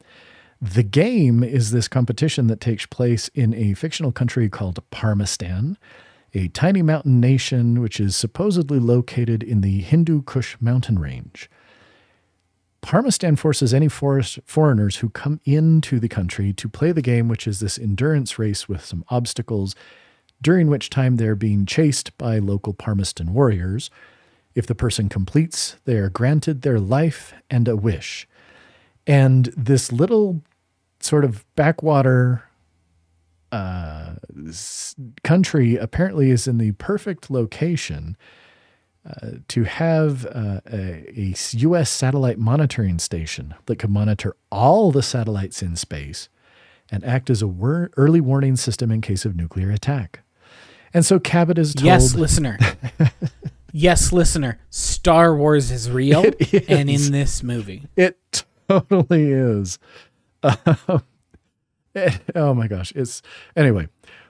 The 0.62 0.84
game 0.84 1.44
is 1.44 1.72
this 1.72 1.88
competition 1.88 2.48
that 2.48 2.62
takes 2.62 2.86
place 2.86 3.30
in 3.30 3.54
a 3.54 3.74
fictional 3.74 4.12
country 4.12 4.50
called 4.50 4.80
Parmistan, 4.89 5.76
a 6.34 6.48
tiny 6.50 6.82
mountain 6.82 7.20
nation 7.20 7.82
which 7.82 8.00
is 8.00 8.15
supposedly 8.15 8.80
located 8.80 9.44
in 9.44 9.62
the 9.62 9.82
Hindu 9.82 10.24
Kush 10.24 10.58
mountain 10.60 10.98
range. 10.98 11.50
Parmistan 12.82 13.38
forces 13.38 13.74
any 13.74 13.88
foreigners 13.88 14.98
who 14.98 15.10
come 15.10 15.39
into 15.44 16.00
the 16.00 16.08
country 16.08 16.54
to 16.54 16.70
play 16.70 16.91
the 16.91 17.02
game, 17.02 17.28
which 17.28 17.48
is 17.48 17.60
this 17.60 17.80
endurance 17.80 18.38
race 18.38 18.70
with 18.70 18.86
some 18.86 19.04
obstacles, 19.10 19.76
during 20.41 20.68
which 20.68 20.89
time 20.89 21.15
they're 21.15 21.36
being 21.36 21.65
chased 21.65 22.15
by 22.18 22.38
local 22.38 22.74
Parmistan 22.74 23.30
warriors. 23.30 23.89
If 24.54 24.68
the 24.68 24.76
person 24.76 25.10
completes, 25.10 25.78
they 25.86 25.98
are 25.98 26.10
granted 26.10 26.62
their 26.62 26.80
life 26.80 27.34
and 27.50 27.68
a 27.68 27.76
wish. 27.76 28.28
And 29.08 29.46
this 29.58 29.91
little 29.91 30.41
sort 31.00 31.24
of 31.24 31.46
backwater 31.56 32.44
uh, 33.52 34.15
country 35.24 35.78
apparently 35.78 36.32
is 36.32 36.48
in 36.48 36.58
the 36.58 36.72
perfect 36.74 37.30
location 37.30 38.18
uh, 39.08 39.38
to 39.48 39.63
have 39.63 40.26
uh, 40.26 40.62
a, 40.72 41.06
a, 41.15 41.36
U.S. 41.52 41.91
satellite 41.91 42.39
monitoring 42.39 42.98
station 42.98 43.54
that 43.68 43.78
could 43.78 43.91
monitor 43.91 44.36
all 44.52 44.91
the 44.91 45.04
satellites 45.04 45.62
in 45.62 45.76
space 45.76 46.28
and 46.91 47.04
act 47.06 47.30
as 47.30 47.44
a 47.44 47.48
wor- 47.48 47.91
early 47.98 48.20
warning 48.20 48.56
system 48.56 48.91
in 48.91 49.02
case 49.02 49.24
of 49.24 49.36
nuclear 49.36 49.70
attack. 49.70 50.22
And 50.91 51.06
so 51.06 51.20
Cabot 51.20 51.60
is 51.60 51.76
told. 51.76 51.86
Yes, 51.86 52.15
listener. 52.15 52.58
yes, 53.72 54.12
listener. 54.12 54.60
Star 54.72 55.36
Wars 55.36 55.70
is 55.70 55.89
real, 55.91 56.26
is. 56.39 56.65
and 56.68 56.89
in 56.89 57.12
this 57.12 57.44
movie, 57.44 57.84
it 57.96 58.44
totally 58.69 59.32
is. 59.32 59.80
oh 60.43 61.01
my 62.54 62.67
gosh. 62.67 62.92
It's 62.96 63.21
anyway, 63.56 63.87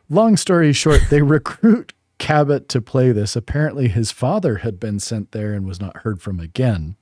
long 0.09 0.37
story 0.37 0.73
short, 0.73 1.01
they 1.09 1.21
recruit 1.21 1.93
Cabot 2.17 2.69
to 2.69 2.81
play 2.81 3.11
this. 3.11 3.35
Apparently, 3.35 3.89
his 3.89 4.11
father 4.11 4.57
had 4.57 4.79
been 4.79 4.99
sent 4.99 5.31
there 5.31 5.53
and 5.53 5.65
was 5.65 5.81
not 5.81 5.97
heard 5.97 6.21
from 6.21 6.39
again. 6.39 6.95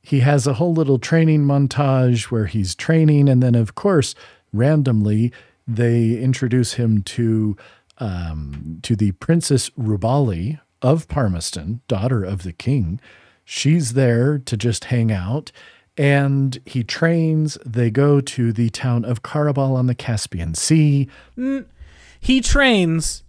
He 0.00 0.20
has 0.20 0.46
a 0.46 0.54
whole 0.54 0.72
little 0.72 0.98
training 0.98 1.44
montage 1.44 2.24
where 2.24 2.46
he's 2.46 2.74
training, 2.74 3.28
and 3.28 3.42
then, 3.42 3.54
of 3.54 3.74
course, 3.74 4.14
randomly, 4.52 5.32
they 5.66 6.18
introduce 6.18 6.74
him 6.74 7.02
to 7.02 7.56
um, 7.98 8.80
to 8.82 8.96
the 8.96 9.12
Princess 9.12 9.70
Rubali 9.70 10.58
of 10.82 11.06
Parmistan, 11.06 11.80
daughter 11.86 12.24
of 12.24 12.42
the 12.42 12.52
king. 12.52 13.00
She's 13.44 13.92
there 13.92 14.38
to 14.38 14.56
just 14.56 14.86
hang 14.86 15.12
out 15.12 15.52
and 15.96 16.58
he 16.64 16.82
trains. 16.82 17.58
They 17.64 17.90
go 17.90 18.20
to 18.20 18.52
the 18.52 18.70
town 18.70 19.04
of 19.04 19.22
Karabal 19.22 19.76
on 19.76 19.86
the 19.86 19.94
Caspian 19.94 20.54
Sea. 20.54 21.08
Mm, 21.36 21.66
he 22.20 22.40
trains. 22.40 23.22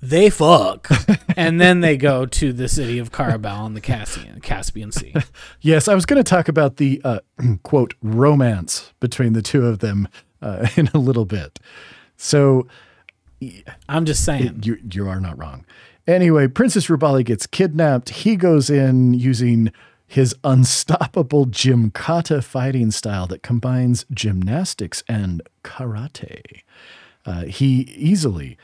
They 0.00 0.28
fuck, 0.28 0.88
and 1.36 1.58
then 1.58 1.80
they 1.80 1.96
go 1.96 2.26
to 2.26 2.52
the 2.52 2.68
city 2.68 2.98
of 2.98 3.10
Karabal 3.10 3.60
on 3.60 3.72
the 3.72 3.80
Caspian 3.80 4.40
Caspian 4.40 4.92
Sea. 4.92 5.14
yes, 5.62 5.88
I 5.88 5.94
was 5.94 6.04
going 6.04 6.22
to 6.22 6.28
talk 6.28 6.46
about 6.48 6.76
the 6.76 7.00
uh, 7.04 7.20
quote 7.62 7.94
romance 8.02 8.92
between 9.00 9.32
the 9.32 9.40
two 9.40 9.66
of 9.66 9.78
them 9.78 10.06
uh, 10.42 10.68
in 10.76 10.90
a 10.92 10.98
little 10.98 11.24
bit. 11.24 11.58
So, 12.18 12.66
I'm 13.88 14.04
just 14.04 14.26
saying 14.26 14.46
it, 14.58 14.66
you 14.66 14.78
you 14.92 15.08
are 15.08 15.20
not 15.20 15.38
wrong. 15.38 15.64
Anyway, 16.06 16.48
Princess 16.48 16.88
Rubali 16.88 17.24
gets 17.24 17.46
kidnapped. 17.46 18.10
He 18.10 18.36
goes 18.36 18.68
in 18.68 19.14
using 19.14 19.72
his 20.14 20.32
unstoppable 20.44 21.44
gymkata 21.44 22.40
fighting 22.40 22.92
style 22.92 23.26
that 23.26 23.42
combines 23.42 24.06
gymnastics 24.12 25.02
and 25.08 25.42
karate. 25.64 26.62
Uh, 27.26 27.46
he 27.46 27.80
easily 27.96 28.56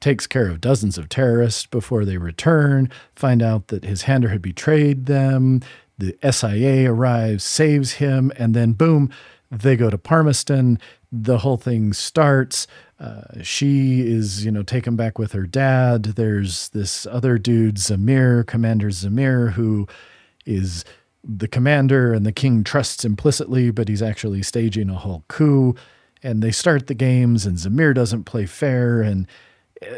takes 0.00 0.26
care 0.26 0.50
of 0.50 0.60
dozens 0.60 0.98
of 0.98 1.08
terrorists 1.08 1.64
before 1.64 2.04
they 2.04 2.18
return, 2.18 2.90
find 3.16 3.42
out 3.42 3.68
that 3.68 3.86
his 3.86 4.02
handler 4.02 4.28
had 4.28 4.42
betrayed 4.42 5.06
them. 5.06 5.62
The 5.96 6.14
SIA 6.30 6.92
arrives, 6.92 7.42
saves 7.42 7.92
him, 7.92 8.30
and 8.36 8.52
then 8.52 8.72
boom, 8.72 9.10
they 9.50 9.76
go 9.78 9.88
to 9.88 9.96
Parmistan. 9.96 10.78
The 11.10 11.38
whole 11.38 11.56
thing 11.56 11.94
starts. 11.94 12.66
Uh, 13.00 13.42
she 13.42 14.02
is, 14.02 14.44
you 14.44 14.50
know, 14.50 14.62
taken 14.62 14.94
back 14.94 15.18
with 15.18 15.32
her 15.32 15.46
dad. 15.46 16.02
There's 16.02 16.68
this 16.68 17.06
other 17.06 17.38
dude, 17.38 17.76
Zamir, 17.76 18.46
Commander 18.46 18.88
Zamir, 18.88 19.52
who 19.52 19.88
is 20.44 20.84
the 21.28 21.46
commander, 21.46 22.14
and 22.14 22.24
the 22.24 22.32
king 22.32 22.64
trusts 22.64 23.04
implicitly, 23.04 23.70
but 23.70 23.88
he's 23.88 24.02
actually 24.02 24.42
staging 24.42 24.88
a 24.88 24.94
whole 24.94 25.24
coup. 25.28 25.76
And 26.22 26.42
they 26.42 26.50
start 26.50 26.86
the 26.86 26.94
games, 26.94 27.44
and 27.44 27.58
Zamir 27.58 27.94
doesn't 27.94 28.24
play 28.24 28.46
fair. 28.46 29.02
And 29.02 29.26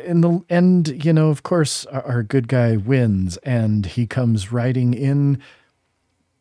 in 0.05 0.21
the 0.23 0.45
end, 0.51 1.05
you 1.05 1.13
know, 1.13 1.31
of 1.31 1.45
course, 1.45 1.87
our, 1.87 2.25
good 2.25 2.49
guy 2.49 2.77
wins, 2.77 3.37
and 3.39 3.87
he 3.87 4.07
comes 4.07 4.51
riding 4.51 4.93
in 4.93 5.41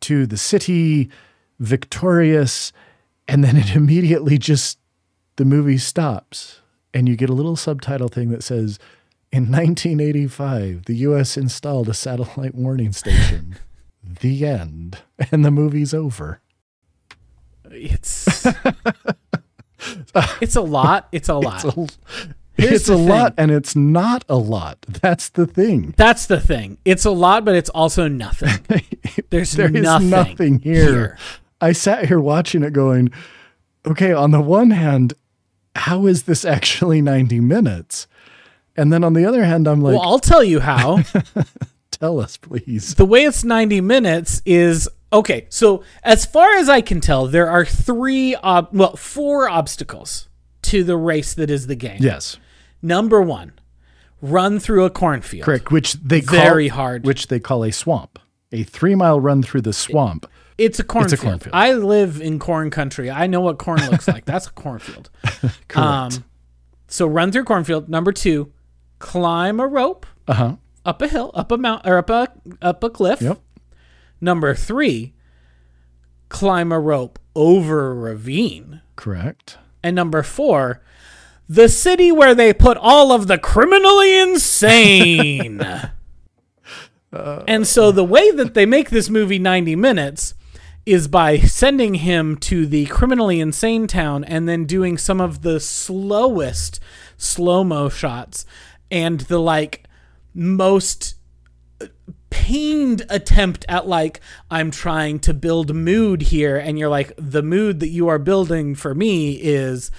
to 0.00 0.26
the 0.26 0.36
city 0.36 1.08
victorious. 1.60 2.72
And 3.28 3.44
then 3.44 3.56
it 3.56 3.76
immediately 3.76 4.38
just, 4.38 4.78
the 5.36 5.44
movie 5.44 5.78
stops, 5.78 6.60
and 6.92 7.08
you 7.08 7.16
get 7.16 7.30
a 7.30 7.34
little 7.34 7.56
subtitle 7.56 8.08
thing 8.08 8.30
that 8.30 8.42
says, 8.42 8.78
in 9.32 9.44
1985, 9.44 10.86
the 10.86 10.96
US 10.96 11.36
installed 11.36 11.88
a 11.88 11.94
satellite 11.94 12.56
warning 12.56 12.92
station. 12.92 13.56
the 14.20 14.46
end. 14.46 14.98
And 15.30 15.44
the 15.44 15.50
movie's 15.50 15.92
over. 15.94 16.40
It's 17.70 18.46
it's 20.40 20.56
a 20.56 20.60
lot. 20.60 21.08
It's 21.12 21.28
a 21.28 21.34
lot. 21.34 21.64
It's 21.64 21.76
a, 21.76 21.86
Here's 22.56 22.72
it's 22.72 22.88
a 22.88 22.96
lot 22.96 23.34
and 23.38 23.50
it's 23.50 23.74
not 23.74 24.24
a 24.28 24.36
lot. 24.36 24.78
That's 24.88 25.28
the 25.30 25.46
thing. 25.46 25.94
That's 25.96 26.26
the 26.26 26.40
thing. 26.40 26.78
It's 26.84 27.04
a 27.04 27.10
lot, 27.10 27.44
but 27.44 27.54
it's 27.54 27.70
also 27.70 28.08
nothing. 28.08 28.82
There's 29.30 29.52
There 29.52 29.68
nothing, 29.68 30.10
nothing 30.10 30.58
here. 30.58 31.16
I 31.60 31.72
sat 31.72 32.06
here 32.06 32.20
watching 32.20 32.62
it 32.62 32.72
going, 32.72 33.10
okay, 33.86 34.12
on 34.12 34.30
the 34.30 34.40
one 34.40 34.70
hand, 34.70 35.14
how 35.76 36.06
is 36.06 36.24
this 36.24 36.44
actually 36.44 37.00
90 37.00 37.40
minutes? 37.40 38.06
And 38.76 38.92
then 38.92 39.04
on 39.04 39.14
the 39.14 39.24
other 39.24 39.44
hand, 39.44 39.66
I'm 39.66 39.80
like, 39.80 39.94
Well, 39.94 40.02
I'll 40.02 40.18
tell 40.18 40.44
you 40.44 40.60
how. 40.60 41.02
tell 42.00 42.18
us, 42.20 42.36
please. 42.36 42.94
the 42.94 43.04
way 43.04 43.24
it's 43.24 43.44
90 43.44 43.80
minutes 43.80 44.42
is 44.44 44.88
okay. 45.12 45.46
So, 45.50 45.82
as 46.02 46.24
far 46.26 46.56
as 46.56 46.68
I 46.68 46.80
can 46.80 47.00
tell, 47.00 47.26
there 47.26 47.48
are 47.48 47.64
three, 47.64 48.34
ob- 48.36 48.70
well, 48.72 48.96
four 48.96 49.48
obstacles 49.48 50.28
to 50.62 50.82
the 50.84 50.96
race 50.96 51.34
that 51.34 51.50
is 51.50 51.66
the 51.66 51.76
game. 51.76 51.98
Yes, 52.00 52.36
Number 52.82 53.20
one, 53.20 53.52
run 54.22 54.58
through 54.58 54.84
a 54.84 54.90
cornfield. 54.90 55.44
correct. 55.44 55.70
Which 55.70 55.94
they 55.94 56.22
call, 56.22 56.38
Very 56.38 56.68
hard. 56.68 57.04
Which 57.04 57.26
they 57.28 57.38
call 57.40 57.64
a 57.64 57.70
swamp. 57.70 58.18
A 58.52 58.62
three 58.64 58.94
mile 58.94 59.20
run 59.20 59.42
through 59.42 59.60
the 59.62 59.72
swamp. 59.72 60.26
It's 60.58 60.78
a 60.78 60.84
cornfield. 60.84 61.12
It's 61.12 61.22
a 61.22 61.26
cornfield. 61.26 61.54
I 61.54 61.72
live 61.74 62.20
in 62.20 62.38
corn 62.38 62.70
country. 62.70 63.10
I 63.10 63.26
know 63.26 63.40
what 63.40 63.58
corn 63.58 63.80
looks 63.90 64.08
like. 64.08 64.24
That's 64.26 64.46
a 64.46 64.52
cornfield. 64.52 65.08
Correct. 65.68 65.76
Um, 65.76 66.24
so 66.88 67.06
run 67.06 67.32
through 67.32 67.44
cornfield. 67.44 67.88
Number 67.88 68.12
two, 68.12 68.52
climb 68.98 69.60
a 69.60 69.66
rope 69.66 70.04
uh 70.28 70.34
huh. 70.34 70.56
Up 70.84 71.02
a 71.02 71.08
hill, 71.08 71.30
up 71.34 71.52
a 71.52 71.58
mount, 71.58 71.86
or 71.86 71.98
up 71.98 72.10
a 72.10 72.28
up 72.62 72.82
a 72.82 72.90
cliff. 72.90 73.20
Yep. 73.20 73.40
Number 74.20 74.54
three, 74.54 75.14
climb 76.28 76.72
a 76.72 76.80
rope 76.80 77.18
over 77.34 77.90
a 77.90 77.94
ravine. 77.94 78.82
Correct. 78.96 79.58
And 79.82 79.96
number 79.96 80.22
four, 80.22 80.82
the 81.48 81.68
city 81.68 82.12
where 82.12 82.34
they 82.34 82.52
put 82.52 82.76
all 82.76 83.12
of 83.12 83.26
the 83.26 83.38
criminally 83.38 84.18
insane. 84.18 85.60
and 87.12 87.66
so 87.66 87.90
the 87.90 88.04
way 88.04 88.30
that 88.30 88.54
they 88.54 88.66
make 88.66 88.90
this 88.90 89.08
movie 89.08 89.38
90 89.38 89.74
minutes 89.76 90.34
is 90.86 91.08
by 91.08 91.38
sending 91.38 91.94
him 91.94 92.36
to 92.36 92.66
the 92.66 92.86
criminally 92.86 93.40
insane 93.40 93.86
town 93.86 94.24
and 94.24 94.48
then 94.48 94.64
doing 94.64 94.96
some 94.96 95.20
of 95.20 95.42
the 95.42 95.60
slowest 95.60 96.80
slow 97.16 97.62
mo 97.64 97.88
shots 97.88 98.46
and 98.90 99.20
the 99.22 99.38
like 99.38 99.86
most 100.40 101.16
pained 102.30 103.04
attempt 103.10 103.64
at 103.68 103.86
like 103.86 104.20
I'm 104.50 104.70
trying 104.70 105.18
to 105.20 105.34
build 105.34 105.74
mood 105.74 106.22
here 106.22 106.56
and 106.56 106.78
you're 106.78 106.88
like 106.88 107.12
the 107.16 107.42
mood 107.42 107.80
that 107.80 107.88
you 107.88 108.08
are 108.08 108.18
building 108.18 108.74
for 108.74 108.94
me 108.94 109.32
is 109.32 109.90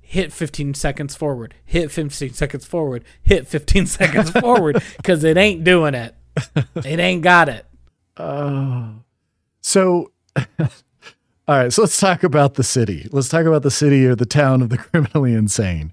hit 0.00 0.32
15 0.32 0.74
seconds 0.74 1.14
forward 1.14 1.54
hit 1.64 1.92
15 1.92 2.32
seconds 2.32 2.64
forward 2.66 3.04
hit 3.22 3.46
15 3.46 3.86
seconds 3.86 4.30
forward 4.40 4.82
cuz 5.04 5.22
it 5.22 5.36
ain't 5.36 5.62
doing 5.64 5.94
it 5.94 6.14
it 6.76 6.98
ain't 6.98 7.22
got 7.22 7.48
it 7.48 7.66
oh 8.16 8.94
So, 9.60 10.12
all 10.38 10.68
right. 11.48 11.72
So 11.72 11.82
let's 11.82 11.98
talk 11.98 12.22
about 12.22 12.54
the 12.54 12.62
city. 12.62 13.08
Let's 13.10 13.28
talk 13.28 13.46
about 13.46 13.64
the 13.64 13.70
city 13.70 14.06
or 14.06 14.14
the 14.14 14.24
town 14.24 14.62
of 14.62 14.68
the 14.68 14.78
criminally 14.78 15.34
insane. 15.34 15.90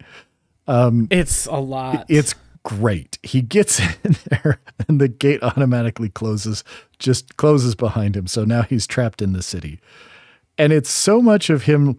Um, 0.68 1.08
it's 1.10 1.48
a 1.48 1.56
lot 1.56 2.06
It's 2.08 2.36
great. 2.64 3.20
He 3.24 3.42
gets 3.42 3.80
in 4.04 4.16
there 4.30 4.60
and 4.88 5.00
the 5.00 5.08
gate 5.08 5.44
automatically 5.44 6.10
closes, 6.10 6.64
just 7.00 7.38
closes 7.38 7.76
behind 7.76 8.16
him. 8.16 8.28
So 8.28 8.46
now 8.46 8.64
he's 8.64 8.88
trapped 8.88 9.22
in 9.22 9.34
the 9.34 9.44
city. 9.44 9.80
And 10.58 10.72
it's 10.72 10.90
so 10.90 11.22
much 11.22 11.50
of 11.50 11.64
him 11.64 11.98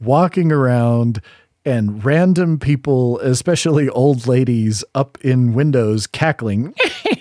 walking 0.00 0.50
around 0.50 1.20
and 1.64 2.04
random 2.04 2.58
people, 2.58 3.20
especially 3.20 3.88
old 3.88 4.26
ladies, 4.26 4.84
up 4.94 5.16
in 5.20 5.54
windows 5.54 6.06
cackling 6.06 6.74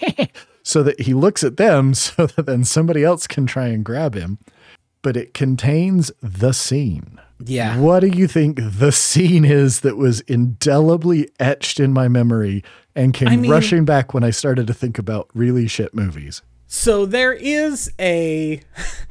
so 0.63 0.83
that 0.83 1.01
he 1.01 1.13
looks 1.13 1.43
at 1.43 1.57
them 1.57 1.93
so 1.93 2.25
that 2.27 2.45
then 2.45 2.63
somebody 2.63 3.03
else 3.03 3.27
can 3.27 3.45
try 3.45 3.67
and 3.67 3.85
grab 3.85 4.15
him. 4.15 4.39
But 5.03 5.17
it 5.17 5.33
contains 5.33 6.11
the 6.21 6.53
scene. 6.53 7.19
yeah 7.39 7.77
What 7.79 8.01
do 8.01 8.07
you 8.07 8.27
think 8.27 8.59
the 8.61 8.91
scene 8.91 9.45
is 9.45 9.81
that 9.81 9.97
was 9.97 10.21
indelibly 10.21 11.29
etched 11.39 11.79
in 11.79 11.91
my 11.91 12.07
memory 12.07 12.63
and 12.95 13.13
came 13.13 13.27
I 13.27 13.35
mean- 13.35 13.51
rushing 13.51 13.85
back 13.85 14.13
when 14.13 14.23
I 14.23 14.29
started 14.31 14.67
to 14.67 14.73
think 14.73 14.97
about 14.97 15.29
really 15.33 15.67
shit 15.67 15.93
movies? 15.93 16.41
So 16.67 17.05
there 17.05 17.33
is 17.33 17.91
a 17.99 18.61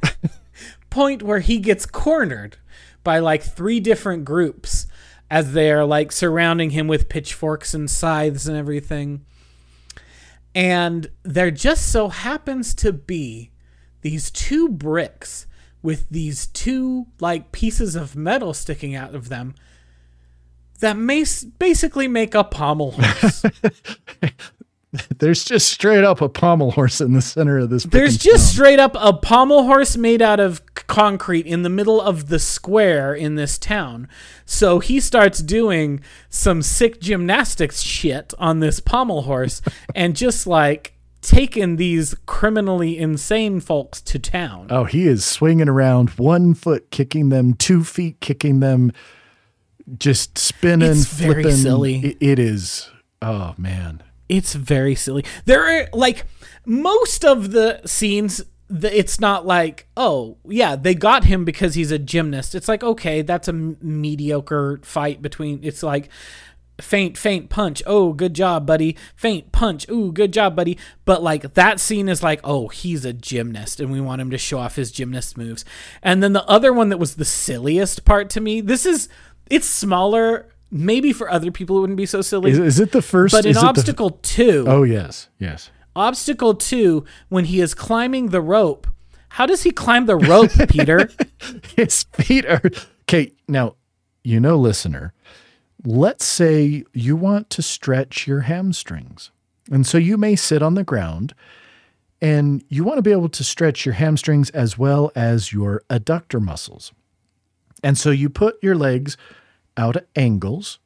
point 0.89 1.21
where 1.21 1.39
he 1.39 1.59
gets 1.59 1.85
cornered 1.85 2.57
by 3.03 3.19
like 3.19 3.43
three 3.43 3.79
different 3.79 4.25
groups 4.25 4.87
as 5.29 5.53
they're 5.53 5.85
like 5.85 6.11
surrounding 6.11 6.71
him 6.71 6.87
with 6.87 7.07
pitchforks 7.07 7.73
and 7.73 7.89
scythes 7.89 8.47
and 8.47 8.57
everything. 8.57 9.25
And 10.53 11.09
there 11.23 11.51
just 11.51 11.91
so 11.91 12.09
happens 12.09 12.73
to 12.75 12.91
be 12.91 13.51
these 14.01 14.29
two 14.31 14.67
bricks 14.67 15.45
with 15.81 16.09
these 16.09 16.47
two 16.47 17.07
like 17.19 17.51
pieces 17.51 17.95
of 17.95 18.15
metal 18.15 18.53
sticking 18.53 18.95
out 18.95 19.15
of 19.15 19.29
them 19.29 19.55
that 20.81 20.97
may 20.97 21.25
basically 21.57 22.07
make 22.07 22.35
a 22.35 22.43
pommel 22.43 22.91
horse. 22.91 23.43
There's 25.19 25.45
just 25.45 25.71
straight 25.71 26.03
up 26.03 26.19
a 26.19 26.27
pommel 26.27 26.71
horse 26.71 26.99
in 26.99 27.13
the 27.13 27.21
center 27.21 27.59
of 27.59 27.69
this. 27.69 27.85
There's 27.85 28.17
just 28.17 28.51
straight 28.51 28.79
up 28.79 28.95
a 28.99 29.13
pommel 29.13 29.63
horse 29.63 29.95
made 29.95 30.21
out 30.21 30.41
of 30.41 30.61
concrete 30.75 31.45
in 31.45 31.63
the 31.63 31.69
middle 31.69 32.01
of 32.01 32.27
the 32.27 32.39
square 32.39 33.13
in 33.13 33.35
this 33.35 33.57
town. 33.57 34.09
So 34.45 34.79
he 34.79 34.99
starts 34.99 35.41
doing 35.41 36.01
some 36.29 36.61
sick 36.61 36.99
gymnastics 36.99 37.81
shit 37.81 38.33
on 38.37 38.59
this 38.59 38.81
pommel 38.81 39.21
horse 39.21 39.61
and 39.95 40.13
just 40.13 40.45
like 40.45 40.97
taking 41.21 41.77
these 41.77 42.13
criminally 42.25 42.97
insane 42.97 43.61
folks 43.61 44.01
to 44.01 44.19
town. 44.19 44.67
Oh, 44.69 44.83
he 44.83 45.07
is 45.07 45.23
swinging 45.23 45.69
around, 45.69 46.09
one 46.11 46.53
foot 46.53 46.91
kicking 46.91 47.29
them, 47.29 47.53
two 47.53 47.85
feet 47.85 48.19
kicking 48.19 48.59
them, 48.59 48.91
just 49.97 50.37
spinning, 50.37 50.91
It's 50.91 51.05
very 51.05 51.43
flipping. 51.43 51.57
silly. 51.59 51.95
It- 52.05 52.17
it 52.19 52.39
is. 52.39 52.89
Oh 53.21 53.53
man. 53.57 54.01
It's 54.29 54.53
very 54.55 54.95
silly. 54.95 55.25
There 55.45 55.63
are 55.63 55.87
like 55.93 56.25
most 56.65 57.25
of 57.25 57.51
the 57.51 57.81
scenes. 57.85 58.41
It's 58.69 59.19
not 59.19 59.45
like 59.45 59.87
oh 59.97 60.37
yeah 60.45 60.77
they 60.77 60.95
got 60.95 61.25
him 61.25 61.43
because 61.43 61.75
he's 61.75 61.91
a 61.91 61.99
gymnast. 61.99 62.55
It's 62.55 62.69
like 62.69 62.83
okay 62.83 63.21
that's 63.21 63.47
a 63.49 63.53
mediocre 63.53 64.79
fight 64.83 65.21
between. 65.21 65.59
It's 65.63 65.83
like 65.83 66.09
faint 66.79 67.15
faint 67.15 67.47
punch 67.47 67.83
oh 67.85 68.11
good 68.11 68.33
job 68.33 68.65
buddy 68.65 68.97
faint 69.15 69.51
punch 69.51 69.87
ooh 69.91 70.11
good 70.11 70.33
job 70.33 70.55
buddy 70.55 70.75
but 71.05 71.21
like 71.21 71.53
that 71.53 71.79
scene 71.79 72.09
is 72.09 72.23
like 72.23 72.39
oh 72.43 72.69
he's 72.69 73.05
a 73.05 73.13
gymnast 73.13 73.79
and 73.79 73.91
we 73.91 74.01
want 74.01 74.19
him 74.19 74.31
to 74.31 74.37
show 74.37 74.57
off 74.57 74.77
his 74.77 74.91
gymnast 74.91 75.37
moves 75.37 75.63
and 76.01 76.23
then 76.23 76.33
the 76.33 76.43
other 76.45 76.73
one 76.73 76.89
that 76.89 76.97
was 76.97 77.17
the 77.17 77.25
silliest 77.25 78.03
part 78.03 78.31
to 78.31 78.41
me 78.41 78.61
this 78.61 78.83
is 78.83 79.07
it's 79.51 79.67
smaller 79.67 80.47
maybe 80.71 81.11
for 81.13 81.29
other 81.29 81.51
people 81.51 81.77
it 81.77 81.81
wouldn't 81.81 81.97
be 81.97 82.05
so 82.05 82.21
silly 82.21 82.51
Is, 82.51 82.59
is 82.59 82.79
it 82.79 82.91
the 82.91 83.01
first? 83.01 83.33
but 83.33 83.45
in 83.45 83.51
is 83.51 83.57
it 83.57 83.61
the- 83.61 83.67
obstacle 83.67 84.09
two, 84.21 84.65
oh 84.67 84.83
yes, 84.83 85.29
yes. 85.37 85.69
obstacle 85.95 86.53
two, 86.55 87.05
when 87.29 87.45
he 87.45 87.59
is 87.61 87.73
climbing 87.73 88.29
the 88.29 88.41
rope, 88.41 88.87
How 89.29 89.45
does 89.45 89.63
he 89.63 89.71
climb 89.71 90.05
the 90.07 90.15
rope, 90.15 90.51
Peter? 90.69 91.09
His 91.75 92.03
feet 92.13 92.45
are 92.45 92.61
okay. 93.03 93.33
Now, 93.47 93.75
you 94.23 94.39
know, 94.39 94.57
listener, 94.57 95.13
let's 95.85 96.25
say 96.25 96.83
you 96.93 97.15
want 97.15 97.49
to 97.51 97.61
stretch 97.61 98.27
your 98.27 98.41
hamstrings. 98.41 99.31
And 99.71 99.85
so 99.87 99.97
you 99.97 100.17
may 100.17 100.35
sit 100.35 100.61
on 100.61 100.73
the 100.75 100.83
ground 100.83 101.33
and 102.21 102.63
you 102.69 102.83
want 102.83 102.97
to 102.97 103.01
be 103.01 103.11
able 103.11 103.29
to 103.29 103.43
stretch 103.43 103.85
your 103.85 103.95
hamstrings 103.95 104.49
as 104.51 104.77
well 104.77 105.11
as 105.15 105.51
your 105.53 105.81
adductor 105.89 106.41
muscles. 106.41 106.91
And 107.83 107.97
so 107.97 108.11
you 108.11 108.29
put 108.29 108.55
your 108.61 108.75
legs 108.75 109.17
out 109.77 109.95
at 109.95 110.07
angles, 110.15 110.79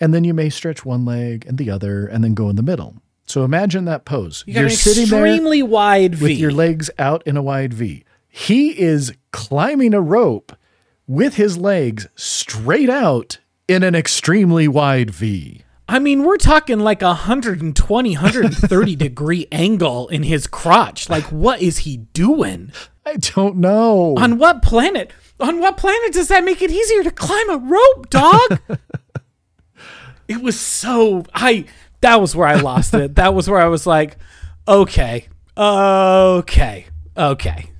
and 0.00 0.12
then 0.14 0.24
you 0.24 0.34
may 0.34 0.50
stretch 0.50 0.84
one 0.84 1.04
leg 1.04 1.44
and 1.46 1.58
the 1.58 1.70
other, 1.70 2.06
and 2.06 2.22
then 2.24 2.34
go 2.34 2.48
in 2.48 2.56
the 2.56 2.62
middle. 2.62 2.96
So 3.26 3.44
imagine 3.44 3.84
that 3.84 4.04
pose. 4.04 4.42
You 4.46 4.54
got 4.54 4.64
an 4.64 4.70
extremely 4.70 5.62
wide 5.62 6.16
V. 6.16 6.24
with 6.24 6.38
your 6.38 6.50
legs 6.50 6.90
out 6.98 7.22
in 7.26 7.36
a 7.36 7.42
wide 7.42 7.72
V. 7.72 8.04
He 8.28 8.78
is 8.78 9.12
climbing 9.32 9.94
a 9.94 10.00
rope 10.00 10.56
with 11.06 11.34
his 11.34 11.56
legs 11.56 12.08
straight 12.16 12.90
out 12.90 13.38
in 13.68 13.82
an 13.82 13.94
extremely 13.94 14.66
wide 14.66 15.10
V. 15.10 15.62
I 15.88 15.98
mean, 15.98 16.22
we're 16.22 16.36
talking 16.36 16.78
like 16.78 17.02
a 17.02 17.06
120, 17.06 18.14
130 18.14 18.96
degree 18.96 19.46
angle 19.50 20.06
in 20.08 20.22
his 20.22 20.46
crotch. 20.46 21.08
Like, 21.08 21.24
what 21.24 21.60
is 21.60 21.78
he 21.78 21.96
doing? 21.98 22.72
I 23.04 23.16
don't 23.16 23.56
know. 23.56 24.14
On 24.16 24.38
what 24.38 24.62
planet? 24.62 25.12
On 25.40 25.58
what 25.60 25.76
planet 25.76 26.12
does 26.12 26.28
that 26.28 26.44
make 26.44 26.60
it 26.60 26.70
easier 26.70 27.02
to 27.02 27.10
climb 27.10 27.50
a 27.50 27.56
rope, 27.56 28.10
dog? 28.10 28.60
it 30.28 30.42
was 30.42 30.58
so 30.60 31.24
I 31.34 31.64
that 32.00 32.20
was 32.20 32.36
where 32.36 32.46
I 32.46 32.56
lost 32.56 32.94
it. 32.94 33.16
That 33.16 33.34
was 33.34 33.48
where 33.48 33.60
I 33.60 33.66
was 33.66 33.86
like, 33.86 34.16
okay, 34.68 35.28
okay, 35.56 36.86
okay. 37.16 37.70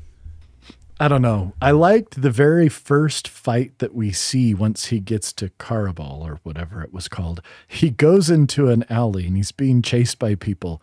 I 1.02 1.08
don't 1.08 1.22
know. 1.22 1.54
I 1.62 1.70
liked 1.70 2.20
the 2.20 2.30
very 2.30 2.68
first 2.68 3.26
fight 3.26 3.78
that 3.78 3.94
we 3.94 4.12
see 4.12 4.52
once 4.52 4.86
he 4.86 5.00
gets 5.00 5.32
to 5.34 5.48
Karabal 5.58 6.20
or 6.20 6.40
whatever 6.42 6.82
it 6.82 6.92
was 6.92 7.08
called. 7.08 7.40
He 7.66 7.88
goes 7.88 8.28
into 8.28 8.68
an 8.68 8.84
alley 8.90 9.26
and 9.26 9.34
he's 9.34 9.52
being 9.52 9.80
chased 9.80 10.18
by 10.18 10.34
people, 10.34 10.82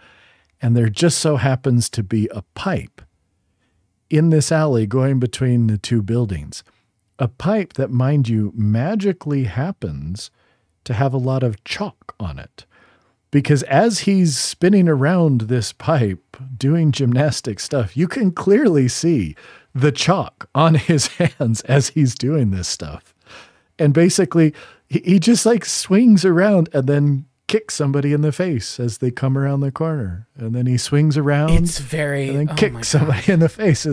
and 0.60 0.76
there 0.76 0.90
just 0.90 1.20
so 1.20 1.36
happens 1.36 1.88
to 1.92 2.02
be 2.02 2.28
a 2.32 2.42
pipe 2.56 3.02
in 4.10 4.30
this 4.30 4.52
alley 4.52 4.86
going 4.86 5.20
between 5.20 5.68
the 5.68 5.78
two 5.78 6.02
buildings. 6.02 6.64
A 7.20 7.28
pipe 7.28 7.74
that, 7.74 7.90
mind 7.90 8.30
you, 8.30 8.54
magically 8.56 9.46
happens 9.46 10.30
to 10.84 10.94
have 10.94 11.14
a 11.14 11.18
lot 11.18 11.44
of 11.44 11.64
chalk 11.64 12.16
on 12.20 12.40
it. 12.40 12.66
Because 13.32 13.64
as 13.64 14.00
he's 14.00 14.38
spinning 14.38 14.88
around 14.88 15.42
this 15.42 15.74
pipe 15.74 16.38
doing 16.58 16.92
gymnastic 16.92 17.60
stuff, 17.60 17.98
you 17.98 18.08
can 18.08 18.32
clearly 18.32 18.88
see 18.88 19.36
the 19.76 19.92
chalk 19.92 20.50
on 20.56 20.76
his 20.90 21.08
hands 21.08 21.62
as 21.62 21.90
he's 21.90 22.16
doing 22.16 22.52
this 22.52 22.68
stuff. 22.68 23.14
And 23.80 23.94
basically, 23.94 24.54
he, 24.88 25.20
just 25.20 25.46
like 25.46 25.66
swings 25.66 26.26
around 26.26 26.70
and 26.74 26.88
then 26.88 27.26
kicks 27.48 27.74
somebody 27.76 28.14
in 28.14 28.22
the 28.22 28.32
face 28.32 28.80
as 28.80 28.98
they 29.00 29.10
come 29.12 29.38
around 29.38 29.62
the 29.62 29.72
corner. 29.72 30.28
And 30.38 30.54
then 30.54 30.66
he 30.66 30.78
swings 30.78 31.18
around 31.18 31.52
It's 31.52 31.80
very 31.80 32.30
and 32.30 32.38
then 32.40 32.50
oh 32.52 32.56
kicks 32.56 32.90
somebody 32.90 33.32
in 33.32 33.40
the 33.40 33.50
face. 33.50 33.86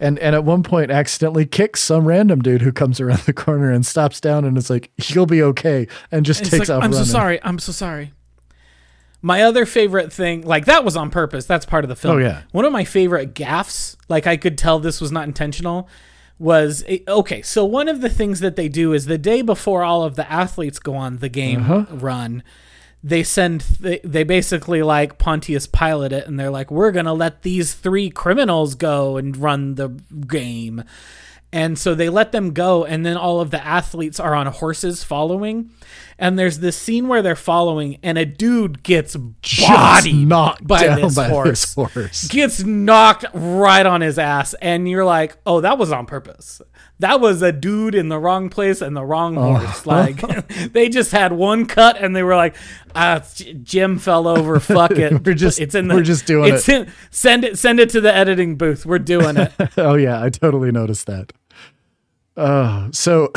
And 0.00 0.18
and 0.18 0.34
at 0.34 0.44
one 0.44 0.62
point 0.62 0.90
accidentally 0.90 1.44
kicks 1.46 1.80
some 1.82 2.06
random 2.06 2.40
dude 2.40 2.62
who 2.62 2.70
comes 2.72 3.00
around 3.00 3.20
the 3.20 3.32
corner 3.32 3.70
and 3.72 3.84
stops 3.84 4.20
down 4.20 4.44
and 4.44 4.56
is 4.58 4.70
like, 4.70 4.90
You'll 4.96 5.26
be 5.26 5.42
okay 5.42 5.88
and 6.12 6.24
just 6.26 6.42
It's 6.42 6.50
takes 6.50 6.68
like, 6.68 6.76
off 6.78 6.84
I'm 6.84 6.90
running. 6.92 7.06
so 7.06 7.10
sorry. 7.12 7.40
I'm 7.42 7.58
so 7.58 7.72
sorry. 7.72 8.12
My 9.20 9.42
other 9.42 9.66
favorite 9.66 10.12
thing, 10.12 10.42
like 10.46 10.66
that 10.66 10.84
was 10.84 10.96
on 10.96 11.10
purpose. 11.10 11.44
That's 11.46 11.66
part 11.66 11.84
of 11.84 11.88
the 11.88 11.96
film. 11.96 12.16
Oh, 12.16 12.20
yeah. 12.20 12.42
One 12.52 12.64
of 12.64 12.72
my 12.72 12.84
favorite 12.84 13.34
gaffs, 13.34 13.96
like 14.08 14.28
I 14.28 14.36
could 14.36 14.56
tell 14.56 14.78
this 14.78 15.00
was 15.00 15.10
not 15.10 15.24
intentional, 15.26 15.88
was 16.38 16.84
okay. 17.08 17.42
So 17.42 17.64
one 17.64 17.88
of 17.88 18.00
the 18.00 18.08
things 18.08 18.38
that 18.38 18.54
they 18.54 18.68
do 18.68 18.92
is 18.92 19.06
the 19.06 19.18
day 19.18 19.42
before 19.42 19.82
all 19.82 20.04
of 20.04 20.14
the 20.14 20.30
athletes 20.30 20.78
go 20.78 20.94
on 20.94 21.16
the 21.16 21.28
game 21.28 21.62
Uh-huh. 21.62 21.86
run, 21.96 22.44
they 23.02 23.22
send 23.22 23.60
they, 23.80 24.00
they 24.02 24.24
basically 24.24 24.82
like 24.82 25.18
Pontius 25.18 25.66
Pilate 25.66 26.12
it, 26.12 26.26
and 26.26 26.38
they're 26.38 26.50
like, 26.50 26.70
we're 26.70 26.92
gonna 26.92 27.14
let 27.14 27.42
these 27.42 27.74
three 27.74 28.10
criminals 28.10 28.74
go 28.74 29.16
and 29.16 29.36
run 29.36 29.76
the 29.76 29.88
game. 30.26 30.84
And 31.50 31.78
so 31.78 31.94
they 31.94 32.10
let 32.10 32.32
them 32.32 32.52
go, 32.52 32.84
and 32.84 33.06
then 33.06 33.16
all 33.16 33.40
of 33.40 33.50
the 33.50 33.64
athletes 33.64 34.20
are 34.20 34.34
on 34.34 34.46
horses 34.48 35.02
following. 35.02 35.70
And 36.18 36.38
there's 36.38 36.58
this 36.58 36.76
scene 36.76 37.08
where 37.08 37.22
they're 37.22 37.36
following, 37.36 37.98
and 38.02 38.18
a 38.18 38.26
dude 38.26 38.82
gets 38.82 39.16
bodied 39.16 40.28
knocked 40.28 40.66
by 40.66 40.94
this 40.94 41.14
by 41.14 41.28
horse. 41.28 41.48
this 41.48 41.74
horse. 41.74 42.28
Gets 42.28 42.64
knocked 42.64 43.24
right 43.32 43.86
on 43.86 44.02
his 44.02 44.18
ass, 44.18 44.52
and 44.60 44.86
you're 44.86 45.06
like, 45.06 45.38
"Oh, 45.46 45.62
that 45.62 45.78
was 45.78 45.90
on 45.90 46.04
purpose. 46.04 46.60
That 47.00 47.20
was 47.20 47.42
a 47.42 47.52
dude 47.52 47.94
in 47.94 48.08
the 48.08 48.18
wrong 48.18 48.48
place 48.50 48.80
and 48.82 48.96
the 48.96 49.04
wrong 49.04 49.38
Oh. 49.38 49.54
horse." 49.54 49.86
Like 49.86 50.20
they 50.72 50.88
just 50.88 51.12
had 51.12 51.32
one 51.32 51.66
cut, 51.66 51.96
and 51.96 52.14
they 52.16 52.22
were 52.22 52.34
like, 52.36 52.56
"Ah, 52.94 53.22
Jim 53.62 53.98
fell 53.98 54.26
over. 54.26 54.58
Fuck 54.60 54.92
it. 54.92 55.12
We're 55.26 55.34
just- 55.34 55.60
it's 55.60 55.74
in 55.74 55.88
the, 55.88 55.94
we're 55.94 56.02
just 56.02 56.26
doing 56.26 56.54
it's 56.54 56.68
In, 56.68 56.90
send 57.10 57.44
it. 57.44 57.58
Send 57.58 57.78
it 57.80 57.90
to 57.90 58.00
the 58.00 58.14
editing 58.14 58.56
booth. 58.56 58.84
We're 58.84 58.98
doing 58.98 59.36
it." 59.36 59.52
oh 59.76 59.94
yeah, 59.94 60.22
I 60.22 60.28
totally 60.30 60.72
noticed 60.72 61.06
that. 61.06 61.32
Uh, 62.36 62.88
so 62.92 63.32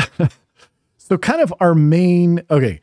so 0.98 1.18
kind 1.18 1.42
of 1.42 1.54
our 1.60 1.74
main 1.74 2.42
okay, 2.50 2.82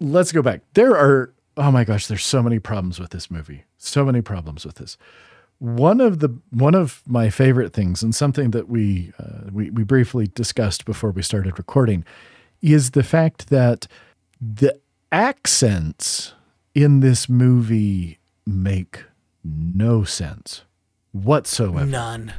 let's 0.00 0.32
go 0.32 0.42
back. 0.42 0.62
There 0.74 0.92
are 0.96 1.32
oh 1.56 1.70
my 1.70 1.84
gosh, 1.84 2.06
there's 2.06 2.24
so 2.24 2.42
many 2.42 2.58
problems 2.58 2.98
with 2.98 3.10
this 3.10 3.30
movie. 3.30 3.64
So 3.78 4.04
many 4.04 4.20
problems 4.20 4.64
with 4.64 4.76
this. 4.76 4.96
One 5.60 6.00
of 6.00 6.18
the 6.18 6.36
one 6.50 6.74
of 6.74 7.02
my 7.06 7.30
favorite 7.30 7.72
things, 7.72 8.02
and 8.02 8.14
something 8.14 8.50
that 8.50 8.68
we 8.68 9.12
uh, 9.18 9.50
we 9.52 9.70
we 9.70 9.84
briefly 9.84 10.26
discussed 10.34 10.84
before 10.84 11.10
we 11.10 11.22
started 11.22 11.58
recording, 11.58 12.04
is 12.62 12.90
the 12.92 13.02
fact 13.02 13.50
that 13.50 13.86
the 14.40 14.78
accents 15.12 16.32
in 16.74 17.00
this 17.00 17.28
movie 17.28 18.18
make 18.46 19.04
no 19.44 20.02
sense 20.04 20.62
whatsoever 21.12 21.86
None. 21.86 22.32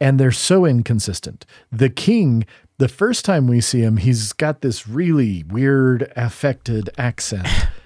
and 0.00 0.18
they're 0.18 0.30
so 0.30 0.64
inconsistent. 0.64 1.44
The 1.70 1.90
king, 1.90 2.46
the 2.78 2.88
first 2.88 3.24
time 3.24 3.46
we 3.46 3.60
see 3.60 3.80
him, 3.80 3.96
he's 3.98 4.32
got 4.32 4.60
this 4.62 4.88
really 4.88 5.44
weird 5.44 6.12
affected 6.16 6.90
accent. 6.96 7.46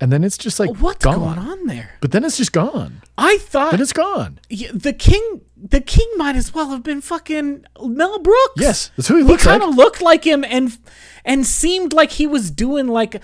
And 0.00 0.12
then 0.12 0.24
it's 0.24 0.36
just 0.36 0.60
like 0.60 0.76
What's 0.76 1.04
gone. 1.04 1.18
going 1.18 1.38
on 1.38 1.66
there? 1.66 1.92
But 2.00 2.12
then 2.12 2.24
it's 2.24 2.36
just 2.36 2.52
gone. 2.52 3.00
I 3.16 3.38
thought 3.38 3.70
Then 3.70 3.80
it's 3.80 3.94
gone. 3.94 4.38
The 4.50 4.92
king 4.96 5.40
the 5.56 5.80
king 5.80 6.06
might 6.16 6.36
as 6.36 6.52
well 6.52 6.68
have 6.70 6.82
been 6.82 7.00
fucking 7.00 7.64
Mel 7.82 8.18
Brooks. 8.18 8.52
Yes, 8.58 8.90
that's 8.96 9.08
who 9.08 9.16
he 9.16 9.22
looked. 9.22 9.28
He 9.28 9.32
looks 9.32 9.44
kind 9.44 9.62
of 9.62 9.70
like. 9.70 9.76
looked 9.78 10.02
like 10.02 10.24
him 10.24 10.44
and 10.46 10.76
and 11.24 11.46
seemed 11.46 11.92
like 11.94 12.12
he 12.12 12.26
was 12.26 12.50
doing 12.50 12.88
like 12.88 13.14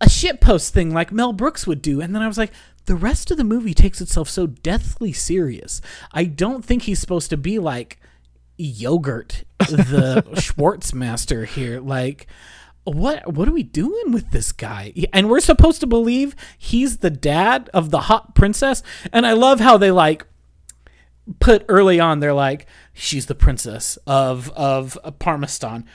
a 0.00 0.06
shitpost 0.06 0.70
thing 0.70 0.92
like 0.94 1.12
Mel 1.12 1.32
Brooks 1.34 1.66
would 1.66 1.82
do. 1.82 2.00
And 2.00 2.14
then 2.14 2.22
I 2.22 2.26
was 2.26 2.38
like, 2.38 2.52
the 2.86 2.96
rest 2.96 3.30
of 3.30 3.36
the 3.36 3.44
movie 3.44 3.74
takes 3.74 4.00
itself 4.00 4.28
so 4.30 4.46
deathly 4.46 5.12
serious. 5.12 5.80
I 6.12 6.24
don't 6.24 6.64
think 6.64 6.82
he's 6.84 6.98
supposed 7.00 7.28
to 7.30 7.36
be 7.36 7.58
like 7.58 7.98
yogurt, 8.56 9.44
the 9.58 10.24
Schwartzmaster 10.34 11.46
here. 11.46 11.80
Like 11.80 12.26
what 12.84 13.32
what 13.32 13.48
are 13.48 13.52
we 13.52 13.62
doing 13.62 14.12
with 14.12 14.30
this 14.30 14.52
guy? 14.52 14.92
And 15.12 15.28
we're 15.30 15.40
supposed 15.40 15.80
to 15.80 15.86
believe 15.86 16.36
he's 16.58 16.98
the 16.98 17.10
dad 17.10 17.70
of 17.72 17.90
the 17.90 18.00
hot 18.02 18.34
princess. 18.34 18.82
And 19.12 19.26
I 19.26 19.32
love 19.32 19.60
how 19.60 19.76
they 19.78 19.90
like 19.90 20.26
put 21.40 21.64
early 21.68 21.98
on 21.98 22.20
they're 22.20 22.34
like 22.34 22.66
she's 22.92 23.26
the 23.26 23.34
princess 23.34 23.96
of 24.06 24.50
of 24.50 24.98
Parmesan. 25.18 25.86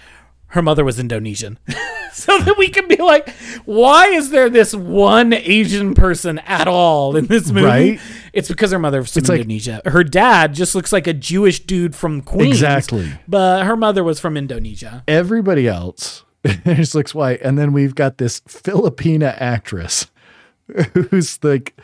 Her 0.47 0.63
mother 0.63 0.83
was 0.83 0.97
Indonesian. 0.99 1.59
so 2.11 2.39
that 2.39 2.57
we 2.57 2.69
can 2.69 2.87
be 2.87 2.95
like 2.97 3.29
why 3.65 4.07
is 4.07 4.31
there 4.31 4.49
this 4.49 4.73
one 4.73 5.31
Asian 5.31 5.93
person 5.93 6.39
at 6.39 6.67
all 6.67 7.15
in 7.15 7.27
this 7.27 7.51
movie? 7.51 7.65
Right. 7.67 7.99
It's 8.33 8.47
because 8.47 8.71
her 8.71 8.79
mother 8.79 9.01
was 9.01 9.13
from 9.13 9.19
It's 9.19 9.29
like- 9.29 9.41
Indonesia. 9.41 9.83
her 9.85 10.03
dad 10.03 10.55
just 10.55 10.73
looks 10.73 10.91
like 10.91 11.05
a 11.05 11.13
Jewish 11.13 11.59
dude 11.59 11.95
from 11.95 12.21
Queens. 12.23 12.53
Exactly. 12.53 13.11
But 13.27 13.65
her 13.67 13.75
mother 13.75 14.03
was 14.03 14.19
from 14.19 14.35
Indonesia. 14.37 15.03
Everybody 15.07 15.67
else 15.67 16.23
just 16.65 16.95
looks 16.95 17.13
white. 17.13 17.41
And 17.41 17.57
then 17.57 17.73
we've 17.73 17.95
got 17.95 18.17
this 18.17 18.39
Filipina 18.41 19.35
actress 19.39 20.07
who's 20.93 21.43
like, 21.43 21.79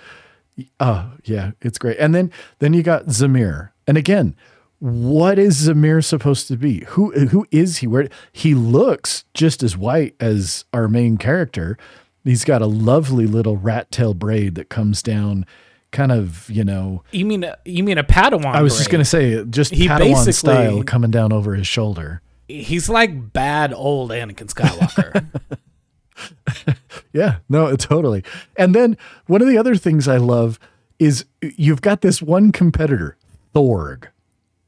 oh 0.80 1.12
yeah, 1.24 1.52
it's 1.62 1.78
great. 1.78 1.98
And 1.98 2.14
then 2.14 2.32
then 2.60 2.74
you 2.74 2.84
got 2.84 3.08
Zamir. 3.08 3.72
And 3.88 3.98
again, 3.98 4.36
what 4.80 5.40
is 5.40 5.68
Zamir 5.68 6.04
supposed 6.04 6.48
to 6.48 6.58
be? 6.58 6.84
Who 6.90 7.12
who 7.28 7.46
is 7.52 7.78
he? 7.78 7.88
Where 7.88 8.08
he 8.32 8.54
looks 8.54 9.26
just 9.34 9.64
as 9.64 9.78
white 9.78 10.16
as 10.20 10.66
our 10.74 10.88
main 10.88 11.18
character. 11.18 11.78
He's 12.24 12.44
got 12.44 12.62
a 12.62 12.68
lovely 12.68 13.28
little 13.28 13.58
rat 13.58 13.92
tail 13.92 14.14
braid 14.14 14.56
that 14.56 14.70
comes 14.70 15.04
down, 15.04 15.46
kind 15.92 16.12
of 16.12 16.50
you 16.50 16.64
know. 16.64 17.04
You 17.12 17.26
mean 17.26 17.44
a, 17.44 17.58
you 17.66 17.84
mean 17.84 17.98
a 17.98 18.04
Padawan? 18.04 18.54
I 18.56 18.62
was 18.62 18.78
just 18.78 18.90
gonna 18.90 19.06
say 19.06 19.44
just 19.46 19.74
He 19.74 19.88
Padawan 19.88 20.34
style 20.34 20.84
coming 20.84 21.12
down 21.12 21.32
over 21.32 21.56
his 21.56 21.68
shoulder. 21.68 22.22
He's 22.48 22.90
like 22.90 23.34
bad 23.34 23.74
old 23.74 24.12
Anakin 24.12 24.48
Skywalker. 24.48 25.26
Yeah, 27.16 27.38
no, 27.48 27.74
totally. 27.78 28.26
And 28.58 28.76
then 28.76 28.98
one 29.28 29.42
of 29.42 29.48
the 29.48 29.58
other 29.58 29.78
things 29.78 30.06
I 30.06 30.18
love 30.18 30.60
is 31.00 31.24
you've 31.42 31.82
got 31.82 32.02
this 32.02 32.22
one 32.22 32.52
competitor, 32.52 33.16
Thorg. 33.54 34.08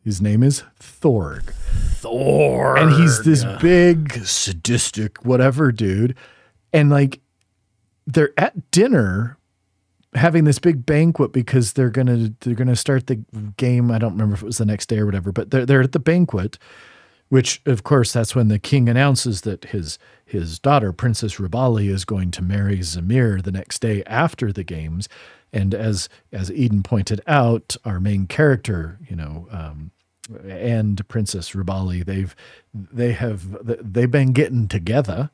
His 0.02 0.22
name 0.22 0.44
is 0.44 0.64
Thorg. 0.80 1.52
Thor. 1.52 2.78
And 2.78 2.94
he's 2.94 3.24
this 3.24 3.44
big, 3.62 4.14
sadistic, 4.24 5.26
whatever 5.26 5.74
dude. 5.74 6.16
And 6.72 6.90
like, 6.90 7.20
they're 8.06 8.32
at 8.38 8.72
dinner 8.72 9.38
having 10.14 10.46
this 10.46 10.60
big 10.60 10.86
banquet 10.86 11.34
because 11.34 11.74
they're 11.74 11.90
gonna 11.90 12.32
they're 12.40 12.56
gonna 12.56 12.78
start 12.78 13.08
the 13.08 13.16
game. 13.58 13.92
I 13.92 13.98
don't 13.98 14.14
remember 14.14 14.36
if 14.36 14.42
it 14.42 14.46
was 14.46 14.58
the 14.58 14.66
next 14.66 14.88
day 14.88 15.00
or 15.00 15.06
whatever, 15.06 15.34
but 15.34 15.52
they're 15.52 15.66
they're 15.66 15.82
at 15.82 15.92
the 15.92 16.00
banquet, 16.00 16.58
which 17.30 17.62
of 17.66 17.84
course 17.84 18.14
that's 18.14 18.36
when 18.36 18.48
the 18.48 18.60
king 18.60 18.88
announces 18.90 19.42
that 19.42 19.66
his 19.66 20.00
his 20.26 20.60
daughter 20.60 20.92
Princess 20.92 21.36
Rubali 21.36 21.90
is 21.90 22.06
going 22.06 22.32
to 22.32 22.42
marry 22.42 22.80
Zamir 22.80 23.42
the 23.42 23.52
next 23.52 23.80
day 23.80 24.04
after 24.06 24.52
the 24.52 24.64
games. 24.64 25.08
And 25.54 25.74
as 25.74 26.10
as 26.34 26.52
Eden 26.52 26.84
pointed 26.84 27.22
out, 27.26 27.78
our 27.86 28.00
main 28.02 28.28
character, 28.28 29.00
you 29.10 29.16
know, 29.16 29.48
um, 29.50 29.92
and 30.46 31.08
Princess 31.08 31.52
Rubali, 31.52 32.06
they've 32.06 32.36
they 32.74 33.14
have 33.14 33.58
they've 33.64 34.12
been 34.12 34.34
getting 34.34 34.68
together, 34.68 35.30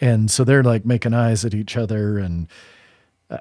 and 0.00 0.30
so 0.30 0.42
they're 0.42 0.64
like 0.64 0.84
making 0.84 1.14
eyes 1.14 1.44
at 1.44 1.54
each 1.54 1.76
other, 1.76 2.18
and 2.18 2.48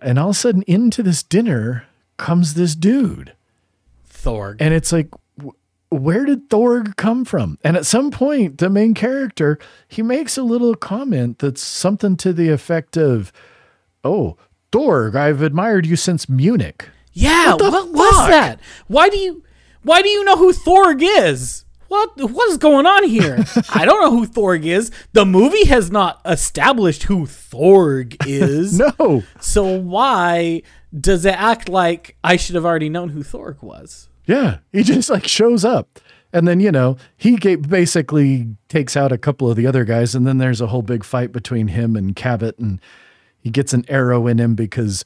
and 0.01 0.19
all 0.19 0.29
of 0.29 0.35
a 0.35 0.39
sudden 0.39 0.63
into 0.67 1.01
this 1.01 1.23
dinner 1.23 1.87
comes 2.17 2.53
this 2.53 2.75
dude, 2.75 3.33
Thor. 4.05 4.55
and 4.59 4.73
it's 4.73 4.91
like. 4.91 5.09
Wh- 5.91 6.01
Where 6.01 6.25
did 6.25 6.49
Thorg 6.49 6.95
come 6.95 7.25
from? 7.25 7.57
And 7.63 7.75
at 7.77 7.85
some 7.85 8.11
point, 8.11 8.57
the 8.59 8.69
main 8.69 8.93
character 8.93 9.59
he 9.87 10.01
makes 10.01 10.37
a 10.37 10.43
little 10.43 10.75
comment 10.75 11.39
that's 11.39 11.61
something 11.61 12.15
to 12.17 12.33
the 12.33 12.49
effect 12.49 12.97
of, 12.97 13.31
"Oh, 14.03 14.37
Thorg, 14.71 15.15
I've 15.15 15.41
admired 15.41 15.85
you 15.85 15.95
since 15.95 16.27
Munich." 16.29 16.89
Yeah, 17.13 17.55
What 17.55 17.71
what 17.73 17.89
was 17.91 18.27
that? 18.29 18.59
Why 18.87 19.09
do 19.09 19.17
you 19.17 19.43
why 19.83 20.01
do 20.01 20.09
you 20.09 20.23
know 20.23 20.37
who 20.37 20.53
Thorg 20.53 21.01
is? 21.01 21.65
What 21.89 22.09
what 22.31 22.49
is 22.49 22.57
going 22.57 22.85
on 22.85 23.03
here? 23.03 23.43
I 23.73 23.83
don't 23.83 23.99
know 24.01 24.11
who 24.11 24.25
Thorg 24.25 24.63
is. 24.65 24.91
The 25.11 25.25
movie 25.25 25.65
has 25.65 25.91
not 25.91 26.21
established 26.23 27.03
who 27.03 27.25
Thorg 27.25 28.15
is. 28.25 28.79
No, 28.99 29.23
So 29.41 29.77
why 29.77 30.61
does 30.97 31.25
it 31.25 31.35
act 31.37 31.67
like 31.67 32.15
I 32.23 32.37
should 32.37 32.55
have 32.55 32.65
already 32.65 32.87
known 32.89 33.09
who 33.09 33.23
Thorg 33.25 33.61
was? 33.61 34.07
Yeah, 34.25 34.59
he 34.71 34.83
just 34.83 35.09
like 35.09 35.27
shows 35.27 35.65
up. 35.65 35.99
And 36.33 36.47
then, 36.47 36.59
you 36.59 36.71
know, 36.71 36.97
he 37.17 37.35
basically 37.57 38.55
takes 38.69 38.95
out 38.95 39.11
a 39.11 39.17
couple 39.17 39.49
of 39.49 39.57
the 39.57 39.67
other 39.67 39.83
guys. 39.83 40.15
And 40.15 40.25
then 40.25 40.37
there's 40.37 40.61
a 40.61 40.67
whole 40.67 40.81
big 40.81 41.03
fight 41.03 41.31
between 41.31 41.67
him 41.67 41.95
and 41.95 42.15
Cabot. 42.15 42.57
And 42.57 42.79
he 43.39 43.49
gets 43.49 43.73
an 43.73 43.83
arrow 43.89 44.27
in 44.27 44.39
him 44.39 44.55
because, 44.55 45.03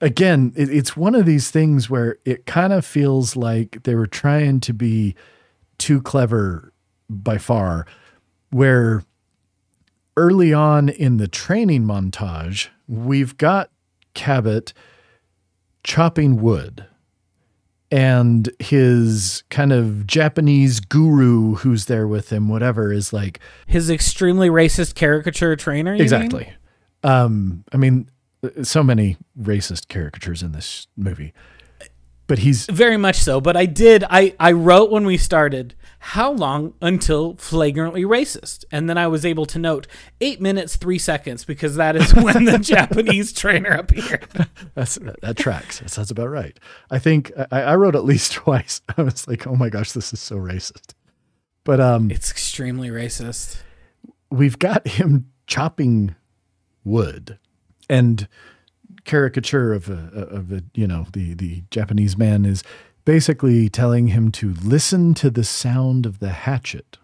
again, 0.00 0.52
it, 0.56 0.70
it's 0.70 0.96
one 0.96 1.14
of 1.14 1.26
these 1.26 1.50
things 1.50 1.90
where 1.90 2.16
it 2.24 2.46
kind 2.46 2.72
of 2.72 2.86
feels 2.86 3.36
like 3.36 3.82
they 3.82 3.94
were 3.94 4.06
trying 4.06 4.60
to 4.60 4.72
be 4.72 5.14
too 5.76 6.00
clever 6.00 6.72
by 7.10 7.36
far. 7.36 7.86
Where 8.50 9.04
early 10.16 10.54
on 10.54 10.88
in 10.88 11.18
the 11.18 11.28
training 11.28 11.84
montage, 11.84 12.68
we've 12.88 13.36
got 13.36 13.70
Cabot 14.14 14.72
chopping 15.84 16.40
wood 16.40 16.86
and 17.96 18.50
his 18.58 19.42
kind 19.48 19.72
of 19.72 20.06
Japanese 20.06 20.80
guru 20.80 21.54
who's 21.54 21.86
there 21.86 22.06
with 22.06 22.30
him, 22.30 22.48
whatever, 22.48 22.92
is 22.92 23.12
like 23.12 23.40
His 23.66 23.88
extremely 23.88 24.50
racist 24.50 24.94
caricature 24.94 25.56
trainer. 25.56 25.92
you 25.92 25.98
mean? 25.98 26.02
exactly. 26.02 26.52
Um, 27.02 27.64
I 27.72 27.78
mean, 27.78 28.10
so 28.62 28.82
many 28.82 29.16
racist 29.40 29.88
caricatures 29.88 30.42
in 30.42 30.52
this 30.52 30.86
movie, 30.96 31.32
but 32.26 32.38
he's 32.40 32.66
Very 32.66 32.96
much 32.96 33.16
so. 33.16 33.40
But 33.40 33.56
I 33.56 33.66
did. 33.66 34.04
I 34.10 34.34
I 34.40 34.52
wrote 34.52 34.90
when 34.90 35.06
we 35.06 35.16
started. 35.16 35.74
How 35.98 36.30
long 36.30 36.74
until 36.80 37.34
flagrantly 37.36 38.02
racist? 38.04 38.64
And 38.70 38.88
then 38.88 38.96
I 38.96 39.08
was 39.08 39.24
able 39.26 39.44
to 39.46 39.58
note 39.58 39.88
eight 40.20 40.40
minutes 40.40 40.76
three 40.76 40.98
seconds 40.98 41.44
because 41.44 41.74
that 41.76 41.96
is 41.96 42.14
when 42.24 42.44
the 42.44 42.58
Japanese 42.74 43.32
trainer 43.32 43.70
appeared. 43.70 44.28
that's 44.74 44.98
that 45.22 45.36
tracks. 45.36 45.80
That 45.80 45.90
sounds 45.90 46.12
about 46.12 46.28
right. 46.30 46.56
I 46.90 47.00
think 47.00 47.32
I, 47.50 47.62
I 47.62 47.74
wrote 47.76 47.96
at 47.96 48.04
least 48.04 48.32
twice. 48.44 48.80
I 48.96 49.02
was 49.02 49.26
like, 49.26 49.46
oh 49.48 49.56
my 49.56 49.68
gosh, 49.68 49.92
this 49.92 50.12
is 50.12 50.20
so 50.20 50.36
racist. 50.36 50.94
But 51.64 51.80
um, 51.80 52.10
It's 52.12 52.30
extremely 52.30 52.88
racist. 52.90 53.58
we've 54.30 54.58
got 54.60 54.86
him 54.86 55.30
chopping 55.48 56.14
wood 56.84 57.38
and 57.88 58.28
caricature 59.06 59.72
of 59.72 59.88
a, 59.88 60.10
of 60.14 60.52
a 60.52 60.62
you 60.74 60.86
know 60.86 61.06
the 61.12 61.34
the 61.34 61.62
Japanese 61.70 62.16
man 62.18 62.44
is 62.44 62.62
basically 63.04 63.68
telling 63.68 64.08
him 64.08 64.30
to 64.32 64.52
listen 64.62 65.14
to 65.14 65.30
the 65.30 65.44
sound 65.44 66.04
of 66.04 66.18
the 66.18 66.30
hatchet. 66.30 66.98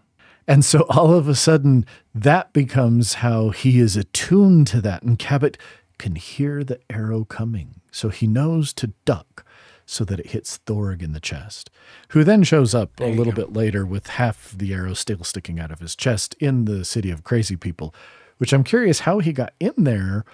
And 0.45 0.65
so 0.65 0.81
all 0.89 1.13
of 1.13 1.27
a 1.27 1.35
sudden 1.35 1.85
that 2.13 2.53
becomes 2.53 3.15
how 3.15 3.49
he 3.49 3.79
is 3.79 3.95
attuned 3.95 4.67
to 4.67 4.81
that. 4.81 5.01
And 5.01 5.17
Cabot 5.17 5.57
can 5.97 6.15
hear 6.15 6.63
the 6.63 6.79
arrow 6.89 7.23
coming. 7.23 7.79
So 7.91 8.09
he 8.09 8.27
knows 8.27 8.73
to 8.73 8.87
duck 9.05 9.45
so 9.85 10.03
that 10.05 10.19
it 10.19 10.27
hits 10.27 10.59
Thorg 10.65 11.01
in 11.01 11.13
the 11.13 11.19
chest 11.19 11.69
who 12.09 12.23
then 12.23 12.43
shows 12.43 12.73
up 12.73 12.99
a 12.99 13.13
little 13.13 13.33
bit 13.33 13.53
later 13.53 13.85
with 13.85 14.07
half 14.07 14.53
the 14.57 14.73
arrow 14.73 14.93
still 14.93 15.23
sticking 15.23 15.59
out 15.59 15.71
of 15.71 15.79
his 15.79 15.95
chest 15.95 16.35
in 16.39 16.65
the 16.65 16.85
city 16.85 17.11
of 17.11 17.23
crazy 17.23 17.55
people 17.55 17.93
which 18.37 18.53
I'm 18.53 18.63
curious 18.63 19.01
how 19.01 19.19
he 19.19 19.33
got 19.33 19.53
in 19.59 19.73
there 19.77 20.25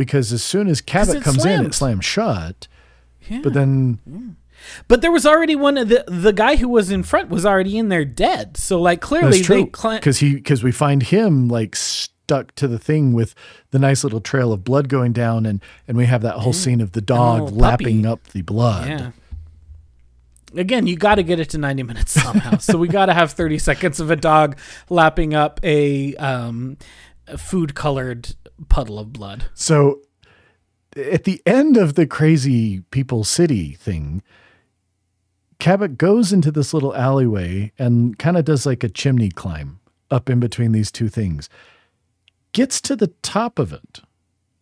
because 0.00 0.32
as 0.32 0.42
soon 0.42 0.66
as 0.66 0.80
Cabot 0.80 1.22
comes 1.22 1.44
in, 1.44 1.66
it 1.66 1.74
slams 1.74 2.06
shut. 2.06 2.68
Yeah. 3.28 3.40
But 3.42 3.52
then 3.52 4.36
But 4.88 5.02
there 5.02 5.12
was 5.12 5.26
already 5.26 5.54
one 5.54 5.76
of 5.76 5.90
the 5.90 6.04
the 6.08 6.32
guy 6.32 6.56
who 6.56 6.70
was 6.70 6.90
in 6.90 7.02
front 7.02 7.28
was 7.28 7.44
already 7.44 7.76
in 7.76 7.90
there 7.90 8.06
dead. 8.06 8.56
So 8.56 8.80
like 8.80 9.02
clearly 9.02 9.42
that's 9.42 9.48
they 9.48 9.64
true 9.66 9.96
because 9.98 10.20
he 10.20 10.36
because 10.36 10.62
we 10.62 10.72
find 10.72 11.02
him 11.02 11.48
like 11.48 11.76
stuck 11.76 12.54
to 12.54 12.66
the 12.66 12.78
thing 12.78 13.12
with 13.12 13.34
the 13.72 13.78
nice 13.78 14.02
little 14.02 14.22
trail 14.22 14.54
of 14.54 14.64
blood 14.64 14.88
going 14.88 15.12
down, 15.12 15.44
and 15.44 15.62
and 15.86 15.98
we 15.98 16.06
have 16.06 16.22
that 16.22 16.36
whole 16.36 16.54
scene 16.54 16.80
of 16.80 16.92
the 16.92 17.02
dog 17.02 17.52
lapping 17.52 18.04
puppy. 18.04 18.06
up 18.06 18.24
the 18.28 18.40
blood. 18.40 18.88
Yeah. 18.88 19.10
Again, 20.56 20.86
you 20.86 20.96
got 20.96 21.16
to 21.16 21.22
get 21.22 21.38
it 21.38 21.50
to 21.50 21.58
90 21.58 21.82
minutes 21.84 22.10
somehow. 22.20 22.56
so 22.56 22.76
we 22.76 22.88
got 22.88 23.06
to 23.06 23.14
have 23.14 23.32
30 23.32 23.58
seconds 23.58 24.00
of 24.00 24.10
a 24.10 24.16
dog 24.16 24.58
lapping 24.88 25.32
up 25.32 25.60
a 25.62 26.16
um, 26.16 26.76
food 27.36 27.74
colored 27.74 28.34
puddle 28.68 28.98
of 28.98 29.12
blood. 29.12 29.44
So 29.54 30.00
at 30.96 31.24
the 31.24 31.40
end 31.46 31.76
of 31.76 31.94
the 31.94 32.06
crazy 32.06 32.80
people 32.90 33.24
city 33.24 33.72
thing, 33.74 34.22
Cabot 35.58 35.98
goes 35.98 36.32
into 36.32 36.50
this 36.50 36.72
little 36.72 36.94
alleyway 36.96 37.72
and 37.78 38.18
kind 38.18 38.36
of 38.36 38.44
does 38.44 38.66
like 38.66 38.82
a 38.82 38.88
chimney 38.88 39.30
climb 39.30 39.80
up 40.10 40.30
in 40.30 40.40
between 40.40 40.72
these 40.72 40.90
two 40.90 41.08
things. 41.08 41.48
Gets 42.52 42.80
to 42.82 42.96
the 42.96 43.08
top 43.22 43.58
of 43.58 43.72
it. 43.72 44.00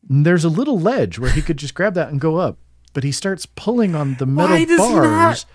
And 0.08 0.26
there's 0.26 0.44
a 0.44 0.48
little 0.48 0.78
ledge 0.78 1.18
where 1.18 1.30
he 1.30 1.40
could 1.42 1.56
just 1.56 1.74
grab 1.74 1.94
that 1.94 2.08
and 2.08 2.20
go 2.20 2.36
up, 2.36 2.58
but 2.92 3.04
he 3.04 3.12
starts 3.12 3.46
pulling 3.46 3.94
on 3.94 4.16
the 4.16 4.26
metal 4.26 4.76
bars 4.76 5.46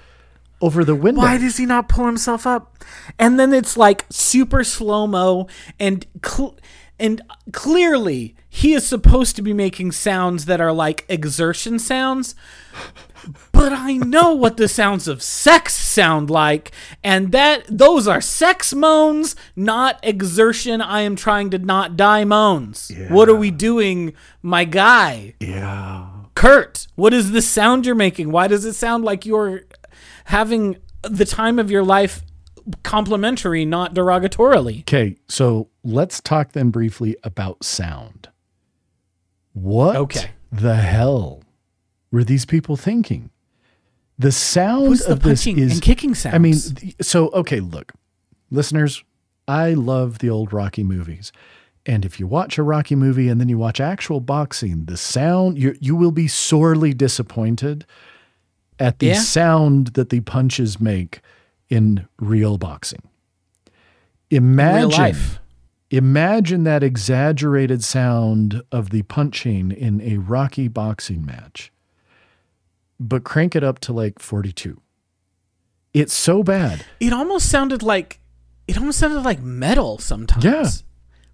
over 0.62 0.86
the 0.86 0.96
window. 0.96 1.22
Why 1.22 1.38
does 1.38 1.58
he 1.58 1.66
not 1.66 1.90
pull 1.90 2.06
himself 2.06 2.48
up? 2.48 2.78
And 3.20 3.40
then 3.40 3.54
it's 3.54 3.76
like 3.76 4.06
super 4.10 4.64
slow 4.64 5.08
mo 5.08 5.48
and 5.80 6.06
cl- 6.26 6.58
and 7.04 7.22
clearly 7.52 8.34
he 8.48 8.74
is 8.74 8.88
supposed 8.88 9.36
to 9.36 9.42
be 9.42 9.52
making 9.52 9.92
sounds 9.92 10.46
that 10.46 10.62
are 10.62 10.72
like 10.72 11.06
exertion 11.10 11.78
sounds. 11.78 12.34
But 13.52 13.74
I 13.74 13.98
know 13.98 14.34
what 14.34 14.56
the 14.58 14.68
sounds 14.70 15.08
of 15.08 15.22
sex 15.22 15.74
sound 15.74 16.30
like, 16.30 16.72
and 17.04 17.32
that 17.34 17.66
those 17.70 18.08
are 18.08 18.22
sex 18.22 18.74
moans, 18.74 19.36
not 19.56 20.00
exertion. 20.02 20.82
I 20.82 21.02
am 21.02 21.16
trying 21.16 21.50
to 21.52 21.58
not 21.58 21.98
die 21.98 22.24
moans. 22.24 22.92
What 23.10 23.30
are 23.30 23.36
we 23.36 23.52
doing, 23.52 24.14
my 24.42 24.64
guy? 24.66 25.36
yeah. 25.40 26.08
Kurt, 26.36 26.88
what 26.96 27.14
is 27.14 27.32
the 27.32 27.42
sound 27.42 27.86
you're 27.86 27.96
making? 27.96 28.32
Why 28.32 28.48
does 28.48 28.66
it 28.66 28.74
sound 28.74 29.04
like 29.06 29.26
you're 29.26 29.62
having 30.26 30.78
the 31.04 31.26
time 31.26 31.60
of 31.60 31.70
your 31.70 31.84
life 31.84 32.24
complimentary, 32.84 33.66
not 33.66 33.94
derogatorily? 33.94 34.82
Okay, 34.82 35.18
so 35.28 35.70
let's 35.84 36.22
talk 36.22 36.52
then 36.54 36.70
briefly 36.70 37.16
about 37.24 37.64
sound. 37.64 38.30
What 39.54 39.96
Okay. 39.96 40.32
the 40.52 40.76
hell 40.76 41.44
were 42.12 42.24
these 42.24 42.46
people 42.46 42.76
thinking? 42.76 43.30
The 44.18 44.32
sound 44.32 44.88
Who's 44.88 45.06
the 45.06 45.14
of 45.14 45.22
this 45.22 45.46
is 45.48 45.74
and 45.74 45.82
kicking 45.82 46.16
sounds? 46.16 46.36
I 46.36 46.38
mean, 46.38 46.56
so 47.02 47.30
okay, 47.30 47.60
look, 47.60 47.92
listeners, 48.52 49.04
I 49.48 49.74
love 49.74 50.20
the 50.20 50.30
old 50.30 50.54
Rocky 50.54 50.84
movies. 50.84 51.32
And 51.86 52.06
if 52.06 52.20
you 52.20 52.28
watch 52.28 52.58
a 52.58 52.64
Rocky 52.64 52.96
movie 52.96 53.28
and 53.28 53.42
then 53.42 53.50
you 53.50 53.58
watch 53.58 53.82
actual 53.82 54.22
boxing, 54.22 54.86
the 54.86 54.96
sound 54.98 55.58
you 55.58 55.76
you 55.82 55.96
will 55.96 56.12
be 56.12 56.28
sorely 56.28 56.94
disappointed 56.94 57.86
at 58.80 59.00
the 59.00 59.08
Yeah. 59.08 59.20
sound 59.20 59.88
that 59.88 60.10
the 60.10 60.22
punches 60.22 60.80
make 60.80 61.20
in 61.70 62.08
real 62.20 62.58
boxing. 62.58 63.02
Imagine 64.30 64.90
life. 64.90 65.40
Imagine 65.90 66.64
that 66.64 66.82
exaggerated 66.82 67.84
sound 67.84 68.64
of 68.72 68.90
the 68.90 69.04
punching 69.04 69.72
in 69.72 70.02
a 70.02 70.18
Rocky 70.18 70.68
boxing 70.68 71.24
match, 71.24 71.72
but 73.00 73.24
crank 73.24 73.56
it 73.56 73.64
up 73.64 73.78
to 73.80 73.94
like 73.94 74.18
42. 74.18 74.82
It's 75.94 76.14
so 76.14 76.42
bad. 76.42 76.84
It 77.00 77.14
almost 77.14 77.48
sounded 77.48 77.84
like 77.84 78.20
it 78.68 78.78
almost 78.78 78.98
sounded 78.98 79.22
like 79.22 79.42
metal 79.42 80.00
sometimes. 80.00 80.44
Yeah. 80.44 80.68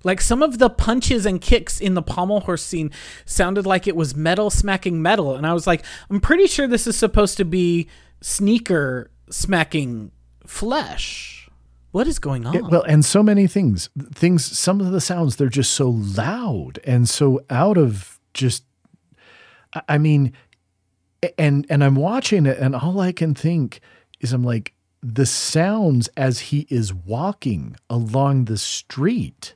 Like 0.03 0.19
some 0.19 0.41
of 0.41 0.59
the 0.59 0.69
punches 0.69 1.25
and 1.25 1.39
kicks 1.39 1.79
in 1.79 1.93
the 1.93 2.01
pommel 2.01 2.41
horse 2.41 2.63
scene 2.63 2.91
sounded 3.25 3.65
like 3.65 3.87
it 3.87 3.95
was 3.95 4.15
metal 4.15 4.49
smacking 4.49 5.01
metal, 5.01 5.35
and 5.35 5.47
I 5.47 5.53
was 5.53 5.67
like, 5.67 5.85
I'm 6.09 6.19
pretty 6.19 6.47
sure 6.47 6.67
this 6.67 6.87
is 6.87 6.97
supposed 6.97 7.37
to 7.37 7.45
be 7.45 7.87
sneaker 8.21 9.09
smacking 9.29 10.11
flesh. 10.49 11.49
What 11.91 12.07
is 12.07 12.19
going 12.19 12.45
on? 12.45 12.55
It- 12.55 12.63
well, 12.65 12.83
and 12.83 13.03
so 13.05 13.23
many 13.23 13.47
things. 13.47 13.89
Things. 14.13 14.45
Some 14.45 14.81
of 14.81 14.91
the 14.91 15.01
sounds 15.01 15.35
they're 15.35 15.49
just 15.49 15.71
so 15.73 15.89
loud 15.89 16.79
and 16.83 17.07
so 17.09 17.41
out 17.49 17.77
of 17.77 18.19
just. 18.33 18.63
I- 19.87 19.97
mean, 19.97 20.33
and 21.37 21.65
and 21.69 21.83
I'm 21.83 21.95
watching 21.95 22.45
it, 22.45 22.57
and 22.57 22.75
all 22.75 22.99
I 22.99 23.11
can 23.11 23.33
think 23.35 23.79
is 24.19 24.33
I'm 24.33 24.43
like 24.43 24.73
the 25.01 25.25
sounds 25.25 26.09
as 26.17 26.39
he 26.39 26.67
is 26.69 26.93
walking 26.93 27.75
along 27.89 28.45
the 28.45 28.57
street 28.57 29.55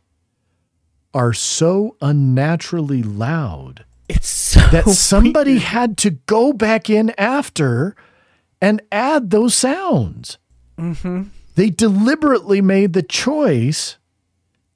are 1.14 1.34
so 1.34 1.96
unnaturally 2.02 3.04
loud 3.04 3.84
it's 4.08 4.28
so 4.30 4.60
that 4.72 4.86
somebody 4.90 5.52
weird. 5.54 5.64
had 5.64 5.98
to 5.98 6.12
go 6.12 6.54
back 6.54 6.90
in 6.90 7.14
after 7.18 7.94
and 8.62 8.82
add 8.92 9.30
those 9.32 9.54
sounds. 9.54 10.38
Mm-hmm. 10.78 11.24
They 11.56 11.70
deliberately 11.70 12.62
made 12.62 12.94
the 12.94 13.04
choice 13.04 13.98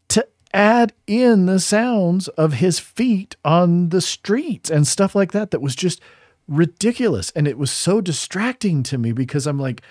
to 0.09 0.27
add 0.53 0.93
in 1.07 1.45
the 1.47 1.59
sounds 1.59 2.27
of 2.29 2.53
his 2.53 2.79
feet 2.79 3.35
on 3.43 3.89
the 3.89 4.01
streets 4.01 4.69
and 4.69 4.85
stuff 4.87 5.15
like 5.15 5.31
that. 5.31 5.51
That 5.51 5.61
was 5.61 5.75
just 5.75 5.99
ridiculous. 6.47 7.31
And 7.31 7.47
it 7.47 7.57
was 7.57 7.71
so 7.71 7.99
distracting 7.99 8.83
to 8.83 8.97
me 8.97 9.11
because 9.11 9.47
I'm 9.47 9.59
like, 9.59 9.81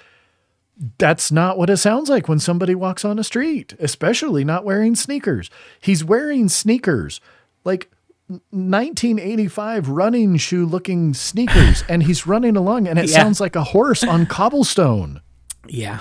that's 0.99 1.33
not 1.33 1.59
what 1.59 1.71
it 1.71 1.79
sounds 1.79 2.09
like 2.09 2.29
when 2.29 2.39
somebody 2.39 2.75
walks 2.75 3.05
on 3.05 3.19
a 3.19 3.25
street, 3.25 3.75
especially 3.81 4.45
not 4.45 4.65
wearing 4.65 4.95
sneakers. 4.95 5.51
He's 5.81 6.05
wearing 6.05 6.49
sneakers 6.49 7.21
like 7.65 7.91
1985 8.29 9.89
running 9.89 10.37
shoe 10.37 10.67
looking 10.67 11.15
sneakers, 11.15 11.83
and 11.89 12.03
he's 12.03 12.27
running 12.27 12.57
along, 12.57 12.87
and 12.89 12.99
it 12.99 13.07
Yeah. 13.11 13.23
sounds 13.23 13.41
like 13.41 13.57
a 13.57 13.65
horse 13.65 14.03
on 14.05 14.27
cobblestone. 14.27 15.21
Yeah. 15.69 16.01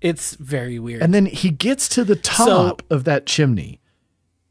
It's 0.00 0.34
very 0.34 0.78
weird. 0.78 1.02
And 1.02 1.14
then 1.14 1.26
he 1.26 1.50
gets 1.50 1.88
to 1.90 2.04
the 2.04 2.16
top 2.16 2.82
of 2.90 3.04
that 3.04 3.26
chimney. 3.26 3.80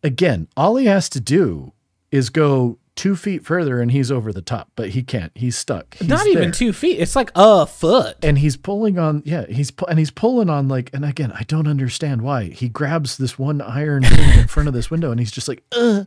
Again, 0.02 0.48
all 0.58 0.76
he 0.78 0.88
has 0.88 1.08
to 1.10 1.20
do 1.20 1.74
is 2.12 2.30
go 2.30 2.80
two 2.96 3.16
feet 3.16 3.44
further, 3.46 3.80
and 3.82 3.92
he's 3.92 4.12
over 4.12 4.32
the 4.34 4.42
top, 4.42 4.72
but 4.76 4.90
he 4.90 5.02
can't. 5.04 5.32
He's 5.36 5.56
stuck. 5.58 5.96
He's 5.96 6.08
Not 6.08 6.28
even 6.28 6.52
two 6.52 6.74
feet. 6.74 7.00
It's 7.00 7.16
like 7.16 7.32
a 7.36 7.66
foot. 7.66 8.18
and 8.24 8.38
he's 8.40 8.58
pulling 8.58 8.98
on 9.00 9.22
yeah 9.26 9.46
he's 9.48 9.72
pu- 9.72 9.86
and 9.86 9.98
he's 9.98 10.12
pulling 10.12 10.50
on 10.50 10.68
like 10.68 10.90
and 10.94 11.04
again 11.06 11.32
i 11.34 11.42
don't 11.44 11.68
understand 11.68 12.22
why 12.22 12.46
he 12.46 12.70
grabs 12.70 13.18
this 13.18 13.38
one 13.40 13.62
iron 13.62 14.04
thing 14.04 14.40
in 14.40 14.48
front 14.48 14.68
of 14.68 14.74
this 14.76 14.92
window 14.92 15.10
and 15.12 15.20
he's 15.20 15.32
just 15.32 15.48
like 15.48 15.64
uh 15.76 16.04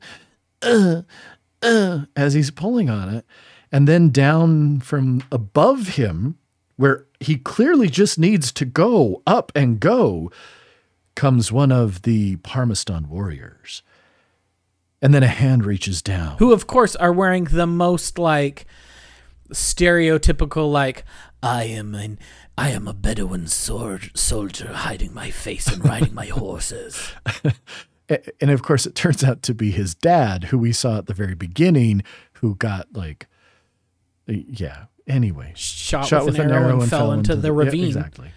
uh 0.62 1.02
uh 1.62 2.00
as 2.14 2.34
he's 2.34 2.50
pulling 2.50 2.88
on 2.88 3.08
it 3.14 3.24
and 3.72 3.88
then 3.88 4.10
down 4.10 4.78
from 4.80 5.22
above 5.32 5.88
him 5.88 6.36
where 6.76 7.06
he 7.20 7.36
clearly 7.36 7.88
just 7.88 8.18
needs 8.18 8.52
to 8.52 8.64
go 8.64 9.22
up 9.26 9.50
and 9.54 9.80
go 9.80 10.30
comes 11.14 11.50
one 11.50 11.72
of 11.72 12.02
the 12.02 12.36
parmistan 12.36 13.06
warriors. 13.06 13.82
And 15.02 15.12
then 15.12 15.22
a 15.22 15.28
hand 15.28 15.64
reaches 15.64 16.02
down. 16.02 16.36
Who 16.38 16.52
of 16.52 16.66
course 16.66 16.94
are 16.96 17.12
wearing 17.12 17.44
the 17.44 17.66
most 17.66 18.18
like 18.18 18.66
stereotypical 19.50 20.70
like 20.70 21.04
I 21.42 21.64
am 21.64 21.94
an 21.94 22.18
I 22.58 22.70
am 22.70 22.88
a 22.88 22.94
Bedouin 22.94 23.46
sword 23.46 24.10
soldier 24.14 24.72
hiding 24.72 25.12
my 25.12 25.30
face 25.30 25.66
and 25.66 25.84
riding 25.84 26.14
my 26.14 26.26
horses. 26.26 27.12
And 28.40 28.50
of 28.50 28.62
course 28.62 28.86
it 28.86 28.94
turns 28.94 29.24
out 29.24 29.42
to 29.42 29.54
be 29.54 29.70
his 29.70 29.94
dad 29.94 30.44
who 30.44 30.58
we 30.58 30.72
saw 30.72 30.98
at 30.98 31.06
the 31.06 31.14
very 31.14 31.34
beginning 31.34 32.02
who 32.34 32.54
got 32.54 32.88
like 32.92 33.26
uh, 34.28 34.34
yeah 34.48 34.84
anyway 35.06 35.52
Shot, 35.54 36.10
with, 36.24 36.38
an, 36.38 36.50
arrow, 36.50 36.80
and 36.80 36.90
fell 36.90 37.12
into, 37.12 37.36
the 37.36 37.48
yeah, 37.48 37.54
ravine. 37.54 37.84
exactly 37.86 38.30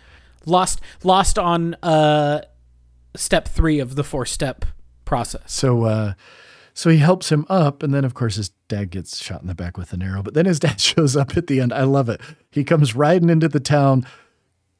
Lost 0.46 0.82
lost 1.04 1.38
on 1.38 1.76
uh 1.76 2.42
step 3.16 3.48
3 3.48 3.80
of 3.80 3.96
the 3.96 4.04
four 4.04 4.26
step 4.26 4.66
process. 5.06 5.42
so 5.48 5.84
uh 5.84 6.14
so 6.74 6.90
he 6.90 6.98
helps 6.98 7.32
him 7.32 7.46
up 7.50 7.84
and 7.84 7.94
then 7.94 8.06
of 8.06 8.14
course 8.14 8.36
his 8.36 8.50
dad 8.68 8.90
gets 8.90 9.22
shot 9.22 9.42
in 9.42 9.48
the 9.48 9.56
back 9.56 9.78
with 9.78 9.92
an 9.94 10.02
arrow 10.02 10.22
but 10.24 10.34
then 10.34 10.46
his 10.46 10.60
dad 10.66 10.80
shows 10.80 11.16
up 11.16 11.36
at 11.36 11.48
the 11.48 11.60
end 11.60 11.74
i 11.74 11.84
love 11.84 12.08
it 12.10 12.22
he 12.52 12.64
comes 12.64 12.96
riding 12.96 13.30
into 13.30 13.48
the 13.48 13.60
town 13.60 14.06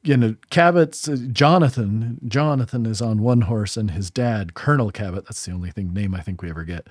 you 0.02 0.16
know 0.16 0.34
cabot's 0.50 1.08
uh, 1.08 1.16
jonathan 1.30 2.18
jonathan 2.26 2.86
is 2.86 3.02
on 3.02 3.20
one 3.22 3.42
horse 3.42 3.76
and 3.76 3.90
his 3.90 4.10
dad 4.10 4.54
colonel 4.54 4.90
cabot 4.90 5.24
that's 5.24 5.44
the 5.44 5.52
only 5.52 5.70
thing 5.70 5.92
name 5.92 6.14
i 6.14 6.20
think 6.20 6.40
we 6.40 6.48
ever 6.48 6.64
get 6.64 6.86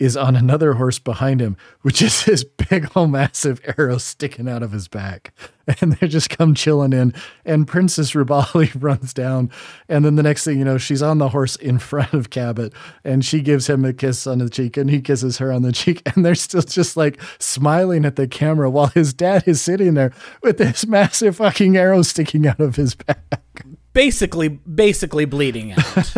is 0.00 0.16
on 0.16 0.34
another 0.34 0.72
horse 0.72 0.98
behind 0.98 1.40
him, 1.40 1.56
which 1.82 2.00
is 2.00 2.22
his 2.22 2.42
big 2.70 2.90
old 2.96 3.10
massive 3.10 3.60
arrow 3.78 3.98
sticking 3.98 4.48
out 4.48 4.62
of 4.62 4.72
his 4.72 4.88
back. 4.88 5.32
And 5.80 5.92
they 5.92 6.08
just 6.08 6.30
come 6.30 6.54
chilling 6.54 6.92
in. 6.92 7.14
And 7.44 7.68
Princess 7.68 8.10
Rubali 8.12 8.72
runs 8.82 9.14
down. 9.14 9.50
And 9.88 10.04
then 10.04 10.16
the 10.16 10.22
next 10.22 10.42
thing 10.42 10.58
you 10.58 10.64
know, 10.64 10.78
she's 10.78 11.02
on 11.02 11.18
the 11.18 11.28
horse 11.28 11.54
in 11.54 11.78
front 11.78 12.12
of 12.12 12.30
Cabot 12.30 12.72
and 13.04 13.24
she 13.24 13.40
gives 13.40 13.68
him 13.68 13.84
a 13.84 13.92
kiss 13.92 14.26
on 14.26 14.38
the 14.38 14.50
cheek 14.50 14.76
and 14.76 14.90
he 14.90 15.00
kisses 15.00 15.38
her 15.38 15.52
on 15.52 15.62
the 15.62 15.70
cheek. 15.70 16.02
And 16.16 16.24
they're 16.24 16.34
still 16.34 16.62
just 16.62 16.96
like 16.96 17.20
smiling 17.38 18.04
at 18.04 18.16
the 18.16 18.26
camera 18.26 18.68
while 18.68 18.88
his 18.88 19.12
dad 19.14 19.44
is 19.46 19.60
sitting 19.60 19.94
there 19.94 20.12
with 20.42 20.58
this 20.58 20.84
massive 20.86 21.36
fucking 21.36 21.76
arrow 21.76 22.02
sticking 22.02 22.48
out 22.48 22.58
of 22.58 22.74
his 22.74 22.96
back. 22.96 23.64
Basically 23.92 24.48
basically 24.48 25.24
bleeding 25.24 25.72
out. 25.72 26.14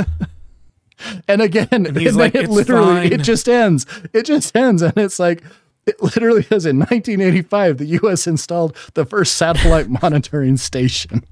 And 1.29 1.43
again, 1.43 1.69
and 1.71 1.97
he's 1.97 2.15
then 2.15 2.33
like, 2.33 2.35
it 2.35 2.49
literally 2.49 3.09
fine." 3.09 3.13
it 3.13 3.23
just 3.23 3.49
ends. 3.49 3.87
It 4.13 4.25
just 4.25 4.57
ends, 4.57 4.83
and 4.83 4.97
it's 4.97 5.19
like 5.19 5.43
it 5.87 6.01
literally 6.03 6.43
says 6.43 6.67
in 6.67 6.79
1985 6.79 7.79
the 7.79 7.87
U.S. 7.87 8.27
installed 8.27 8.77
the 8.95 9.05
first 9.05 9.35
satellite 9.37 9.89
monitoring 10.03 10.57
station, 10.57 11.25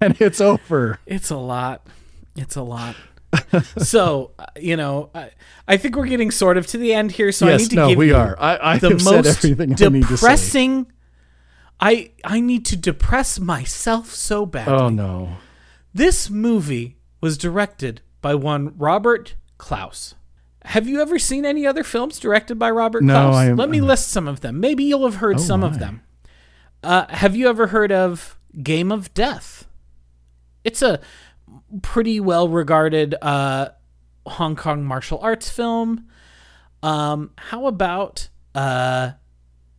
and 0.00 0.20
it's 0.20 0.40
over. 0.40 0.98
It's 1.06 1.30
a 1.30 1.36
lot. 1.36 1.86
It's 2.36 2.56
a 2.56 2.62
lot. 2.62 2.96
so, 3.78 4.32
you 4.56 4.76
know, 4.76 5.10
I, 5.14 5.30
I 5.68 5.76
think 5.76 5.96
we're 5.96 6.06
getting 6.06 6.30
sort 6.30 6.56
of 6.56 6.66
to 6.68 6.78
the 6.78 6.94
end 6.94 7.12
here. 7.12 7.32
So 7.32 7.48
I 7.48 7.56
need 7.56 7.70
to 7.70 7.76
no, 7.76 7.88
give 7.88 7.98
we 7.98 8.08
you 8.08 8.16
are. 8.16 8.36
I, 8.38 8.74
I 8.74 8.78
the 8.78 8.90
most 8.90 9.44
everything 9.44 9.72
I 9.72 9.88
need 9.88 10.02
to 10.02 10.16
say. 10.16 10.26
depressing. 10.26 10.92
I 11.78 12.12
I 12.24 12.40
need 12.40 12.64
to 12.66 12.76
depress 12.76 13.38
myself 13.38 14.14
so 14.14 14.46
badly. 14.46 14.72
Oh 14.72 14.88
no, 14.88 15.36
This 15.92 16.30
movie 16.30 16.96
was 17.20 17.36
directed 17.36 18.00
by 18.26 18.34
one 18.34 18.74
Robert 18.76 19.36
Clouse. 19.56 20.16
Have 20.64 20.88
you 20.88 21.00
ever 21.00 21.16
seen 21.16 21.44
any 21.44 21.64
other 21.64 21.84
films 21.84 22.18
directed 22.18 22.58
by 22.58 22.70
Robert 22.72 23.04
No, 23.04 23.12
Clouse? 23.12 23.36
I 23.36 23.44
am- 23.46 23.56
Let 23.56 23.70
me 23.70 23.80
list 23.80 24.08
some 24.08 24.26
of 24.26 24.40
them. 24.40 24.58
Maybe 24.58 24.82
you'll 24.82 25.04
have 25.04 25.16
heard 25.20 25.36
Oh, 25.36 25.38
some 25.38 25.60
my. 25.60 25.68
of 25.68 25.78
them. 25.78 26.02
Uh, 26.82 27.06
have 27.08 27.36
you 27.36 27.48
ever 27.48 27.68
heard 27.68 27.92
of 27.92 28.36
Game 28.64 28.90
of 28.90 29.14
Death? 29.14 29.68
It's 30.64 30.82
a 30.82 30.98
pretty 31.82 32.18
well 32.18 32.48
regarded 32.48 33.14
uh, 33.22 33.68
Hong 34.26 34.56
Kong 34.56 34.84
martial 34.84 35.20
arts 35.20 35.48
film. 35.48 36.08
Um, 36.82 37.30
how 37.38 37.66
about 37.68 38.28
uh, 38.56 39.12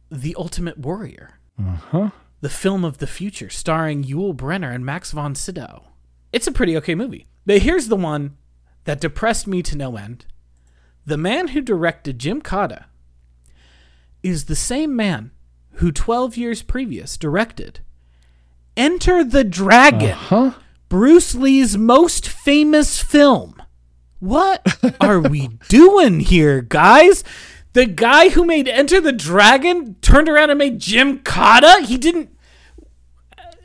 The 0.10 0.36
Ultimate 0.38 0.78
Warrior? 0.78 1.32
uh-huh. 1.60 2.12
the 2.40 2.50
film 2.50 2.86
of 2.86 3.00
the 3.00 3.08
future, 3.08 3.50
starring 3.50 4.06
Yul 4.06 4.34
Brynner 4.34 4.74
and 4.74 4.86
Max 4.86 5.12
von 5.12 5.36
Sydow. 5.36 5.84
It's 6.32 6.48
a 6.48 6.52
pretty 6.52 6.76
okay 6.78 6.96
movie. 6.96 7.28
But 7.46 7.62
here's 7.62 7.88
the 7.88 7.96
one 7.96 8.38
that 8.84 9.00
depressed 9.02 9.48
me 9.48 9.62
to 9.64 9.78
no 9.78 9.96
end. 9.98 10.26
The 11.06 11.18
man 11.18 11.50
who 11.50 11.62
directed 11.62 12.20
Gymkata 12.20 12.86
is 14.24 14.46
the 14.46 14.56
same 14.56 14.96
man 14.96 15.32
who 15.74 15.92
12 15.92 16.36
years 16.38 16.62
previous 16.62 17.18
directed 17.18 17.80
Enter 18.76 19.24
the 19.24 19.44
Dragon, 19.44 20.12
huh? 20.12 20.52
Bruce 20.90 21.34
Lee's 21.34 21.78
most 21.78 22.28
famous 22.28 23.02
film. 23.02 23.62
What 24.20 24.66
are 25.02 25.20
we 25.20 25.48
doing 25.68 26.20
here, 26.20 26.62
guys? 26.62 27.24
The 27.74 27.86
guy 27.86 28.30
who 28.30 28.44
made 28.44 28.68
Enter 28.68 29.00
the 29.02 29.12
Dragon 29.12 29.96
turned 30.02 30.30
around 30.30 30.50
and 30.52 30.60
made 30.60 30.80
Gymkata? 30.80 31.86
He 31.86 31.98
didn't. 31.98 32.30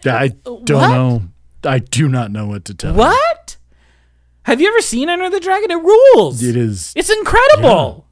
I 0.04 0.26
uh, 0.46 0.56
don't 0.64 0.70
What? 0.72 0.88
know. 0.88 1.22
I 1.64 1.78
do 1.78 2.08
not 2.08 2.30
know 2.30 2.46
what 2.46 2.64
to 2.66 2.74
tell. 2.74 2.92
you. 2.92 2.98
What? 2.98 3.56
Have 4.44 4.60
you 4.60 4.68
ever 4.68 4.80
seen 4.80 5.08
Enter 5.08 5.30
the 5.30 5.40
Dragon? 5.40 5.70
It 5.70 5.82
rules. 5.82 6.42
It 6.42 6.56
is. 6.56 6.92
It's 6.96 7.10
incredible. 7.10 8.06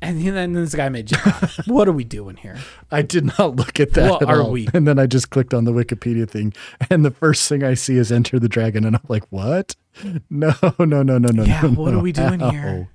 And 0.00 0.22
then 0.24 0.52
this 0.52 0.76
guy 0.76 0.88
made 0.88 1.10
what 1.66 1.88
are 1.88 1.92
we 1.92 2.04
doing 2.04 2.36
here? 2.36 2.56
I 2.88 3.02
did 3.02 3.36
not 3.36 3.56
look 3.56 3.80
at 3.80 3.94
that 3.94 4.08
What 4.10 4.22
at 4.22 4.28
are 4.28 4.42
all. 4.42 4.52
we? 4.52 4.68
And 4.72 4.86
then 4.86 4.96
I 4.96 5.06
just 5.06 5.30
clicked 5.30 5.52
on 5.52 5.64
the 5.64 5.72
Wikipedia 5.72 6.30
thing, 6.30 6.52
and 6.88 7.04
the 7.04 7.10
first 7.10 7.48
thing 7.48 7.64
I 7.64 7.74
see 7.74 7.96
is 7.96 8.12
Enter 8.12 8.38
the 8.38 8.48
Dragon, 8.48 8.84
and 8.84 8.94
I'm 8.94 9.02
like, 9.08 9.24
what? 9.30 9.74
No, 10.30 10.54
no, 10.78 11.02
no, 11.02 11.18
no, 11.18 11.18
no. 11.18 11.42
Yeah, 11.42 11.62
no, 11.62 11.70
what 11.70 11.92
are 11.92 11.98
we 11.98 12.12
doing 12.12 12.38
How? 12.38 12.50
here? 12.50 12.88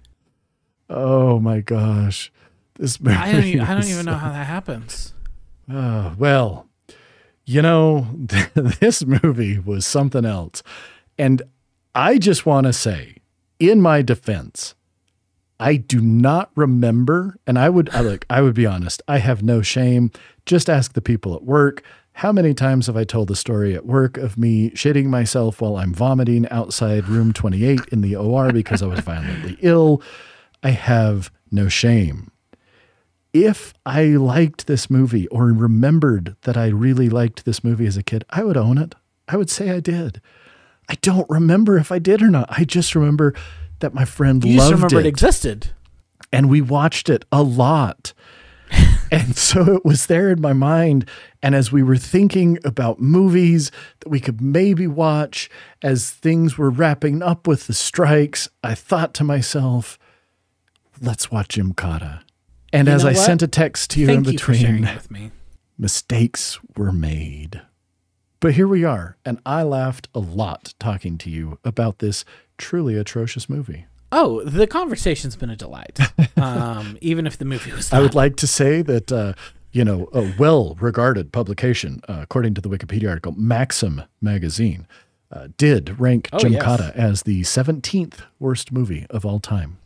Oh 0.90 1.38
my 1.40 1.60
gosh, 1.60 2.32
this. 2.76 2.98
I 3.06 3.34
don't. 3.34 3.44
Even, 3.44 3.62
I 3.66 3.74
don't 3.74 3.88
even 3.90 4.06
know 4.06 4.14
how 4.14 4.32
that 4.32 4.46
happens. 4.48 5.14
Oh, 5.70 6.14
well, 6.18 6.68
You 7.46 7.62
know, 7.62 8.08
this 8.54 9.06
movie 9.06 9.60
was 9.60 9.86
something 9.86 10.26
else. 10.26 10.64
And 11.18 11.42
I 11.94 12.18
just 12.18 12.46
want 12.46 12.68
to 12.68 12.74
say, 12.74 13.18
in 13.60 13.82
my 13.82 14.02
defense, 14.02 14.76
I 15.60 15.78
do 15.78 16.02
not 16.02 16.52
remember, 16.56 17.38
and 17.48 17.58
I 17.58 17.70
would 17.70 17.90
I 17.92 18.02
look, 18.02 18.26
I 18.30 18.42
would 18.42 18.56
be 18.56 18.66
honest, 18.66 19.02
I 19.08 19.20
have 19.20 19.44
no 19.44 19.62
shame. 19.62 20.12
Just 20.46 20.70
ask 20.70 20.94
the 20.94 21.02
people 21.02 21.36
at 21.36 21.44
work. 21.44 21.84
How 22.14 22.32
many 22.32 22.54
times 22.54 22.88
have 22.88 22.98
I 22.98 23.06
told 23.06 23.28
the 23.28 23.36
story 23.36 23.74
at 23.74 23.86
work 23.86 24.18
of 24.18 24.38
me 24.38 24.72
shitting 24.72 25.06
myself 25.06 25.62
while 25.62 25.78
I'm 25.78 25.94
vomiting 25.94 26.48
outside 26.50 27.08
room 27.08 27.32
28 27.32 27.80
in 27.92 28.02
the 28.02 28.16
OR 28.16 28.52
because 28.52 28.84
I 28.84 28.88
was 28.88 29.00
violently 29.00 29.58
ill? 29.62 30.02
I 30.62 30.72
have 30.72 31.32
no 31.50 31.70
shame. 31.70 32.30
If 33.34 33.74
I 33.86 34.04
liked 34.10 34.68
this 34.68 34.90
movie 34.90 35.28
or 35.30 35.48
remembered 35.48 36.36
that 36.44 36.56
I 36.56 36.68
really 36.68 37.10
liked 37.10 37.46
this 37.46 37.64
movie 37.64 37.88
as 37.88 37.98
a 37.98 38.04
kid, 38.04 38.24
I 38.30 38.44
would 38.44 38.58
own 38.58 38.78
it. 38.78 38.94
I 39.28 39.38
would 39.38 39.50
say 39.50 39.72
I 39.72 39.80
did. 39.80 40.22
I 40.88 40.96
don't 41.02 41.28
remember 41.30 41.78
if 41.78 41.92
I 41.92 41.98
did 42.00 42.22
or 42.22 42.30
not. 42.30 42.48
I 42.50 42.64
just 42.64 42.94
remember 42.94 43.34
that 43.80 43.94
my 43.94 44.06
friend 44.06 44.44
You 44.44 44.54
just 44.56 44.70
loved 44.72 44.84
remember 44.84 45.00
it 45.00 45.06
it 45.06 45.10
existed. 45.10 45.72
and 46.32 46.50
we 46.50 46.62
watched 46.62 47.10
it 47.10 47.26
a 47.32 47.42
lot. 47.42 48.14
and 49.12 49.36
so 49.36 49.76
it 49.76 49.86
was 49.86 50.06
there 50.08 50.30
in 50.30 50.42
my 50.42 50.54
mind. 50.54 51.08
And 51.42 51.56
as 51.56 51.72
we 51.72 51.82
were 51.84 51.98
thinking 51.98 52.60
about 52.64 53.00
movies 53.00 53.72
that 54.02 54.10
we 54.10 54.20
could 54.20 54.42
maybe 54.42 54.86
watch 54.88 55.50
as 55.82 56.12
things 56.12 56.58
were 56.58 56.70
wrapping 56.70 57.22
up 57.24 57.48
with 57.48 57.66
the 57.68 57.74
strikes, 57.74 58.48
I 58.64 58.76
thought 58.76 59.14
to 59.16 59.24
myself, 59.24 59.98
let's 61.02 61.32
watch 61.32 61.56
Gymkata. 61.58 62.22
And 62.74 62.88
You 62.88 62.94
as 62.96 63.06
I 63.06 63.14
what? 63.14 63.18
sent 63.18 63.42
a 63.42 63.48
text 63.48 63.92
to 63.92 64.00
you 64.02 64.08
Thank 64.08 64.26
in 64.28 64.34
you 64.34 64.38
between, 64.38 64.88
me. 65.12 65.32
mistakes 65.78 66.60
were 66.76 66.92
made. 66.92 67.62
But 68.40 68.56
here 68.56 68.68
we 68.68 68.84
are. 68.84 69.16
And 69.24 69.40
I 69.46 69.64
laughed 69.64 70.10
a 70.14 70.20
lot 70.20 70.74
talking 70.80 71.18
to 71.20 71.30
you 71.30 71.60
about 71.64 72.00
this 72.00 72.26
truly 72.58 72.98
atrocious 72.98 73.48
movie. 73.50 73.86
Oh, 74.12 74.44
the 74.44 74.68
conversation's 74.68 75.36
been 75.36 75.50
a 75.50 75.56
delight. 75.56 76.00
Um, 76.36 76.98
even 77.00 77.26
if 77.26 77.38
the 77.38 77.46
movie 77.46 77.72
was 77.72 77.94
I 77.94 78.02
would 78.02 78.16
like 78.16 78.36
to 78.38 78.48
say 78.48 78.82
that, 78.82 79.12
uh, 79.14 79.32
you 79.72 79.86
know, 79.86 80.10
a 80.12 80.34
well 80.38 80.76
regarded 80.82 81.32
publication, 81.32 82.02
uh, 82.10 82.20
according 82.22 82.54
to 82.56 82.62
the 82.62 82.68
Wikipedia 82.68 83.08
article, 83.08 83.32
Maxim 83.38 84.02
magazine, 84.20 84.86
uh, 85.32 85.48
did 85.58 85.98
rank 86.02 86.28
Oh, 86.34 86.40
Jim 86.40 86.52
yes. 86.54 86.82
As 86.96 87.24
the 87.24 87.42
17th 87.44 88.24
worst 88.40 88.74
movie 88.74 89.06
of 89.10 89.26
all 89.26 89.40
time. 89.40 89.78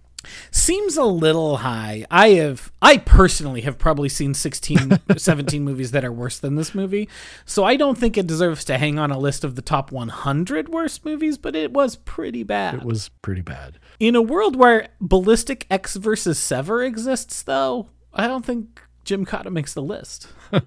Seems 0.52 0.98
a 0.98 1.04
little 1.04 1.58
high. 1.58 2.06
I 2.12 2.30
have 2.30 2.72
I 2.82 2.98
personally 2.98 3.62
have 3.62 3.78
probably 3.78 4.10
seen 4.10 4.34
16 4.34 5.00
17 5.18 5.64
movies 5.64 5.92
that 5.92 6.06
are 6.06 6.12
worse 6.12 6.40
than 6.40 6.56
this 6.56 6.74
movie. 6.76 7.10
So 7.46 7.64
I 7.64 7.76
don't 7.76 7.98
think 7.98 8.18
it 8.18 8.28
deserves 8.28 8.64
to 8.66 8.78
hang 8.78 9.00
on 9.00 9.12
a 9.12 9.20
list 9.20 9.44
of 9.44 9.56
the 9.56 9.62
top 9.62 9.92
100 9.92 10.70
worst 10.70 11.06
movies, 11.06 11.38
but 11.38 11.56
it 11.56 11.74
was 11.74 11.96
pretty 11.96 12.44
bad. 12.44 12.76
It 12.76 12.84
was 12.84 13.10
pretty 13.22 13.42
bad. 13.42 13.80
In 14.00 14.16
a 14.16 14.22
world 14.22 14.56
where 14.56 14.90
Ballistic 15.02 15.66
Ecks 15.70 15.96
versus 15.96 16.38
Sever 16.40 16.84
exists 16.84 17.42
though, 17.44 17.90
I 18.14 18.28
don't 18.28 18.46
think 18.46 18.82
Gymkata 19.06 19.52
makes 19.52 19.74
the 19.74 19.82
list. 19.82 20.28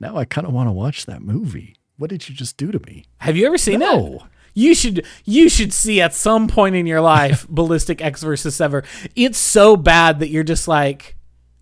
Now 0.00 0.16
I 0.16 0.24
kind 0.24 0.46
of 0.46 0.52
want 0.52 0.68
to 0.68 0.72
watch 0.72 1.06
that 1.06 1.22
movie. 1.22 1.76
What 1.96 2.10
did 2.10 2.28
you 2.28 2.34
just 2.34 2.56
do 2.56 2.72
to 2.72 2.80
me? 2.80 3.04
Have 3.18 3.36
you 3.36 3.46
ever 3.46 3.58
seen 3.58 3.80
it? 3.82 4.22
You 4.54 4.74
should 4.74 5.06
you 5.24 5.48
should 5.48 5.72
see 5.72 6.00
at 6.00 6.14
some 6.14 6.46
point 6.48 6.74
in 6.74 6.86
your 6.86 7.00
life 7.00 7.46
Ballistic 7.50 8.02
Ecks 8.02 8.22
versus 8.22 8.54
Sever. 8.56 8.84
It's 9.16 9.38
so 9.38 9.76
bad 9.76 10.18
that 10.20 10.28
you're 10.28 10.44
just 10.44 10.68
like, 10.68 11.16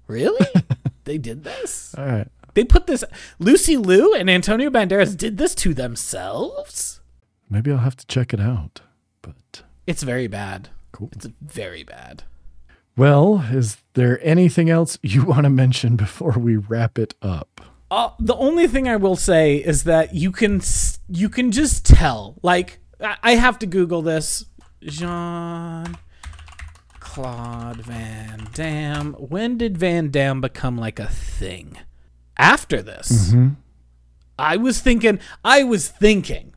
really? 0.07 0.47
they 1.05 1.19
did 1.19 1.45
this? 1.45 1.95
All 1.97 2.07
right. 2.07 2.29
They 2.55 2.65
put 2.65 2.87
this. 2.87 3.05
Lucy 3.39 3.77
Liu 3.77 4.13
and 4.15 4.29
Antonio 4.29 4.71
Banderas 4.71 5.17
did 5.17 5.39
this 5.39 5.55
to 5.57 5.73
themselves. 5.73 7.01
Maybe 7.49 7.71
I'll 7.71 7.79
have 7.79 7.97
to 7.97 8.07
check 8.07 8.33
it 8.35 8.41
out. 8.41 8.81
But 9.23 9.63
It's 9.87 10.03
very 10.03 10.27
bad. 10.27 10.69
cool. 10.93 11.11
It's 11.13 11.27
very 11.41 11.83
bad. 11.85 12.25
Well, 12.97 13.45
is 13.51 13.79
there 13.95 14.19
anything 14.23 14.69
else 14.69 14.99
you 15.03 15.25
want 15.25 15.45
to 15.45 15.51
mention 15.51 15.97
before 15.97 16.33
we 16.33 16.57
wrap 16.57 16.99
it 16.99 17.15
up? 17.23 17.50
Uh, 17.91 18.11
the 18.21 18.37
only 18.37 18.69
thing 18.69 18.89
I 18.89 18.97
will 18.97 19.17
say 19.17 19.57
is 19.57 19.85
that 19.85 20.15
you 20.15 20.31
can 20.31 20.61
you 21.09 21.29
can 21.29 21.51
just 21.51 21.85
tell. 21.85 22.37
Like 22.43 22.79
I 23.01 23.17
I 23.23 23.35
have 23.35 23.59
to 23.61 23.67
Google 23.67 24.03
this. 24.03 24.45
Jean 24.83 25.99
Claude 27.01 27.85
Van 27.85 28.49
Damme. 28.55 29.15
When 29.15 29.59
did 29.59 29.77
Van 29.77 30.11
Damme 30.11 30.41
become 30.41 30.79
like 30.79 30.99
a 30.99 31.09
thing? 31.09 31.77
After 32.39 32.81
this, 32.81 33.35
I 34.39 34.57
was 34.57 34.81
thinking. 34.81 35.19
I 35.45 35.65
was 35.65 35.89
thinking. 35.89 36.55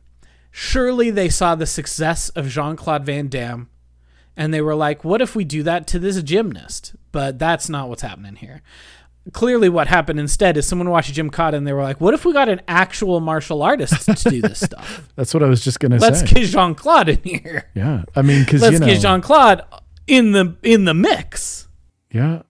Surely 0.50 1.10
they 1.10 1.28
saw 1.28 1.56
the 1.56 1.66
success 1.66 2.28
of 2.30 2.48
Jean 2.48 2.76
Claude 2.76 3.04
Van 3.04 3.26
Damme, 3.26 3.68
and 4.36 4.54
they 4.54 4.60
were 4.60 4.76
like, 4.76 5.04
"What 5.04 5.20
if 5.20 5.34
we 5.34 5.44
do 5.44 5.64
that 5.64 5.88
to 5.88 5.98
this 5.98 6.22
gymnast?" 6.22 6.94
But 7.10 7.38
that's 7.40 7.68
not 7.68 7.88
what's 7.88 8.02
happening 8.02 8.36
here 8.36 8.62
clearly 9.32 9.68
what 9.68 9.86
happened 9.88 10.20
instead 10.20 10.56
is 10.56 10.66
someone 10.66 10.90
watched 10.90 11.14
Gymkata 11.14 11.54
and 11.54 11.66
they 11.66 11.72
were 11.72 11.82
like, 11.82 12.00
"What 12.00 12.14
if 12.14 12.24
we 12.24 12.32
got 12.32 12.48
an 12.48 12.60
actual 12.68 13.20
martial 13.20 13.62
artist 13.62 14.04
to 14.18 14.30
do 14.30 14.40
this 14.42 14.60
stuff? 14.64 15.08
That's 15.16 15.32
what 15.32 15.42
I 15.42 15.46
was 15.46 15.62
just 15.64 15.80
going 15.80 15.92
to 15.92 16.00
say. 16.00 16.06
Let's 16.06 16.22
get 16.22 16.46
Jean 16.46 16.74
Claude 16.74 17.08
in 17.08 17.18
here. 17.22 17.70
yeah. 17.74 18.02
I 18.14 18.22
mean, 18.22 18.44
because, 18.44 18.60
Let's 18.62 18.74
you 18.74 18.78
know. 18.80 18.86
get 18.86 19.00
Jean 19.00 19.20
Claude 19.20 19.62
in 20.06 20.32
the 20.32 20.56
in 20.62 20.84
the 20.84 20.94
mix." 20.94 21.68
Yeah. 22.12 22.42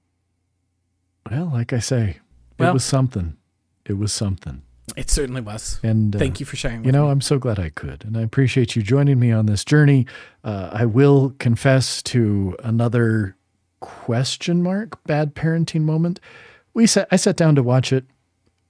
Well, 1.30 1.50
like 1.52 1.72
I 1.72 1.78
say, 1.78 2.18
Well- 2.58 2.70
it 2.70 2.74
was 2.74 2.84
something. 2.84 3.36
It 3.86 3.94
was 3.98 4.12
something. 4.12 4.62
It 4.96 5.08
certainly 5.10 5.40
was. 5.40 5.80
And 5.82 6.14
uh, 6.14 6.18
Thank 6.18 6.40
you 6.40 6.46
for 6.46 6.56
sharing. 6.56 6.80
With 6.80 6.86
You 6.86 6.92
know, 6.92 7.06
me. 7.06 7.10
I'm 7.12 7.20
so 7.22 7.38
glad 7.38 7.58
I 7.58 7.70
could, 7.70 8.04
and 8.04 8.16
I 8.18 8.20
appreciate 8.20 8.76
you 8.76 8.82
joining 8.82 9.18
me 9.18 9.32
on 9.32 9.46
this 9.46 9.64
journey. 9.64 10.06
Uh, 10.44 10.68
I 10.72 10.84
will 10.84 11.34
confess 11.38 12.02
to 12.04 12.54
another 12.62 13.36
question 13.80 14.62
mark 14.62 15.02
bad 15.04 15.34
parenting 15.34 15.82
moment. 15.82 16.20
We 16.74 16.86
sat, 16.86 17.08
I 17.10 17.16
sat 17.16 17.36
down 17.36 17.54
to 17.54 17.62
watch 17.62 17.92
it. 17.92 18.04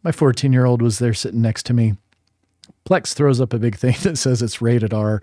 My 0.02 0.12
14 0.12 0.52
year 0.52 0.66
old 0.66 0.82
was 0.82 0.98
there 0.98 1.14
sitting 1.14 1.42
next 1.42 1.64
to 1.66 1.74
me. 1.74 1.94
Plex 2.86 3.14
throws 3.14 3.40
up 3.40 3.52
a 3.52 3.58
big 3.58 3.76
thing 3.76 3.96
that 4.02 4.18
says 4.18 4.42
it's 4.42 4.62
rated 4.62 4.92
R, 4.92 5.22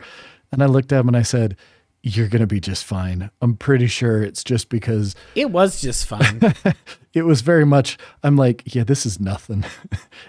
and 0.52 0.62
I 0.62 0.66
looked 0.66 0.92
at 0.92 1.02
him 1.02 1.08
and 1.08 1.18
I 1.18 1.22
said, 1.22 1.56
"You're 2.02 2.28
gonna 2.28 2.48
be 2.48 2.60
just 2.60 2.84
fine. 2.84 3.30
I'm 3.42 3.56
pretty 3.56 3.88
sure 3.88 4.24
it's 4.24 4.44
just 4.44 4.70
because 4.70 5.16
it 5.36 5.52
was 5.52 5.80
just 5.80 6.08
fun. 6.08 6.54
it 7.14 7.24
was 7.24 7.42
very 7.42 7.66
much 7.66 7.98
i'm 8.24 8.36
like 8.36 8.64
yeah 8.74 8.84
this 8.84 9.06
is 9.06 9.20
nothing 9.20 9.66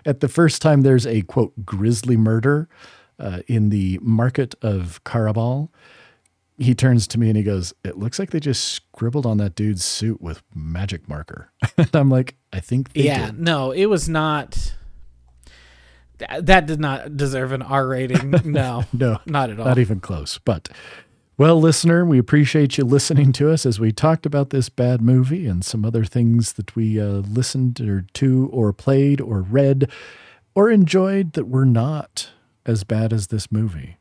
at 0.04 0.20
the 0.20 0.28
first 0.28 0.60
time 0.62 0.82
there's 0.82 1.06
a 1.06 1.22
quote 1.22 1.52
grisly 1.64 2.16
murder 2.16 2.68
uh, 3.18 3.40
in 3.46 3.68
the 3.68 3.98
market 4.02 4.54
of 4.62 5.02
karabal 5.04 5.68
he 6.62 6.74
turns 6.74 7.06
to 7.08 7.18
me 7.18 7.28
and 7.28 7.36
he 7.36 7.42
goes 7.42 7.72
it 7.84 7.98
looks 7.98 8.18
like 8.18 8.30
they 8.30 8.40
just 8.40 8.64
scribbled 8.64 9.26
on 9.26 9.36
that 9.38 9.54
dude's 9.54 9.84
suit 9.84 10.20
with 10.20 10.42
magic 10.54 11.08
marker 11.08 11.50
and 11.76 11.94
i'm 11.94 12.08
like 12.10 12.36
i 12.52 12.60
think 12.60 12.88
yeah, 12.94 13.26
did 13.26 13.38
no, 13.38 13.70
it 13.72 13.86
was 13.86 14.08
not. 14.08 14.74
That, 16.18 16.66
did 16.66 16.78
not 16.78 17.16
deserve 17.16 17.50
an 17.50 17.62
R 17.62 17.84
rating. 17.84 18.30
No, 18.44 18.84
no 18.92 19.18
not 19.26 19.50
at 19.50 19.58
all. 19.58 19.66
not 19.66 19.78
even 19.78 19.98
close 19.98 20.38
but 20.38 20.68
well 21.36 21.58
listener 21.60 22.04
we 22.04 22.18
appreciate 22.18 22.78
you 22.78 22.84
listening 22.84 23.32
to 23.32 23.50
us 23.50 23.66
as 23.66 23.80
we 23.80 23.90
talked 23.90 24.24
about 24.24 24.50
this 24.50 24.68
bad 24.68 25.00
movie 25.02 25.46
and 25.48 25.64
some 25.64 25.84
other 25.84 26.04
things 26.04 26.52
that 26.52 26.76
we 26.76 27.00
uh, 27.00 27.04
listened 27.06 27.80
or 27.80 28.04
to 28.12 28.48
or 28.52 28.72
played 28.72 29.20
or 29.20 29.40
read 29.42 29.90
or 30.54 30.70
enjoyed 30.70 31.32
that 31.32 31.48
were 31.48 31.66
not 31.66 32.30
as 32.64 32.84
bad 32.84 33.12
as 33.12 33.28
this 33.28 33.50
movie 33.50 33.96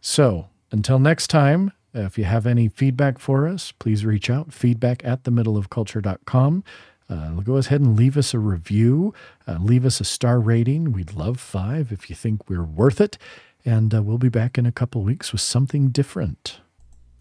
so 0.00 0.48
until 0.72 0.98
next 0.98 1.28
time 1.28 1.70
uh, 1.94 2.00
if 2.00 2.16
you 2.16 2.24
have 2.24 2.46
any 2.46 2.68
feedback 2.68 3.18
for 3.18 3.46
us, 3.46 3.72
please 3.72 4.04
reach 4.04 4.30
out 4.30 4.52
feedback 4.52 5.04
at 5.04 5.24
the 5.24 5.30
middle 5.30 5.56
of 5.56 5.70
culture.com. 5.70 6.64
Uh, 7.10 7.30
go 7.40 7.56
ahead 7.56 7.80
and 7.80 7.96
leave 7.96 8.16
us 8.16 8.32
a 8.32 8.38
review, 8.38 9.12
uh, 9.46 9.58
leave 9.60 9.84
us 9.84 10.00
a 10.00 10.04
star 10.04 10.40
rating. 10.40 10.92
We'd 10.92 11.12
love 11.12 11.38
five 11.38 11.92
if 11.92 12.08
you 12.08 12.16
think 12.16 12.48
we're 12.48 12.64
worth 12.64 13.00
it. 13.00 13.18
And 13.64 13.94
uh, 13.94 14.02
we'll 14.02 14.18
be 14.18 14.28
back 14.28 14.56
in 14.58 14.66
a 14.66 14.72
couple 14.72 15.02
weeks 15.02 15.30
with 15.30 15.40
something 15.40 15.90
different. 15.90 16.60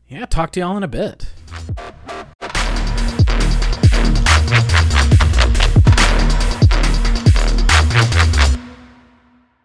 Yeah, 0.07 0.26
talk 0.26 0.51
to 0.53 0.59
y'all 0.59 0.78
in 0.78 0.84
a 0.84 0.88
bit. 0.88 1.28